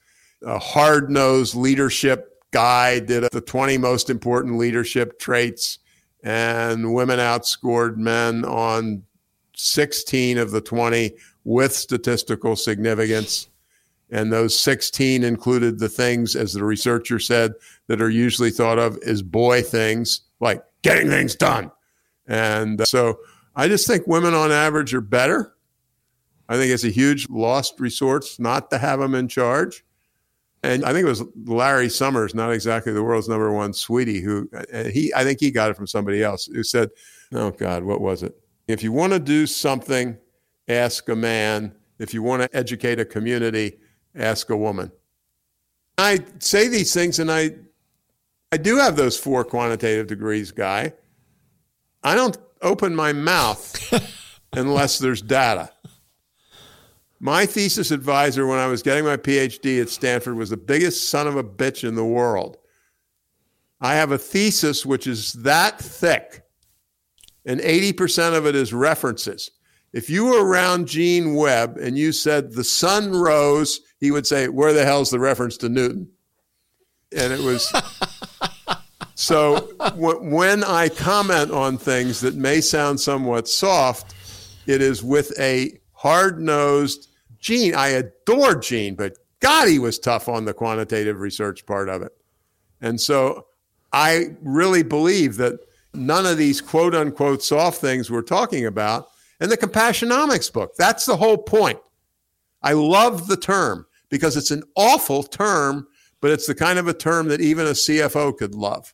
A 0.44 0.60
hard 0.60 1.10
nosed 1.10 1.56
leadership 1.56 2.44
guy 2.52 3.00
did 3.00 3.28
the 3.32 3.42
20 3.42 3.78
most 3.78 4.10
important 4.10 4.58
leadership 4.58 5.20
traits, 5.20 5.80
and 6.24 6.94
women 6.94 7.20
outscored 7.20 7.98
men 7.98 8.44
on 8.46 9.04
16 9.56 10.38
of 10.38 10.52
the 10.52 10.62
20 10.62 11.12
with 11.44 11.74
statistical 11.74 12.56
significance. 12.56 13.50
And 14.12 14.34
those 14.34 14.58
16 14.58 15.24
included 15.24 15.80
the 15.80 15.90
things, 15.90 16.36
as 16.36 16.54
the 16.54 16.64
researcher 16.64 17.20
said, 17.20 17.54
that 17.88 18.02
are 18.02 18.10
usually 18.10 18.50
thought 18.50 18.80
of 18.80 18.98
as 19.06 19.22
boy 19.22 19.62
things, 19.62 20.22
like 20.40 20.64
getting 20.82 21.10
things 21.10 21.36
done. 21.36 21.72
And 22.28 22.82
uh, 22.82 22.86
so 22.86 23.20
I 23.56 23.68
just 23.68 23.88
think 23.88 24.08
women 24.08 24.34
on 24.34 24.52
average 24.52 24.94
are 24.94 25.02
better. 25.02 25.54
I 26.48 26.56
think 26.56 26.72
it's 26.72 26.84
a 26.84 26.90
huge 26.90 27.30
lost 27.30 27.80
resource 27.80 28.40
not 28.40 28.72
to 28.72 28.80
have 28.80 29.00
them 29.00 29.14
in 29.14 29.28
charge. 29.28 29.84
And 30.64 30.84
I 30.84 30.92
think 30.92 31.06
it 31.06 31.10
was 31.10 31.24
Larry 31.46 31.90
Summers, 31.90 32.36
not 32.36 32.52
exactly 32.52 32.92
the 32.92 33.04
world's 33.04 33.30
number 33.30 33.52
one 33.52 33.72
sweetie, 33.72 34.20
who 34.20 34.50
uh, 34.74 34.86
he 34.86 35.14
I 35.16 35.24
think 35.24 35.40
he 35.40 35.52
got 35.52 35.70
it 35.70 35.78
from 35.78 35.88
somebody 35.88 36.22
else 36.22 36.48
who 36.48 36.64
said, 36.64 36.90
"Oh 37.32 37.52
God, 37.52 37.84
what 37.84 38.02
was 38.02 38.24
it? 38.24 38.36
If 38.68 38.84
you 38.84 38.92
want 38.92 39.14
to 39.14 39.20
do 39.20 39.48
something, 39.48 40.18
ask 40.68 41.08
a 41.08 41.16
man. 41.16 41.74
If 41.98 42.14
you 42.14 42.22
want 42.24 42.42
to 42.42 42.58
educate 42.58 43.00
a 43.00 43.06
community, 43.06 43.78
ask 44.20 44.50
a 44.50 44.58
woman." 44.58 44.92
I 45.98 46.20
say 46.40 46.68
these 46.68 46.94
things, 46.94 47.20
and 47.20 47.32
I 47.32 47.56
I 48.52 48.58
do 48.58 48.78
have 48.78 48.96
those 48.96 49.18
four 49.18 49.44
quantitative 49.44 50.08
degrees, 50.08 50.52
guy. 50.52 50.94
I 52.04 52.16
don't 52.16 52.38
open 52.62 52.96
my 52.96 53.14
mouth 53.14 53.94
unless 54.54 54.98
there's 54.98 55.22
data. 55.22 55.72
My 57.20 57.46
thesis 57.46 57.92
advisor 57.92 58.48
when 58.48 58.60
I 58.60 58.68
was 58.68 58.82
getting 58.82 59.04
my 59.04 59.18
PhD 59.18 59.82
at 59.82 59.90
Stanford 59.90 60.36
was 60.36 60.50
the 60.50 60.58
biggest 60.58 61.10
son 61.10 61.28
of 61.28 61.36
a 61.36 61.44
bitch 61.44 61.88
in 61.88 61.96
the 61.96 62.06
world. 62.06 62.58
I 63.82 63.96
have 63.96 64.12
a 64.12 64.18
thesis 64.18 64.86
which 64.86 65.06
is 65.06 65.34
that 65.34 65.80
thick, 65.80 66.44
and 67.46 67.60
80% 67.60 68.36
of 68.38 68.46
it 68.48 68.56
is 68.56 68.74
references. 68.74 69.52
If 69.92 70.10
you 70.10 70.26
were 70.26 70.46
around 70.46 70.88
Gene 70.88 71.36
Webb 71.36 71.78
and 71.78 71.98
you 71.98 72.12
said 72.12 72.54
the 72.54 72.64
sun 72.64 73.12
rose, 73.12 73.82
he 74.00 74.12
would 74.12 74.28
say, 74.28 74.48
Where 74.48 74.74
the 74.74 74.86
hell's 74.86 75.10
the 75.10 75.20
reference 75.20 75.58
to 75.58 75.70
Newton? 75.70 76.10
And 77.16 77.34
it 77.34 77.40
was. 77.40 77.74
so 79.16 79.70
w- 79.78 80.36
when 80.36 80.64
I 80.64 80.90
comment 80.90 81.52
on 81.52 81.78
things 81.78 82.22
that 82.22 82.36
may 82.36 82.62
sound 82.62 83.00
somewhat 83.00 83.48
soft, 83.48 84.14
it 84.68 84.82
is 84.82 85.04
with 85.04 85.38
a 85.40 85.80
hard 85.94 86.40
nosed 86.40 87.10
Gene, 87.40 87.74
I 87.74 87.90
adore 87.90 88.56
Gene, 88.56 88.96
but 88.96 89.18
God, 89.40 89.70
he 89.70 89.80
was 89.80 89.98
tough 89.98 90.28
on 90.28 90.46
the 90.46 90.54
quantitative 90.54 91.20
research 91.20 91.66
part 91.66 91.90
of 91.90 92.02
it. 92.02 92.12
And 92.82 93.00
so 93.00 93.48
I 93.94 94.36
really 94.42 94.84
believe 94.84 95.38
that 95.38 95.60
none 95.94 96.26
of 96.26 96.38
these 96.38 96.62
quote 96.62 96.94
unquote 96.94 97.42
soft 97.42 97.80
things 97.80 98.12
we're 98.12 98.22
talking 98.22 98.66
about, 98.66 99.08
and 99.40 99.50
the 99.50 99.58
Compassionomics 99.58 100.52
book, 100.52 100.76
that's 100.78 101.06
the 101.06 101.18
whole 101.18 101.38
point. 101.38 101.80
I 102.62 102.74
love 102.74 103.28
the 103.28 103.38
term 103.38 103.86
because 104.10 104.36
it's 104.38 104.52
an 104.52 104.64
awful 104.76 105.24
term, 105.24 105.88
but 106.22 106.32
it's 106.32 106.48
the 106.48 106.56
kind 106.56 106.80
of 106.80 106.88
a 106.88 106.94
term 106.94 107.28
that 107.28 107.42
even 107.42 107.66
a 107.66 107.72
CFO 107.72 108.38
could 108.38 108.56
love. 108.56 108.94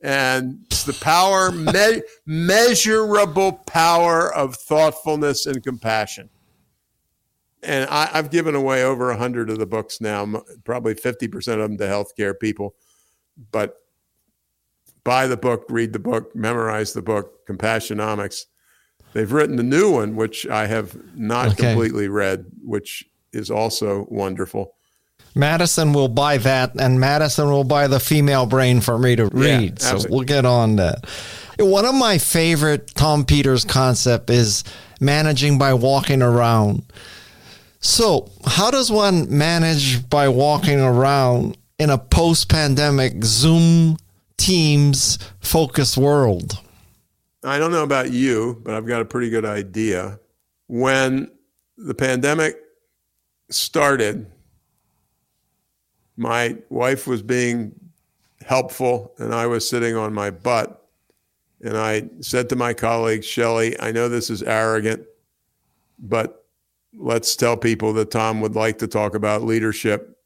And 0.00 0.64
it's 0.66 0.84
the 0.84 0.92
power, 0.92 1.50
me- 1.52 2.02
measurable 2.26 3.52
power 3.66 4.34
of 4.34 4.56
thoughtfulness 4.56 5.46
and 5.46 5.62
compassion 5.62 6.30
and 7.66 7.88
I, 7.90 8.06
have 8.06 8.30
given 8.30 8.54
away 8.54 8.84
over 8.84 9.10
a 9.10 9.16
hundred 9.16 9.50
of 9.50 9.58
the 9.58 9.66
books 9.66 10.00
now, 10.00 10.42
probably 10.64 10.94
fifty 10.94 11.28
percent 11.28 11.60
of 11.60 11.68
them 11.68 11.78
to 11.78 11.84
healthcare 11.84 12.38
people. 12.38 12.74
But 13.50 13.76
buy 15.04 15.26
the 15.26 15.36
book, 15.36 15.66
read 15.68 15.92
the 15.92 15.98
book, 15.98 16.34
memorize 16.34 16.92
the 16.92 17.02
book, 17.02 17.46
Compassionomics. 17.46 18.46
They've 19.12 19.30
written 19.30 19.58
a 19.58 19.64
new 19.64 19.90
one, 19.90 20.14
which 20.16 20.46
I 20.46 20.66
have 20.66 20.96
not 21.16 21.48
okay. 21.48 21.68
completely 21.68 22.08
read, 22.08 22.46
which 22.62 23.04
is 23.36 23.50
also 23.50 24.06
wonderful. 24.08 24.74
Madison 25.34 25.92
will 25.92 26.08
buy 26.08 26.38
that, 26.38 26.72
and 26.80 26.98
Madison 26.98 27.50
will 27.50 27.64
buy 27.64 27.86
the 27.88 28.00
female 28.00 28.46
brain 28.46 28.80
for 28.80 28.98
me 28.98 29.16
to 29.16 29.26
read. 29.26 29.78
Yeah, 29.82 29.98
so 29.98 30.08
we'll 30.08 30.24
get 30.24 30.46
on 30.46 30.76
that. 30.76 31.06
One 31.58 31.84
of 31.84 31.94
my 31.94 32.16
favorite 32.16 32.88
Tom 32.94 33.24
Peters 33.24 33.64
concept 33.64 34.30
is 34.30 34.64
managing 34.98 35.58
by 35.58 35.74
walking 35.74 36.22
around. 36.22 36.84
So, 37.80 38.30
how 38.46 38.70
does 38.70 38.90
one 38.90 39.36
manage 39.36 40.08
by 40.08 40.28
walking 40.28 40.80
around 40.80 41.58
in 41.78 41.90
a 41.90 41.98
post 41.98 42.48
pandemic 42.48 43.22
Zoom 43.22 43.98
Teams 44.38 45.18
focused 45.40 45.98
world? 45.98 46.58
I 47.44 47.58
don't 47.58 47.70
know 47.70 47.84
about 47.84 48.10
you, 48.10 48.60
but 48.64 48.74
I've 48.74 48.86
got 48.86 49.02
a 49.02 49.04
pretty 49.04 49.30
good 49.30 49.44
idea. 49.44 50.18
When 50.66 51.30
the 51.76 51.94
pandemic 51.94 52.56
started, 53.50 54.26
my 56.16 56.56
wife 56.70 57.06
was 57.06 57.22
being 57.22 57.74
helpful 58.44 59.12
and 59.18 59.34
I 59.34 59.46
was 59.46 59.68
sitting 59.68 59.96
on 59.96 60.12
my 60.12 60.30
butt. 60.30 60.82
And 61.62 61.76
I 61.76 62.08
said 62.20 62.48
to 62.50 62.56
my 62.56 62.74
colleague, 62.74 63.24
Shelly, 63.24 63.78
I 63.80 63.90
know 63.90 64.08
this 64.08 64.30
is 64.30 64.42
arrogant, 64.42 65.04
but 65.98 66.44
let's 66.94 67.34
tell 67.34 67.56
people 67.56 67.92
that 67.94 68.10
Tom 68.10 68.40
would 68.40 68.54
like 68.54 68.78
to 68.78 68.86
talk 68.86 69.14
about 69.14 69.42
leadership 69.42 70.18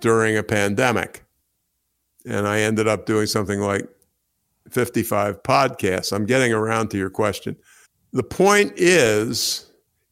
during 0.00 0.36
a 0.36 0.42
pandemic. 0.42 1.24
And 2.26 2.46
I 2.46 2.60
ended 2.60 2.86
up 2.86 3.06
doing 3.06 3.26
something 3.26 3.60
like 3.60 3.88
55 4.70 5.42
podcasts. 5.42 6.12
I'm 6.12 6.26
getting 6.26 6.52
around 6.52 6.88
to 6.90 6.98
your 6.98 7.10
question. 7.10 7.56
The 8.12 8.22
point 8.22 8.72
is, 8.76 9.63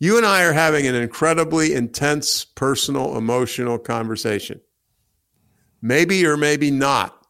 you 0.03 0.16
and 0.16 0.26
I 0.26 0.42
are 0.42 0.53
having 0.53 0.84
an 0.88 0.96
incredibly 0.96 1.74
intense 1.74 2.44
personal, 2.44 3.16
emotional 3.16 3.78
conversation. 3.78 4.61
Maybe 5.80 6.26
or 6.26 6.36
maybe 6.36 6.72
not, 6.72 7.24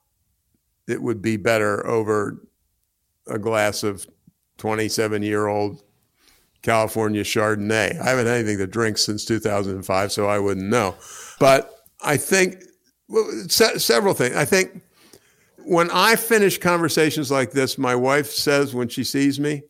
it 0.89 1.03
would 1.03 1.21
be 1.21 1.37
better 1.37 1.87
over 1.87 2.49
a 3.27 3.39
glass 3.39 3.83
of 3.83 4.07
27 4.57 5.23
year 5.23 5.49
old 5.49 5.83
California 6.63 7.23
Chardonnay. 7.23 8.01
I 8.01 8.09
haven't 8.09 8.25
had 8.25 8.37
anything 8.37 8.57
to 8.57 8.67
drink 8.67 8.97
since 8.97 9.27
2005, 9.27 10.11
so 10.11 10.27
I 10.27 10.39
wouldn't 10.39 10.71
know. 10.71 10.95
But 11.39 11.71
I 12.01 12.17
think 12.17 12.65
se- 13.49 13.81
several 13.81 14.15
things. 14.15 14.35
I 14.35 14.47
think 14.47 14.81
when 15.59 15.91
I 15.91 16.17
finish 16.17 16.57
conversations 16.57 17.31
like 17.31 17.51
this, 17.51 17.77
my 17.77 17.95
wife 17.95 18.31
says 18.31 18.75
when 18.75 18.89
she 18.89 19.05
sees 19.05 19.39
me, 19.39 19.65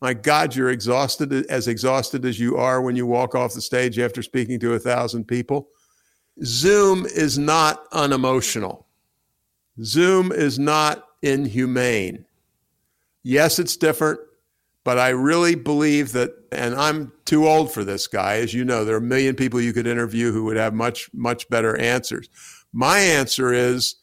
my 0.00 0.14
God, 0.14 0.54
you're 0.54 0.70
exhausted, 0.70 1.32
as 1.46 1.68
exhausted 1.68 2.24
as 2.24 2.38
you 2.38 2.56
are 2.56 2.82
when 2.82 2.96
you 2.96 3.06
walk 3.06 3.34
off 3.34 3.54
the 3.54 3.60
stage 3.60 3.98
after 3.98 4.22
speaking 4.22 4.60
to 4.60 4.74
a 4.74 4.78
thousand 4.78 5.24
people. 5.24 5.68
Zoom 6.44 7.06
is 7.06 7.38
not 7.38 7.84
unemotional. 7.92 8.86
Zoom 9.82 10.32
is 10.32 10.58
not 10.58 11.06
inhumane. 11.22 12.26
Yes, 13.22 13.58
it's 13.58 13.76
different. 13.76 14.20
But 14.84 14.98
I 15.00 15.08
really 15.08 15.56
believe 15.56 16.12
that, 16.12 16.30
and 16.52 16.76
I'm 16.76 17.10
too 17.24 17.48
old 17.48 17.72
for 17.72 17.82
this 17.82 18.06
guy. 18.06 18.36
As 18.36 18.54
you 18.54 18.64
know, 18.64 18.84
there 18.84 18.94
are 18.94 18.98
a 18.98 19.02
million 19.02 19.34
people 19.34 19.60
you 19.60 19.72
could 19.72 19.88
interview 19.88 20.30
who 20.30 20.44
would 20.44 20.56
have 20.56 20.74
much, 20.74 21.10
much 21.12 21.48
better 21.48 21.76
answers. 21.76 22.28
My 22.72 23.00
answer 23.00 23.52
is 23.52 23.96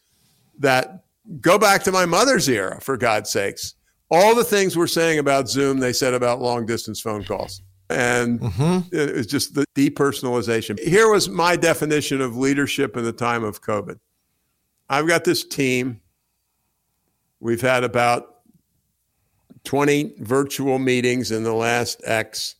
that 0.60 1.06
go 1.40 1.58
back 1.58 1.84
to 1.84 1.92
my 1.94 2.06
mother's 2.06 2.50
era, 2.50 2.82
for 2.82 2.98
God's 2.98 3.30
sakes. 3.30 3.76
All 4.14 4.36
the 4.36 4.44
things 4.44 4.78
we're 4.78 4.86
saying 4.86 5.18
about 5.18 5.50
Zoom, 5.50 5.80
they 5.80 5.92
said 5.92 6.14
about 6.14 6.40
long 6.40 6.68
distance 6.68 7.02
phone 7.02 7.24
calls. 7.24 7.64
And 7.90 8.40
mm-hmm. 8.40 8.80
it's 8.92 9.26
just 9.26 9.56
the 9.56 9.66
depersonalization. 9.76 10.80
Here 10.80 11.10
was 11.10 11.30
my 11.30 11.56
definition 11.56 12.22
of 12.22 12.38
leadership 12.38 12.96
in 12.96 13.04
the 13.06 13.12
time 13.12 13.44
of 13.44 13.62
COVID. 13.62 13.98
I've 14.88 15.08
got 15.08 15.24
this 15.24 15.44
team. 15.44 16.00
We've 17.40 17.62
had 17.62 17.84
about 17.84 18.42
20 19.64 20.16
virtual 20.20 20.78
meetings 20.78 21.32
in 21.32 21.44
the 21.44 21.54
last 21.54 22.00
X. 22.06 22.56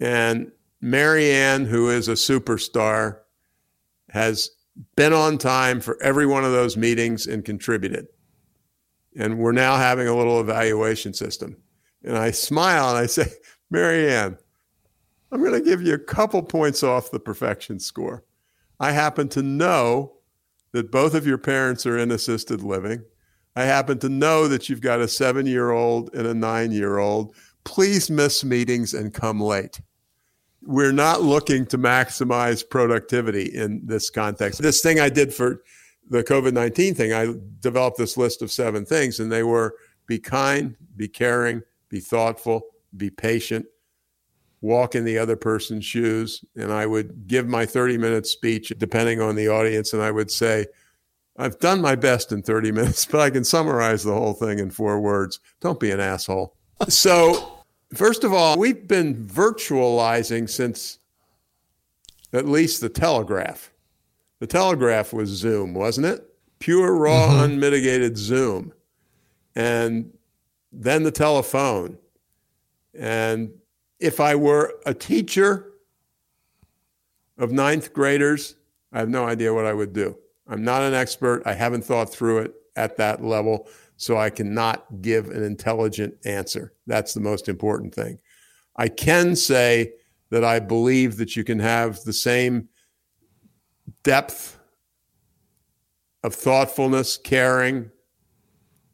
And 0.00 0.52
Marianne, 0.80 1.66
who 1.66 1.90
is 1.90 2.08
a 2.08 2.12
superstar, 2.12 3.18
has 4.10 4.50
been 4.96 5.12
on 5.12 5.36
time 5.36 5.80
for 5.80 6.00
every 6.02 6.26
one 6.26 6.44
of 6.44 6.52
those 6.52 6.76
meetings 6.76 7.26
and 7.26 7.44
contributed. 7.44 8.08
And 9.18 9.38
we're 9.38 9.52
now 9.52 9.76
having 9.76 10.06
a 10.08 10.16
little 10.16 10.40
evaluation 10.40 11.14
system. 11.14 11.56
And 12.04 12.16
I 12.16 12.30
smile 12.30 12.90
and 12.90 12.98
I 12.98 13.06
say, 13.06 13.26
Marianne, 13.70 14.38
I'm 15.32 15.40
going 15.40 15.52
to 15.52 15.60
give 15.60 15.82
you 15.82 15.94
a 15.94 15.98
couple 15.98 16.42
points 16.42 16.82
off 16.82 17.10
the 17.10 17.18
perfection 17.18 17.80
score. 17.80 18.24
I 18.78 18.92
happen 18.92 19.28
to 19.30 19.42
know 19.42 20.12
that 20.72 20.92
both 20.92 21.14
of 21.14 21.26
your 21.26 21.38
parents 21.38 21.86
are 21.86 21.98
in 21.98 22.10
assisted 22.10 22.62
living. 22.62 23.02
I 23.56 23.64
happen 23.64 23.98
to 24.00 24.08
know 24.10 24.48
that 24.48 24.68
you've 24.68 24.82
got 24.82 25.00
a 25.00 25.08
seven 25.08 25.46
year 25.46 25.70
old 25.70 26.14
and 26.14 26.26
a 26.26 26.34
nine 26.34 26.72
year 26.72 26.98
old. 26.98 27.34
Please 27.64 28.10
miss 28.10 28.44
meetings 28.44 28.92
and 28.92 29.14
come 29.14 29.40
late. 29.40 29.80
We're 30.62 30.92
not 30.92 31.22
looking 31.22 31.64
to 31.66 31.78
maximize 31.78 32.68
productivity 32.68 33.44
in 33.44 33.80
this 33.86 34.10
context. 34.10 34.60
This 34.60 34.82
thing 34.82 35.00
I 35.00 35.08
did 35.08 35.32
for 35.32 35.62
the 36.08 36.22
COVID 36.22 36.52
19 36.52 36.94
thing, 36.94 37.12
I 37.12 37.34
developed 37.60 37.98
this 37.98 38.16
list 38.16 38.42
of 38.42 38.50
seven 38.50 38.84
things, 38.84 39.20
and 39.20 39.30
they 39.30 39.42
were 39.42 39.74
be 40.06 40.18
kind, 40.18 40.76
be 40.96 41.08
caring, 41.08 41.62
be 41.88 42.00
thoughtful, 42.00 42.62
be 42.96 43.10
patient, 43.10 43.66
walk 44.60 44.94
in 44.94 45.04
the 45.04 45.18
other 45.18 45.36
person's 45.36 45.84
shoes. 45.84 46.44
And 46.54 46.72
I 46.72 46.86
would 46.86 47.26
give 47.26 47.48
my 47.48 47.66
30 47.66 47.98
minute 47.98 48.26
speech, 48.26 48.72
depending 48.78 49.20
on 49.20 49.34
the 49.34 49.48
audience, 49.48 49.92
and 49.92 50.02
I 50.02 50.10
would 50.10 50.30
say, 50.30 50.66
I've 51.38 51.58
done 51.58 51.80
my 51.80 51.94
best 51.96 52.32
in 52.32 52.42
30 52.42 52.72
minutes, 52.72 53.04
but 53.04 53.20
I 53.20 53.30
can 53.30 53.44
summarize 53.44 54.02
the 54.02 54.14
whole 54.14 54.32
thing 54.32 54.58
in 54.58 54.70
four 54.70 55.00
words. 55.00 55.40
Don't 55.60 55.80
be 55.80 55.90
an 55.90 56.00
asshole. 56.00 56.56
So, 56.88 57.64
first 57.94 58.24
of 58.24 58.32
all, 58.32 58.58
we've 58.58 58.86
been 58.86 59.26
virtualizing 59.26 60.48
since 60.48 60.98
at 62.32 62.46
least 62.46 62.80
the 62.80 62.88
telegraph. 62.88 63.72
The 64.40 64.46
telegraph 64.46 65.12
was 65.12 65.30
Zoom, 65.30 65.74
wasn't 65.74 66.06
it? 66.06 66.24
Pure, 66.58 66.94
raw, 66.94 67.28
mm-hmm. 67.28 67.44
unmitigated 67.44 68.16
Zoom. 68.18 68.72
And 69.54 70.12
then 70.72 71.02
the 71.02 71.10
telephone. 71.10 71.96
And 72.98 73.50
if 73.98 74.20
I 74.20 74.34
were 74.34 74.74
a 74.84 74.92
teacher 74.92 75.72
of 77.38 77.52
ninth 77.52 77.92
graders, 77.92 78.56
I 78.92 78.98
have 78.98 79.08
no 79.08 79.26
idea 79.26 79.52
what 79.54 79.66
I 79.66 79.72
would 79.72 79.92
do. 79.92 80.16
I'm 80.48 80.62
not 80.62 80.82
an 80.82 80.94
expert. 80.94 81.42
I 81.46 81.54
haven't 81.54 81.84
thought 81.84 82.12
through 82.12 82.38
it 82.38 82.54
at 82.76 82.96
that 82.98 83.24
level, 83.24 83.68
so 83.96 84.16
I 84.16 84.30
cannot 84.30 84.86
give 85.00 85.30
an 85.30 85.42
intelligent 85.42 86.14
answer. 86.24 86.74
That's 86.86 87.14
the 87.14 87.20
most 87.20 87.48
important 87.48 87.94
thing. 87.94 88.18
I 88.76 88.88
can 88.88 89.34
say 89.34 89.92
that 90.30 90.44
I 90.44 90.60
believe 90.60 91.16
that 91.16 91.36
you 91.36 91.44
can 91.44 91.58
have 91.58 92.02
the 92.04 92.12
same 92.12 92.68
depth 94.02 94.58
of 96.22 96.34
thoughtfulness, 96.34 97.16
caring, 97.16 97.90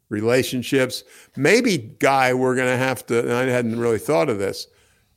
relationships. 0.09 1.03
Maybe, 1.35 1.77
Guy, 1.77 2.33
we're 2.33 2.55
going 2.55 2.71
to 2.71 2.77
have 2.77 3.05
to, 3.07 3.19
and 3.19 3.33
I 3.33 3.45
hadn't 3.45 3.79
really 3.79 3.99
thought 3.99 4.29
of 4.29 4.37
this. 4.37 4.67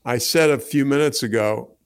I 0.05 0.18
said 0.18 0.51
a 0.51 0.59
few 0.59 0.85
minutes 0.85 1.22
ago 1.22 1.77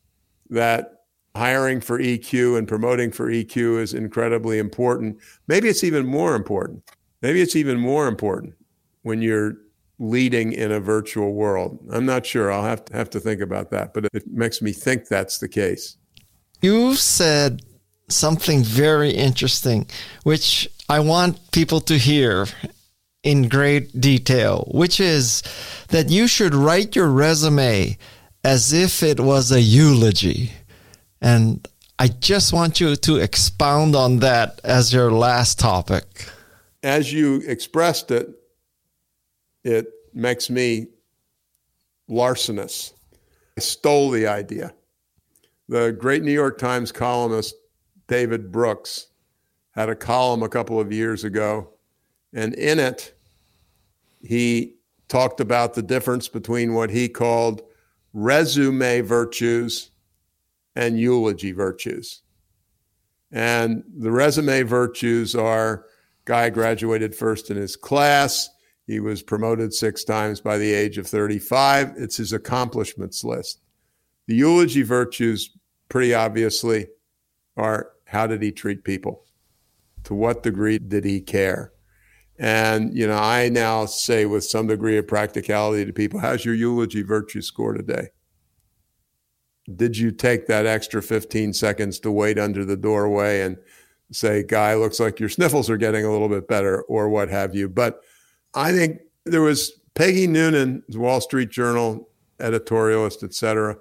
that 0.51 1.05
hiring 1.35 1.81
for 1.81 1.99
EQ 1.99 2.59
and 2.59 2.67
promoting 2.67 3.11
for 3.11 3.31
EQ 3.31 3.81
is 3.81 3.95
incredibly 3.95 4.59
important. 4.59 5.19
Maybe 5.49 5.69
it's 5.69 5.85
even 5.85 6.07
more 6.07 6.35
important. 6.35 6.83
Maybe 7.23 7.41
it's 7.41 7.57
even 7.57 7.79
more 7.79 8.09
important 8.09 8.55
when 9.03 9.23
you're 9.23 9.55
leading 9.99 10.53
in 10.53 10.73
a 10.73 10.81
virtual 10.81 11.35
world. 11.35 11.79
I'm 11.93 12.07
not 12.07 12.25
sure. 12.25 12.51
I'll 12.51 12.65
have 12.65 12.85
to 12.87 12.97
have 12.97 13.11
to 13.11 13.21
think 13.21 13.41
about 13.41 13.71
that, 13.71 13.93
but 13.93 14.07
it 14.13 14.27
makes 14.27 14.63
me 14.63 14.73
think 14.73 15.09
that's 15.09 15.39
the 15.39 15.49
case. 15.49 15.97
You've 16.63 16.99
said 16.99 17.63
something 18.13 18.63
very 18.63 19.11
interesting, 19.11 19.87
which 20.23 20.69
I 20.89 21.01
want 21.01 21.53
people 21.53 21.81
to 21.83 21.97
hear 21.97 22.47
in 23.23 23.49
great 23.49 24.01
detail, 24.01 24.69
which 24.73 25.01
is 25.01 25.43
that 25.89 26.11
you 26.11 26.27
should 26.27 26.55
write 26.55 26.97
your 26.97 27.09
resume 27.09 27.99
as 28.43 28.73
if 28.73 29.03
it 29.03 29.21
was 29.21 29.53
a 29.53 29.61
eulogy. 29.61 30.53
And 31.21 31.67
I 31.99 32.09
just 32.09 32.53
want 32.53 32.81
you 32.81 32.97
to 32.97 33.17
expound 33.17 33.95
on 33.95 34.21
that 34.21 34.61
as 34.65 34.93
your 34.93 35.13
last 35.13 35.59
topic. 35.59 36.05
As 36.83 37.13
you 37.13 37.43
expressed 37.47 38.11
it, 38.11 38.31
it 39.65 39.87
makes 40.15 40.49
me 40.49 40.87
larcenous. 42.09 42.95
I 43.59 43.61
stole 43.61 44.11
the 44.11 44.27
idea. 44.27 44.73
The 45.69 45.93
great 45.93 46.23
New 46.23 46.33
York 46.33 46.57
Times 46.57 46.91
columnist 46.91 47.55
David 48.11 48.51
Brooks 48.51 49.07
had 49.71 49.89
a 49.89 49.95
column 49.95 50.43
a 50.43 50.49
couple 50.49 50.81
of 50.81 50.93
years 50.93 51.23
ago, 51.23 51.71
and 52.33 52.55
in 52.55 52.81
it, 52.81 53.15
he 54.21 54.75
talked 55.07 55.41
about 55.41 55.75
the 55.75 55.83
difference 55.83 56.27
between 56.27 56.75
what 56.75 56.91
he 56.91 57.09
called 57.09 57.63
resume 58.13 59.01
virtues 59.03 59.93
and 60.75 60.99
eulogy 60.99 61.53
virtues. 61.53 62.23
And 63.31 63.85
the 63.97 64.11
resume 64.11 64.63
virtues 64.63 65.37
are 65.37 65.87
guy 66.25 66.51
graduated 66.51 67.15
first 67.15 67.49
in 67.49 67.57
his 67.57 67.77
class. 67.77 68.51
He 68.89 68.99
was 68.99 69.23
promoted 69.23 69.73
six 69.73 70.03
times 70.03 70.41
by 70.41 70.59
the 70.59 70.73
age 70.73 70.99
of 70.99 71.07
35. 71.07 71.95
It's 71.97 72.17
his 72.17 72.33
accomplishments 72.33 73.23
list. 73.23 73.61
The 74.27 74.35
eulogy 74.35 74.83
virtues, 74.83 75.57
pretty 75.89 76.13
obviously, 76.13 76.89
are 77.57 77.93
how 78.11 78.27
did 78.27 78.43
he 78.43 78.51
treat 78.51 78.83
people? 78.83 79.25
To 80.05 80.15
what 80.15 80.43
degree 80.43 80.79
did 80.79 81.05
he 81.05 81.21
care? 81.21 81.73
And, 82.41 82.97
you 82.97 83.07
know, 83.07 83.19
I 83.19 83.51
now 83.51 83.87
say 83.87 84.27
with 84.27 84.43
some 84.43 84.67
degree 84.67 84.99
of 84.99 85.07
practicality 85.07 85.85
to 85.85 85.93
people, 85.93 86.19
how's 86.19 86.45
your 86.45 86.55
eulogy 86.55 87.03
virtue 87.03 87.41
score 87.41 87.73
today? 87.73 88.09
Did 89.77 89.97
you 89.97 90.11
take 90.11 90.49
that 90.49 90.67
extra 90.67 91.03
15 91.03 91.53
seconds 91.53 92.01
to 92.01 92.11
wait 92.11 92.37
under 92.37 92.65
the 92.65 92.77
doorway 92.77 93.43
and 93.43 93.57
say, 94.11 94.43
guy, 94.43 94.75
looks 94.75 94.99
like 94.99 95.21
your 95.21 95.29
sniffles 95.29 95.71
are 95.71 95.77
getting 95.77 96.05
a 96.05 96.11
little 96.11 96.29
bit 96.29 96.49
better 96.49 96.83
or 96.83 97.09
what 97.09 97.29
have 97.29 97.55
you? 97.55 97.69
But 97.69 98.01
I 98.55 98.73
think 98.73 99.03
there 99.25 99.43
was 99.43 99.71
Peggy 99.95 100.27
Noonan, 100.27 100.83
Wall 100.95 101.21
Street 101.21 101.51
Journal 101.51 102.09
editorialist, 102.39 103.23
et 103.23 103.35
cetera. 103.35 103.77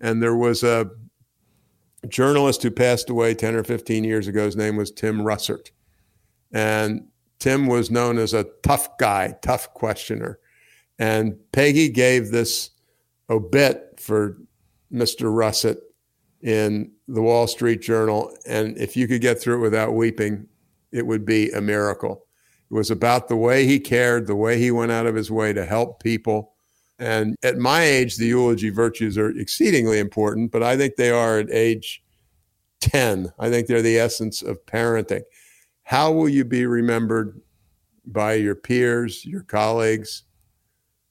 And 0.00 0.22
there 0.22 0.36
was 0.36 0.62
a 0.62 0.88
journalist 2.08 2.62
who 2.62 2.70
passed 2.70 3.10
away 3.10 3.34
10 3.34 3.54
or 3.54 3.64
15 3.64 4.04
years 4.04 4.28
ago. 4.28 4.44
His 4.44 4.56
name 4.56 4.76
was 4.76 4.90
Tim 4.90 5.20
Russert. 5.20 5.70
And 6.52 7.08
Tim 7.38 7.66
was 7.66 7.90
known 7.90 8.18
as 8.18 8.32
a 8.32 8.46
tough 8.62 8.96
guy, 8.98 9.36
tough 9.42 9.72
questioner. 9.74 10.38
And 10.98 11.36
Peggy 11.52 11.88
gave 11.88 12.30
this 12.30 12.70
obit 13.28 13.98
for 13.98 14.38
Mr. 14.92 15.26
Russert 15.26 15.78
in 16.40 16.92
the 17.08 17.22
Wall 17.22 17.46
Street 17.46 17.82
Journal. 17.82 18.34
And 18.46 18.78
if 18.78 18.96
you 18.96 19.08
could 19.08 19.20
get 19.20 19.40
through 19.40 19.58
it 19.58 19.62
without 19.62 19.94
weeping, 19.94 20.46
it 20.92 21.06
would 21.06 21.24
be 21.24 21.50
a 21.50 21.60
miracle. 21.60 22.26
It 22.70 22.74
was 22.74 22.90
about 22.90 23.28
the 23.28 23.36
way 23.36 23.66
he 23.66 23.78
cared, 23.78 24.26
the 24.26 24.36
way 24.36 24.58
he 24.58 24.70
went 24.70 24.92
out 24.92 25.06
of 25.06 25.14
his 25.14 25.30
way 25.30 25.52
to 25.52 25.64
help 25.64 26.02
people. 26.02 26.54
And 26.98 27.36
at 27.42 27.58
my 27.58 27.82
age, 27.82 28.16
the 28.16 28.26
eulogy 28.26 28.70
virtues 28.70 29.18
are 29.18 29.30
exceedingly 29.30 29.98
important, 29.98 30.50
but 30.50 30.62
I 30.62 30.76
think 30.76 30.96
they 30.96 31.10
are 31.10 31.38
at 31.38 31.50
age 31.50 32.02
10. 32.80 33.32
I 33.38 33.50
think 33.50 33.66
they're 33.66 33.82
the 33.82 33.98
essence 33.98 34.42
of 34.42 34.64
parenting. 34.66 35.22
How 35.82 36.10
will 36.10 36.28
you 36.28 36.44
be 36.44 36.66
remembered 36.66 37.40
by 38.06 38.34
your 38.34 38.54
peers, 38.54 39.24
your 39.24 39.42
colleagues, 39.42 40.22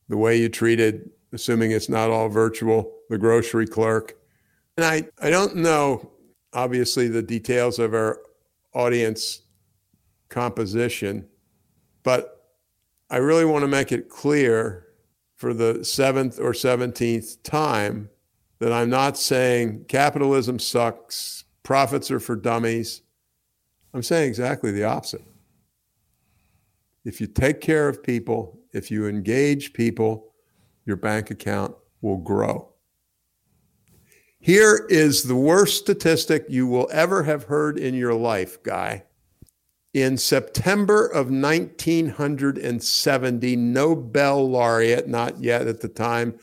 the 0.09 0.17
way 0.17 0.37
you 0.37 0.49
treated, 0.49 1.09
assuming 1.33 1.71
it's 1.71 1.89
not 1.89 2.09
all 2.09 2.29
virtual, 2.29 2.91
the 3.09 3.17
grocery 3.17 3.67
clerk? 3.67 4.15
And 4.77 4.85
I, 4.85 5.03
I 5.21 5.29
don't 5.29 5.55
know, 5.55 6.11
obviously, 6.53 7.07
the 7.07 7.21
details 7.21 7.79
of 7.79 7.93
our 7.93 8.21
audience 8.73 9.41
composition, 10.29 11.27
but 12.03 12.51
I 13.09 13.17
really 13.17 13.45
want 13.45 13.63
to 13.63 13.67
make 13.67 13.91
it 13.91 14.09
clear 14.09 14.84
for 15.35 15.53
the 15.53 15.83
seventh 15.83 16.39
or 16.39 16.51
17th 16.51 17.43
time 17.43 18.09
that 18.59 18.71
I'm 18.71 18.89
not 18.89 19.17
saying 19.17 19.85
capitalism 19.87 20.59
sucks, 20.59 21.43
profits 21.63 22.09
are 22.09 22.19
for 22.19 22.35
dummies. 22.35 23.01
I'm 23.93 24.03
saying 24.03 24.29
exactly 24.29 24.71
the 24.71 24.85
opposite. 24.85 25.23
If 27.03 27.21
you 27.21 27.27
take 27.27 27.61
care 27.61 27.87
of 27.87 28.01
people, 28.01 28.59
if 28.73 28.89
you 28.89 29.07
engage 29.07 29.73
people, 29.73 30.33
your 30.85 30.95
bank 30.95 31.31
account 31.31 31.75
will 32.01 32.17
grow. 32.17 32.69
Here 34.39 34.85
is 34.89 35.23
the 35.23 35.35
worst 35.35 35.77
statistic 35.77 36.45
you 36.49 36.67
will 36.67 36.87
ever 36.91 37.23
have 37.23 37.45
heard 37.45 37.79
in 37.79 37.93
your 37.93 38.13
life, 38.13 38.61
Guy. 38.63 39.03
In 39.95 40.17
September 40.17 41.07
of 41.07 41.31
1970, 41.31 43.55
Nobel 43.55 44.49
laureate, 44.49 45.07
not 45.07 45.41
yet 45.41 45.67
at 45.67 45.79
the 45.79 45.87
time, 45.87 46.37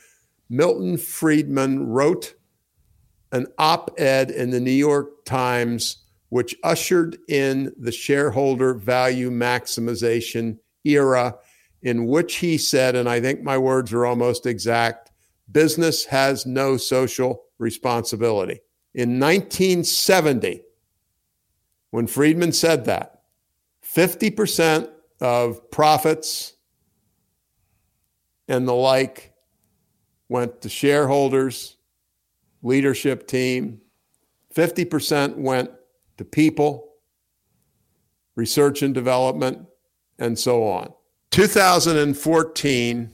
Milton 0.49 0.97
Friedman 0.97 1.87
wrote 1.87 2.33
an 3.31 3.45
op 3.59 3.91
ed 3.99 4.31
in 4.31 4.49
the 4.49 4.59
New 4.59 4.71
York 4.71 5.23
Times, 5.25 5.97
which 6.29 6.55
ushered 6.63 7.19
in 7.27 7.71
the 7.77 7.91
shareholder 7.91 8.73
value 8.73 9.29
maximization 9.29 10.57
era, 10.83 11.35
in 11.83 12.07
which 12.07 12.37
he 12.37 12.57
said, 12.57 12.95
and 12.95 13.07
I 13.07 13.21
think 13.21 13.43
my 13.43 13.59
words 13.59 13.93
are 13.93 14.07
almost 14.07 14.47
exact 14.47 15.11
business 15.51 16.05
has 16.05 16.47
no 16.47 16.75
social 16.75 17.43
responsibility. 17.59 18.61
In 18.95 19.19
1970, 19.19 20.63
when 21.91 22.07
Friedman 22.07 22.51
said 22.51 22.85
that, 22.85 23.12
50% 23.93 24.89
of 25.21 25.69
profits 25.69 26.53
and 28.47 28.67
the 28.67 28.73
like 28.73 29.33
went 30.29 30.61
to 30.61 30.69
shareholders, 30.69 31.77
leadership 32.63 33.27
team, 33.27 33.81
50% 34.55 35.35
went 35.37 35.69
to 36.17 36.25
people, 36.25 36.93
research 38.35 38.81
and 38.81 38.93
development, 38.93 39.65
and 40.17 40.37
so 40.37 40.63
on. 40.63 40.91
2014, 41.31 43.13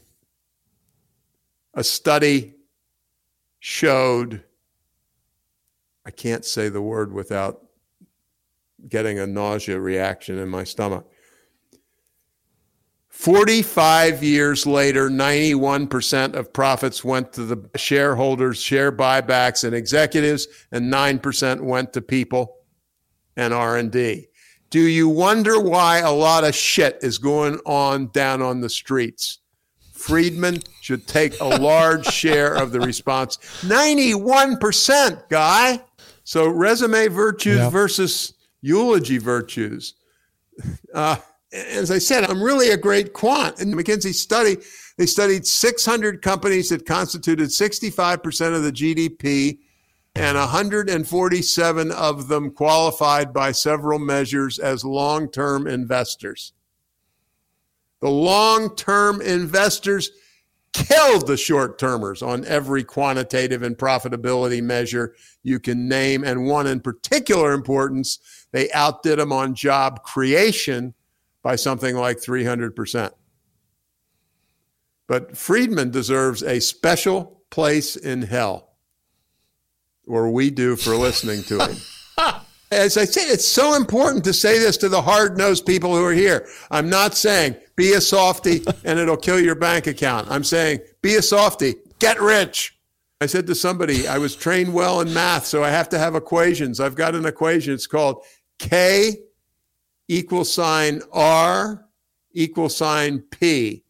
a 1.74 1.84
study 1.84 2.56
showed, 3.60 4.44
I 6.06 6.12
can't 6.12 6.46
say 6.46 6.70
the 6.70 6.82
word 6.82 7.14
without 7.14 7.69
getting 8.88 9.20
a 9.20 9.28
nausea 9.28 9.80
reaction 9.80 10.38
in 10.38 10.48
my 10.50 10.64
stomach. 10.64 11.06
45 13.10 14.24
years 14.24 14.66
later, 14.66 15.10
91% 15.10 16.36
of 16.36 16.54
profits 16.54 17.04
went 17.04 17.34
to 17.34 17.44
the 17.44 17.70
shareholders, 17.76 18.62
share 18.62 18.92
buybacks, 18.92 19.64
and 19.64 19.76
executives, 19.76 20.48
and 20.72 20.92
9% 20.94 21.62
went 21.62 21.94
to 21.94 22.02
people. 22.02 22.56
and 23.38 23.54
R&D. 23.54 24.28
Do 24.70 24.82
you 24.82 25.08
wonder 25.08 25.62
why 25.62 26.00
a 26.00 26.12
lot 26.12 26.44
of 26.44 26.54
shit 26.54 27.00
is 27.02 27.18
going 27.18 27.56
on 27.66 28.08
down 28.08 28.42
on 28.42 28.60
the 28.60 28.68
streets? 28.70 29.40
Friedman 29.94 30.62
should 30.82 31.08
take 31.08 31.40
a 31.40 31.46
large 31.46 32.06
share 32.14 32.54
of 32.54 32.72
the 32.74 32.82
response. 32.82 33.38
91%, 33.62 35.30
guy. 35.30 35.82
So 36.26 36.48
resume 36.50 37.08
virtues 37.08 37.60
Yep. 37.60 37.72
versus 37.72 38.34
eulogy 38.62 39.18
virtues. 39.18 39.96
Uh, 40.94 41.18
as 41.52 41.90
I 41.90 41.98
said, 41.98 42.26
I'm 42.26 42.44
really 42.44 42.70
a 42.70 42.78
great 42.78 43.14
quant. 43.14 43.60
In 43.60 43.72
the 43.72 43.78
McKinsey 43.78 44.14
study, 44.14 44.58
they 44.98 45.06
studied 45.06 45.48
600 45.48 46.22
companies 46.22 46.70
that 46.70 46.86
constituted 46.86 47.50
65% 47.50 48.56
of 48.56 48.64
the 48.64 48.72
GDP, 48.72 49.60
and 50.16 50.38
147 50.38 51.92
of 51.92 52.28
them 52.28 52.52
qualified 52.52 53.34
by 53.34 53.52
several 53.52 54.00
measures 54.00 54.60
as 54.60 54.84
long 54.84 55.30
term 55.30 55.66
investors. 55.66 56.54
The 58.02 58.10
long 58.10 58.76
term 58.76 59.22
investors 59.22 60.12
killed 60.74 61.28
the 61.28 61.38
short 61.38 61.80
termers 61.80 62.22
on 62.22 62.46
every 62.46 62.84
quantitative 62.84 63.64
and 63.64 63.78
profitability 63.78 64.62
measure 64.62 65.16
you 65.44 65.60
can 65.60 65.88
name. 65.88 66.24
And 66.24 66.46
one 66.46 66.68
in 66.68 66.80
particular 66.80 67.54
importance, 67.54 68.20
they 68.52 68.72
outdid 68.72 69.20
them 69.20 69.32
on 69.32 69.56
job 69.56 70.04
creation 70.04 70.94
by 71.42 71.56
something 71.56 71.96
like 71.96 72.18
300%. 72.18 73.12
But 75.08 75.36
Friedman 75.38 75.92
deserves 75.92 76.44
a 76.44 76.60
special 76.60 77.42
place 77.50 77.96
in 77.96 78.22
hell, 78.22 78.76
or 80.06 80.30
we 80.30 80.52
do 80.52 80.76
for 80.76 80.96
listening 80.96 81.44
to 81.44 81.66
him. 81.66 81.78
As 82.72 82.98
I 82.98 83.06
say, 83.06 83.22
it's 83.22 83.48
so 83.48 83.74
important 83.74 84.24
to 84.26 84.34
say 84.34 84.60
this 84.60 84.78
to 84.78 84.90
the 84.90 85.02
hard 85.02 85.36
nosed 85.36 85.66
people 85.66 85.96
who 85.96 86.06
are 86.06 86.14
here. 86.14 86.48
I'm 86.70 86.88
not 86.88 87.16
saying 87.16 87.56
be 87.76 87.94
a 87.94 88.02
softy 88.02 88.64
and 88.84 89.00
it'll 89.00 89.18
kill 89.18 89.40
your 89.40 89.56
bank 89.56 89.88
account. 89.88 90.30
I'm 90.30 90.44
saying 90.44 90.82
be 91.02 91.16
a 91.16 91.22
softy, 91.24 91.76
get 91.98 92.22
rich. 92.22 92.78
I 93.22 93.26
said 93.26 93.48
to 93.48 93.56
somebody, 93.56 94.08
I 94.08 94.20
was 94.20 94.36
trained 94.36 94.74
well 94.74 95.02
in 95.02 95.12
math, 95.14 95.46
so 95.46 95.64
I 95.64 95.72
have 95.72 95.90
to 95.90 95.98
have 95.98 96.16
equations. 96.16 96.80
I've 96.80 96.96
got 96.96 97.16
an 97.16 97.26
equation. 97.26 97.74
It's 97.74 97.88
called 97.88 98.24
K 98.60 99.18
equal 100.08 100.46
sign 100.46 101.02
R 101.12 101.86
equal 102.34 102.70
sign 102.70 103.20
P. 103.32 103.84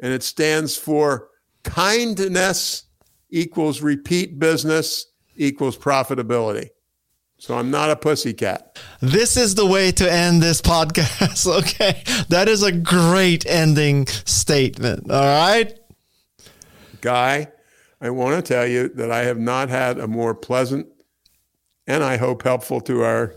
And 0.00 0.12
it 0.12 0.22
stands 0.22 0.76
for 0.76 1.28
kindness 1.62 2.84
equals 3.30 3.82
repeat 3.82 4.38
business 4.38 5.06
equals 5.36 5.76
profitability. 5.76 6.70
So 7.38 7.58
I'm 7.58 7.70
not 7.70 7.90
a 7.90 7.96
pussycat. 7.96 8.78
This 9.00 9.36
is 9.36 9.54
the 9.54 9.66
way 9.66 9.92
to 9.92 10.10
end 10.10 10.42
this 10.42 10.62
podcast. 10.62 11.46
Okay. 11.64 12.02
That 12.28 12.48
is 12.48 12.62
a 12.62 12.72
great 12.72 13.44
ending 13.46 14.06
statement. 14.06 15.10
All 15.10 15.20
right. 15.20 15.78
Guy, 17.00 17.48
I 18.00 18.10
want 18.10 18.36
to 18.36 18.54
tell 18.54 18.66
you 18.66 18.88
that 18.90 19.10
I 19.10 19.24
have 19.24 19.38
not 19.38 19.68
had 19.68 19.98
a 19.98 20.08
more 20.08 20.34
pleasant 20.34 20.86
and 21.86 22.02
I 22.02 22.16
hope 22.16 22.42
helpful 22.42 22.80
to 22.82 23.02
our 23.02 23.34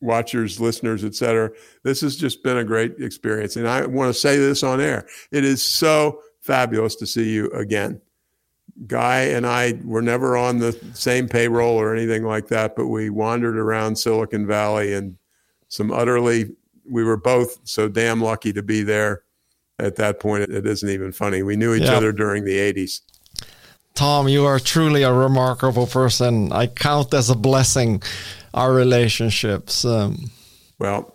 watchers, 0.00 0.60
listeners, 0.60 1.04
et 1.04 1.14
cetera. 1.14 1.50
This 1.82 2.00
has 2.00 2.16
just 2.16 2.42
been 2.42 2.58
a 2.58 2.64
great 2.64 2.94
experience. 2.98 3.56
And 3.56 3.68
I 3.68 3.86
want 3.86 4.12
to 4.12 4.18
say 4.18 4.38
this 4.38 4.62
on 4.62 4.80
air. 4.80 5.06
It 5.30 5.44
is 5.44 5.62
so 5.62 6.20
fabulous 6.40 6.96
to 6.96 7.06
see 7.06 7.30
you 7.30 7.50
again. 7.50 8.00
Guy 8.86 9.20
and 9.22 9.46
I 9.46 9.78
were 9.84 10.00
never 10.00 10.36
on 10.36 10.58
the 10.58 10.72
same 10.94 11.28
payroll 11.28 11.76
or 11.78 11.94
anything 11.94 12.24
like 12.24 12.48
that, 12.48 12.76
but 12.76 12.86
we 12.86 13.10
wandered 13.10 13.58
around 13.58 13.96
Silicon 13.96 14.46
Valley 14.46 14.94
and 14.94 15.16
some 15.68 15.90
utterly, 15.90 16.50
we 16.90 17.04
were 17.04 17.16
both 17.18 17.58
so 17.64 17.88
damn 17.88 18.22
lucky 18.22 18.52
to 18.54 18.62
be 18.62 18.82
there 18.82 19.22
at 19.78 19.96
that 19.96 20.18
point. 20.18 20.44
It, 20.50 20.66
isn't 20.66 20.88
even 20.88 21.12
funny. 21.12 21.42
We 21.42 21.56
knew 21.56 21.74
each 21.74 21.82
Yeah. 21.82 21.96
other 21.96 22.10
during 22.12 22.44
the 22.44 22.56
80s. 22.58 23.02
Tom, 23.94 24.28
you 24.28 24.46
are 24.46 24.58
truly 24.58 25.02
a 25.02 25.12
remarkable 25.12 25.86
person. 25.86 26.52
I 26.52 26.68
count 26.68 27.12
as 27.12 27.28
a 27.28 27.34
blessing 27.34 28.02
our 28.54 28.72
relationships. 28.72 29.84
Um, 29.84 30.30
Well, 30.78 31.14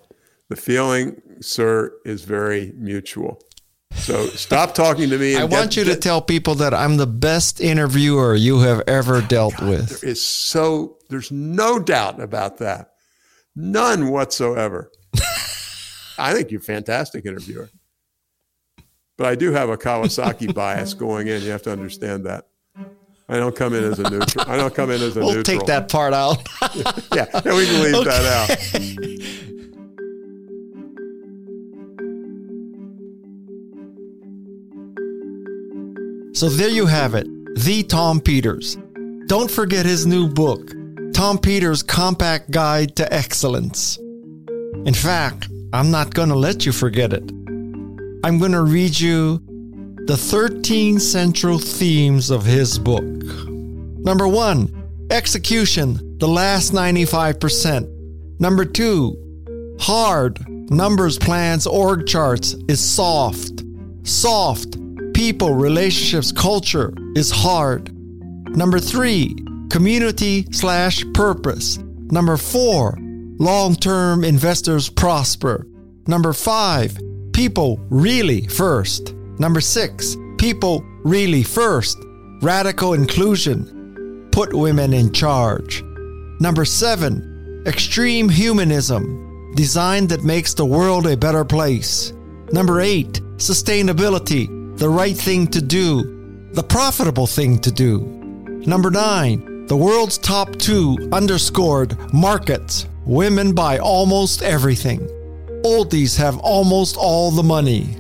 the 0.49 0.55
feeling, 0.55 1.21
sir, 1.41 1.91
is 2.05 2.23
very 2.23 2.71
mutual. 2.77 3.41
So 3.93 4.27
stop 4.27 4.75
talking 4.75 5.09
to 5.09 5.17
me. 5.17 5.33
And 5.35 5.41
I 5.41 5.45
want 5.45 5.71
get- 5.71 5.77
you 5.77 5.83
to 5.85 5.91
get- 5.91 6.01
tell 6.01 6.21
people 6.21 6.55
that 6.55 6.73
I'm 6.73 6.97
the 6.97 7.07
best 7.07 7.61
interviewer 7.61 8.35
you 8.35 8.59
have 8.59 8.81
ever 8.87 9.21
dealt 9.21 9.59
with. 9.61 10.01
There 10.01 10.09
is 10.11 10.21
so 10.25 10.97
there's 11.09 11.31
no 11.31 11.79
doubt 11.79 12.21
about 12.21 12.57
that. 12.57 12.91
None 13.55 14.09
whatsoever. 14.09 14.91
I 16.17 16.33
think 16.33 16.51
you're 16.51 16.61
a 16.61 16.63
fantastic 16.63 17.25
interviewer. 17.25 17.69
But 19.17 19.27
I 19.27 19.35
do 19.35 19.53
have 19.53 19.69
a 19.69 19.77
Kawasaki 19.77 20.53
bias 20.53 20.93
going 20.93 21.27
in. 21.27 21.41
You 21.41 21.51
have 21.51 21.61
to 21.63 21.71
understand 21.71 22.25
that. 22.25 22.45
I 23.27 23.37
don't 23.37 23.55
come 23.55 23.73
in 23.73 23.83
as 23.83 23.97
a 23.99 24.09
neutral. 24.09 24.45
I 24.47 24.55
don't 24.55 24.73
come 24.75 24.91
in 24.91 25.01
as 25.01 25.17
a 25.17 25.19
We'll 25.21 25.33
neutral. 25.35 25.43
take 25.59 25.65
that 25.67 25.89
part 25.89 26.13
out. 26.13 26.37
Yeah, 27.15 27.25
yeah, 27.45 27.55
we 27.55 27.65
can 27.65 27.81
leave 27.83 28.03
that 28.05 28.25
out. 28.49 29.25
So 36.33 36.49
there 36.49 36.67
you 36.69 36.85
have 36.85 37.15
it, 37.15 37.25
the 37.55 37.81
Tom 37.83 38.19
Peters. 38.19 38.77
Don't 39.27 39.49
forget 39.49 39.85
his 39.85 40.05
new 40.05 40.27
book, 40.27 40.69
Tom 41.13 41.37
Peters' 41.37 41.81
Compact 41.81 42.51
Guide 42.51 42.93
to 42.97 43.11
Excellence. 43.13 43.97
In 44.85 44.93
fact, 44.93 45.47
I'm 45.71 45.91
not 45.91 46.13
going 46.13 46.27
to 46.29 46.35
let 46.35 46.65
you 46.65 46.73
forget 46.73 47.13
it. 47.13 47.23
I'm 48.25 48.37
going 48.37 48.51
to 48.51 48.63
read 48.63 48.99
you 48.99 49.41
the 50.07 50.15
13 50.15 50.99
central 50.99 51.57
themes 51.57 52.29
of 52.29 52.45
his 52.45 52.77
book. 52.77 53.03
Number 53.03 54.27
one, 54.27 55.07
execution, 55.09 56.19
the 56.19 56.27
last 56.27 56.73
95%. 56.73 57.89
Number 58.39 58.65
two, 58.65 59.75
hard, 59.79 60.47
numbers, 60.69 61.17
plans, 61.17 61.65
org 61.65 62.05
charts 62.05 62.53
is 62.67 62.79
soft. 62.79 63.63
Soft, 64.03 64.77
people, 65.15 65.55
relationships, 65.55 66.31
culture 66.31 66.93
is 67.15 67.31
hard. 67.31 67.91
Number 68.55 68.77
three, 68.77 69.35
community 69.71 70.45
slash 70.51 71.03
purpose. 71.15 71.79
Number 72.11 72.37
four, 72.37 72.95
long 73.39 73.73
term 73.73 74.23
investors 74.23 74.87
prosper. 74.87 75.65
Number 76.05 76.31
five, 76.31 76.95
people 77.33 77.79
really 77.89 78.45
first. 78.45 79.15
Number 79.39 79.61
six, 79.61 80.15
people 80.37 80.83
really 81.03 81.43
first. 81.43 81.97
Radical 82.41 82.93
inclusion. 82.93 84.29
Put 84.31 84.53
women 84.53 84.93
in 84.93 85.11
charge. 85.13 85.83
Number 86.39 86.65
seven, 86.65 87.63
extreme 87.65 88.29
humanism. 88.29 89.53
Design 89.55 90.07
that 90.07 90.23
makes 90.23 90.53
the 90.53 90.65
world 90.65 91.07
a 91.07 91.15
better 91.15 91.45
place. 91.45 92.11
Number 92.51 92.81
eight, 92.81 93.21
sustainability. 93.37 94.77
The 94.77 94.89
right 94.89 95.15
thing 95.15 95.47
to 95.47 95.61
do. 95.61 96.49
The 96.51 96.63
profitable 96.63 97.27
thing 97.27 97.59
to 97.59 97.71
do. 97.71 98.01
Number 98.65 98.91
nine, 98.91 99.65
the 99.67 99.77
world's 99.77 100.17
top 100.17 100.55
two 100.57 100.97
underscored 101.11 101.97
markets. 102.13 102.87
Women 103.05 103.53
buy 103.53 103.79
almost 103.79 104.41
everything. 104.41 104.99
Oldies 105.63 106.17
have 106.17 106.37
almost 106.39 106.97
all 106.97 107.31
the 107.31 107.43
money. 107.43 107.97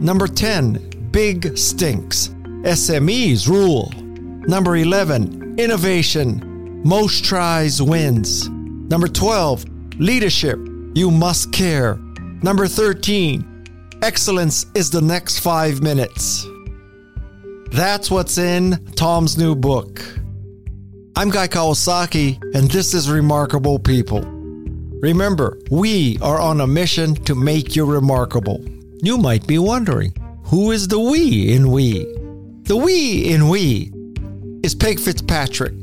Number 0.00 0.26
10, 0.26 1.10
big 1.10 1.58
stinks. 1.58 2.28
SMEs 2.62 3.46
rule. 3.46 3.92
Number 4.48 4.76
11, 4.76 5.58
innovation. 5.58 6.80
Most 6.82 7.22
tries 7.22 7.82
wins. 7.82 8.48
Number 8.48 9.08
12, 9.08 9.66
leadership. 9.98 10.58
You 10.94 11.10
must 11.10 11.52
care. 11.52 11.96
Number 12.42 12.66
13, 12.66 14.00
excellence 14.00 14.64
is 14.74 14.88
the 14.88 15.02
next 15.02 15.40
five 15.40 15.82
minutes. 15.82 16.46
That's 17.70 18.10
what's 18.10 18.38
in 18.38 18.82
Tom's 18.94 19.36
new 19.36 19.54
book. 19.54 20.00
I'm 21.14 21.28
Guy 21.28 21.46
Kawasaki, 21.46 22.42
and 22.54 22.70
this 22.70 22.94
is 22.94 23.10
Remarkable 23.10 23.78
People. 23.78 24.22
Remember, 25.02 25.58
we 25.70 26.16
are 26.22 26.40
on 26.40 26.62
a 26.62 26.66
mission 26.66 27.14
to 27.26 27.34
make 27.34 27.76
you 27.76 27.84
remarkable. 27.84 28.64
You 29.02 29.16
might 29.16 29.46
be 29.46 29.58
wondering, 29.58 30.14
who 30.44 30.72
is 30.72 30.86
the 30.86 31.00
we 31.00 31.54
in 31.54 31.70
we? 31.70 32.04
The 32.64 32.76
we 32.76 33.32
in 33.32 33.48
we 33.48 33.90
is 34.62 34.74
Peg 34.74 35.00
Fitzpatrick, 35.00 35.74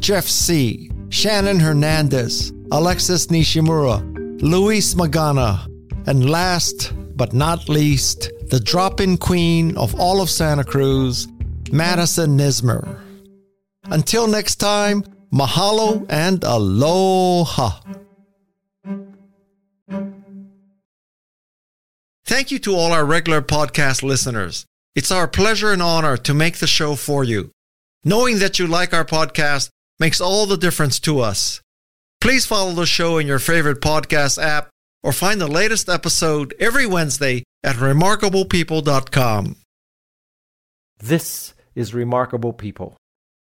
Jeff 0.00 0.24
Sieh, 0.24 0.90
Shannon 1.08 1.60
Hernandez, 1.60 2.52
Alexis 2.72 3.28
Nishimura, 3.28 4.02
Luis 4.42 4.94
Magana, 4.94 5.64
and 6.08 6.28
last 6.28 6.92
but 7.16 7.32
not 7.32 7.68
least, 7.68 8.32
the 8.50 8.58
drop 8.58 9.00
in 9.00 9.18
queen 9.18 9.76
of 9.76 9.94
all 9.94 10.20
of 10.20 10.28
Santa 10.28 10.64
Cruz, 10.64 11.28
Madisun 11.70 12.36
Nuismer. 12.36 12.98
Until 13.84 14.26
next 14.26 14.56
time, 14.56 15.04
mahalo 15.32 16.04
and 16.08 16.42
aloha. 16.42 17.78
Thank 22.26 22.50
you 22.50 22.58
to 22.60 22.74
all 22.74 22.92
our 22.92 23.04
regular 23.04 23.42
podcast 23.42 24.02
listeners. 24.02 24.64
It's 24.94 25.10
our 25.10 25.28
pleasure 25.28 25.72
and 25.72 25.82
honor 25.82 26.16
to 26.18 26.32
make 26.32 26.56
the 26.56 26.66
show 26.66 26.94
for 26.94 27.22
you. 27.22 27.50
Knowing 28.02 28.38
that 28.38 28.58
you 28.58 28.66
like 28.66 28.94
our 28.94 29.04
podcast 29.04 29.68
makes 29.98 30.20
all 30.22 30.46
the 30.46 30.56
difference 30.56 30.98
to 31.00 31.20
us. 31.20 31.60
Please 32.22 32.46
follow 32.46 32.72
the 32.72 32.86
show 32.86 33.18
in 33.18 33.26
your 33.26 33.38
favorite 33.38 33.82
podcast 33.82 34.42
app 34.42 34.70
or 35.02 35.12
find 35.12 35.38
the 35.38 35.46
latest 35.46 35.88
episode 35.90 36.54
every 36.58 36.86
Wednesday 36.86 37.44
at 37.62 37.76
remarkablepeople.com. 37.76 39.56
This 40.98 41.52
is 41.74 41.92
Remarkable 41.92 42.54
People. 42.54 42.96